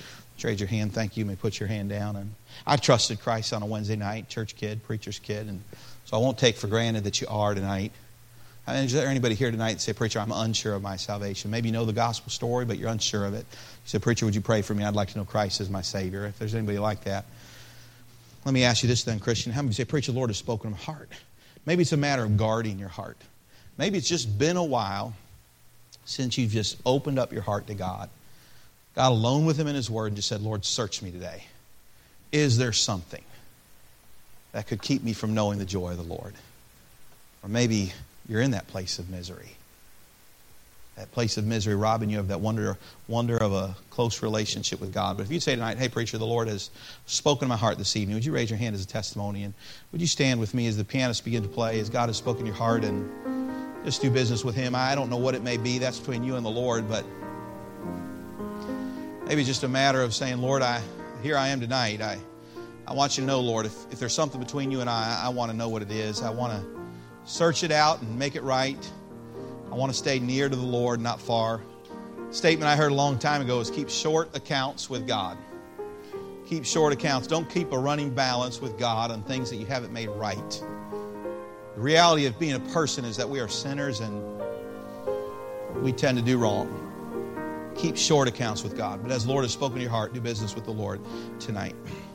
Raise 0.43 0.59
your 0.59 0.69
hand. 0.69 0.93
Thank 0.93 1.17
you. 1.17 1.23
You 1.23 1.31
may 1.31 1.37
put 1.37 1.61
your 1.61 1.69
hand 1.69 1.89
down. 1.89 2.17
And 2.17 2.35
I 2.67 2.77
trusted 2.79 3.21
Christ 3.21 3.53
on 3.53 3.63
a 3.63 3.67
Wednesday 3.67 3.95
night, 3.95 4.29
church 4.29 4.57
kid, 4.57 4.83
preacher's 4.83 5.21
kid, 5.21 5.47
and 5.47 5.63
so 6.05 6.17
I 6.17 6.21
won't 6.21 6.37
take 6.37 6.57
for 6.57 6.67
granted 6.67 7.05
that 7.05 7.21
you 7.21 7.29
are 7.31 7.55
tonight. 7.55 7.93
Is 8.67 8.93
there 8.93 9.07
anybody 9.07 9.37
here 9.37 9.53
tonight 9.53 9.75
that 9.75 9.81
say, 9.81 9.93
Preacher, 9.93 10.19
I'm 10.19 10.33
unsure 10.33 10.75
of 10.75 10.83
my 10.83 10.97
salvation? 10.97 11.51
Maybe 11.51 11.69
you 11.69 11.73
know 11.73 11.85
the 11.85 11.93
gospel 11.93 12.31
story, 12.31 12.65
but 12.65 12.77
you're 12.77 12.91
unsure 12.91 13.25
of 13.25 13.35
it. 13.35 13.47
You 13.51 13.87
say, 13.87 13.99
Preacher, 14.01 14.27
would 14.27 14.35
you 14.35 14.41
pray 14.41 14.63
for 14.63 14.75
me? 14.75 14.85
I'd 14.85 14.95
like 14.97 15.11
to 15.11 15.19
know 15.19 15.25
Christ 15.25 15.61
as 15.61 15.71
my 15.71 15.81
Savior. 15.81 16.27
If 16.27 16.41
there's 16.41 16.57
anybody 16.57 16.79
like 16.79 17.05
that, 17.05 17.25
let 18.49 18.55
me 18.55 18.65
ask 18.65 18.83
you 18.83 18.89
this 18.89 19.05
then, 19.05 19.21
Christian. 19.21 19.53
How 19.53 19.63
many 19.63 19.75
say, 19.75 19.85
Preacher, 19.85 20.13
the 20.13 20.19
Lord 20.19 20.31
has 20.31 20.39
spoken 20.39 20.71
to 20.71 20.77
my 20.77 20.83
heart? 20.83 21.11
Maybe 21.67 21.83
it's 21.83 21.93
a 21.93 21.97
matter 21.97 22.25
of 22.25 22.37
guarding 22.37 22.79
your 22.79 22.89
heart. 22.89 23.19
Maybe 23.77 23.99
it's 23.99 24.09
just 24.09 24.39
been 24.39 24.57
a 24.57 24.65
while 24.65 25.15
since 26.05 26.39
you've 26.39 26.53
just 26.53 26.79
opened 26.87 27.19
up 27.19 27.33
your 27.33 27.43
heart 27.43 27.67
to 27.67 27.75
God, 27.75 28.09
got 28.95 29.13
alone 29.13 29.45
with 29.45 29.59
Him 29.59 29.67
in 29.67 29.75
His 29.75 29.91
Word, 29.91 30.07
and 30.07 30.17
just 30.17 30.29
said, 30.29 30.41
Lord, 30.41 30.65
search 30.65 31.03
me 31.03 31.11
today. 31.11 31.45
Is 32.33 32.59
there 32.59 32.73
something? 32.73 33.23
that 34.53 34.67
could 34.67 34.83
keep 34.83 35.03
me 35.03 35.13
from 35.13 35.35
knowing 35.35 35.59
the 35.59 35.65
joy 35.65 35.91
of 35.91 35.97
the 35.97 36.03
Lord. 36.03 36.35
Or 37.43 37.49
maybe 37.49 37.93
you're 38.29 38.41
in 38.41 38.53
that 38.53 38.67
place 38.69 38.99
of 38.99 39.11
misery. 39.11 39.51
That 40.99 41.13
place 41.13 41.37
of 41.37 41.47
misery 41.47 41.77
robbing 41.77 42.11
you 42.11 42.19
of 42.19 42.27
that 42.27 42.41
wonder, 42.41 42.77
wonder 43.07 43.37
of 43.37 43.53
a 43.53 43.77
close 43.89 44.21
relationship 44.21 44.81
with 44.81 44.93
God. 44.93 45.17
But 45.17 45.27
if 45.27 45.31
you'd 45.31 45.45
say 45.45 45.55
tonight, 45.55 45.79
hey, 45.79 45.89
preacher, 45.89 46.19
the 46.19 46.27
Lord 46.27 46.49
has 46.49 46.71
spoken 47.07 47.47
to 47.47 47.49
my 47.49 47.57
heart 47.57 47.79
this 47.79 47.95
evening, 47.95 48.17
would 48.17 48.25
you 48.25 48.33
raise 48.33 48.51
your 48.51 48.59
hand 48.59 48.75
as 48.75 48.83
a 48.83 48.87
testimony? 48.87 49.45
And 49.45 49.55
would 49.93 50.01
you 50.01 50.09
stand 50.09 50.41
with 50.41 50.55
me 50.55 50.67
as 50.67 50.77
the 50.77 50.85
pianists 50.85 51.23
begin 51.23 51.45
to 51.45 51.49
play, 51.49 51.79
as 51.79 51.89
God 51.89 52.09
has 52.09 52.17
spoken 52.17 52.45
your 52.45 52.57
heart, 52.57 52.83
and 52.83 53.09
just 53.85 54.03
do 54.03 54.11
business 54.11 54.45
with 54.45 54.57
Him? 54.57 54.75
I 54.75 54.97
don't 54.97 55.09
know 55.09 55.19
what 55.19 55.37
it 55.37 55.45
may 55.45 55.57
be. 55.57 55.79
That's 55.79 56.01
between 56.01 56.25
you 56.25 56.35
and 56.35 56.45
the 56.45 56.51
Lord. 56.51 56.89
But 56.89 57.05
maybe 59.29 59.45
just 59.45 59.63
a 59.63 59.69
matter 59.69 60.03
of 60.03 60.13
saying, 60.13 60.39
Lord, 60.39 60.63
I, 60.63 60.83
here 61.23 61.37
I 61.37 61.47
am 61.47 61.61
tonight. 61.61 62.03
I, 62.03 62.19
I 62.89 62.93
want 62.93 63.17
you 63.17 63.23
to 63.23 63.27
know, 63.29 63.39
Lord, 63.39 63.67
if, 63.67 63.93
if 63.93 64.01
there's 64.01 64.15
something 64.15 64.41
between 64.41 64.73
you 64.73 64.81
and 64.81 64.91
I, 64.91 65.21
I 65.27 65.29
want 65.29 65.53
to 65.53 65.57
know 65.57 65.69
what 65.69 65.83
it 65.83 65.93
is. 65.93 66.23
I 66.23 66.31
want 66.31 66.61
to 66.61 66.81
search 67.25 67.63
it 67.63 67.71
out 67.71 68.03
and 68.03 68.19
make 68.19 68.35
it 68.35 68.43
right. 68.43 68.93
I 69.71 69.75
want 69.75 69.93
to 69.93 69.99
stay 69.99 70.19
near 70.19 70.49
to 70.49 70.57
the 70.57 70.63
Lord, 70.63 71.01
not 71.01 71.21
far. 71.21 71.63
Statement 72.31 72.69
I 72.69 72.77
heard 72.77 72.93
a 72.93 72.95
long 72.95 73.19
time 73.19 73.43
ago 73.43 73.61
is 73.61 73.71
keep 73.71 73.89
short 73.89 74.35
accounts 74.37 74.89
with 74.89 75.07
God. 75.07 75.37
Keep 76.47 76.65
short 76.65 76.93
accounts. 76.93 77.27
Don't 77.27 77.49
keep 77.51 77.73
a 77.73 77.79
running 77.79 78.15
balance 78.15 78.61
with 78.61 78.79
God 78.79 79.11
on 79.11 79.23
things 79.23 79.51
that 79.51 79.57
you 79.57 79.67
haven't 79.67 79.93
made 79.93 80.09
right. 80.09 80.65
The 81.75 81.81
reality 81.81 82.27
of 82.27 82.39
being 82.39 82.55
a 82.55 82.61
person 82.61 83.05
is 83.05 83.17
that 83.19 83.29
we 83.29 83.41
are 83.41 83.49
sinners 83.49 84.01
and 84.01 84.23
we 85.83 85.93
tend 85.93 86.19
to 86.19 86.25
do 86.25 86.39
wrong. 86.39 86.85
Keep 87.77 87.97
short 87.97 88.27
accounts 88.27 88.63
with 88.63 88.77
God. 88.77 89.03
But 89.03 89.13
as 89.13 89.25
the 89.25 89.31
Lord 89.31 89.45
has 89.45 89.53
spoken 89.53 89.77
to 89.77 89.83
your 89.83 89.91
heart, 89.91 90.13
do 90.15 90.21
business 90.21 90.55
with 90.55 90.65
the 90.65 90.73
Lord 90.73 91.01
tonight. 91.39 91.77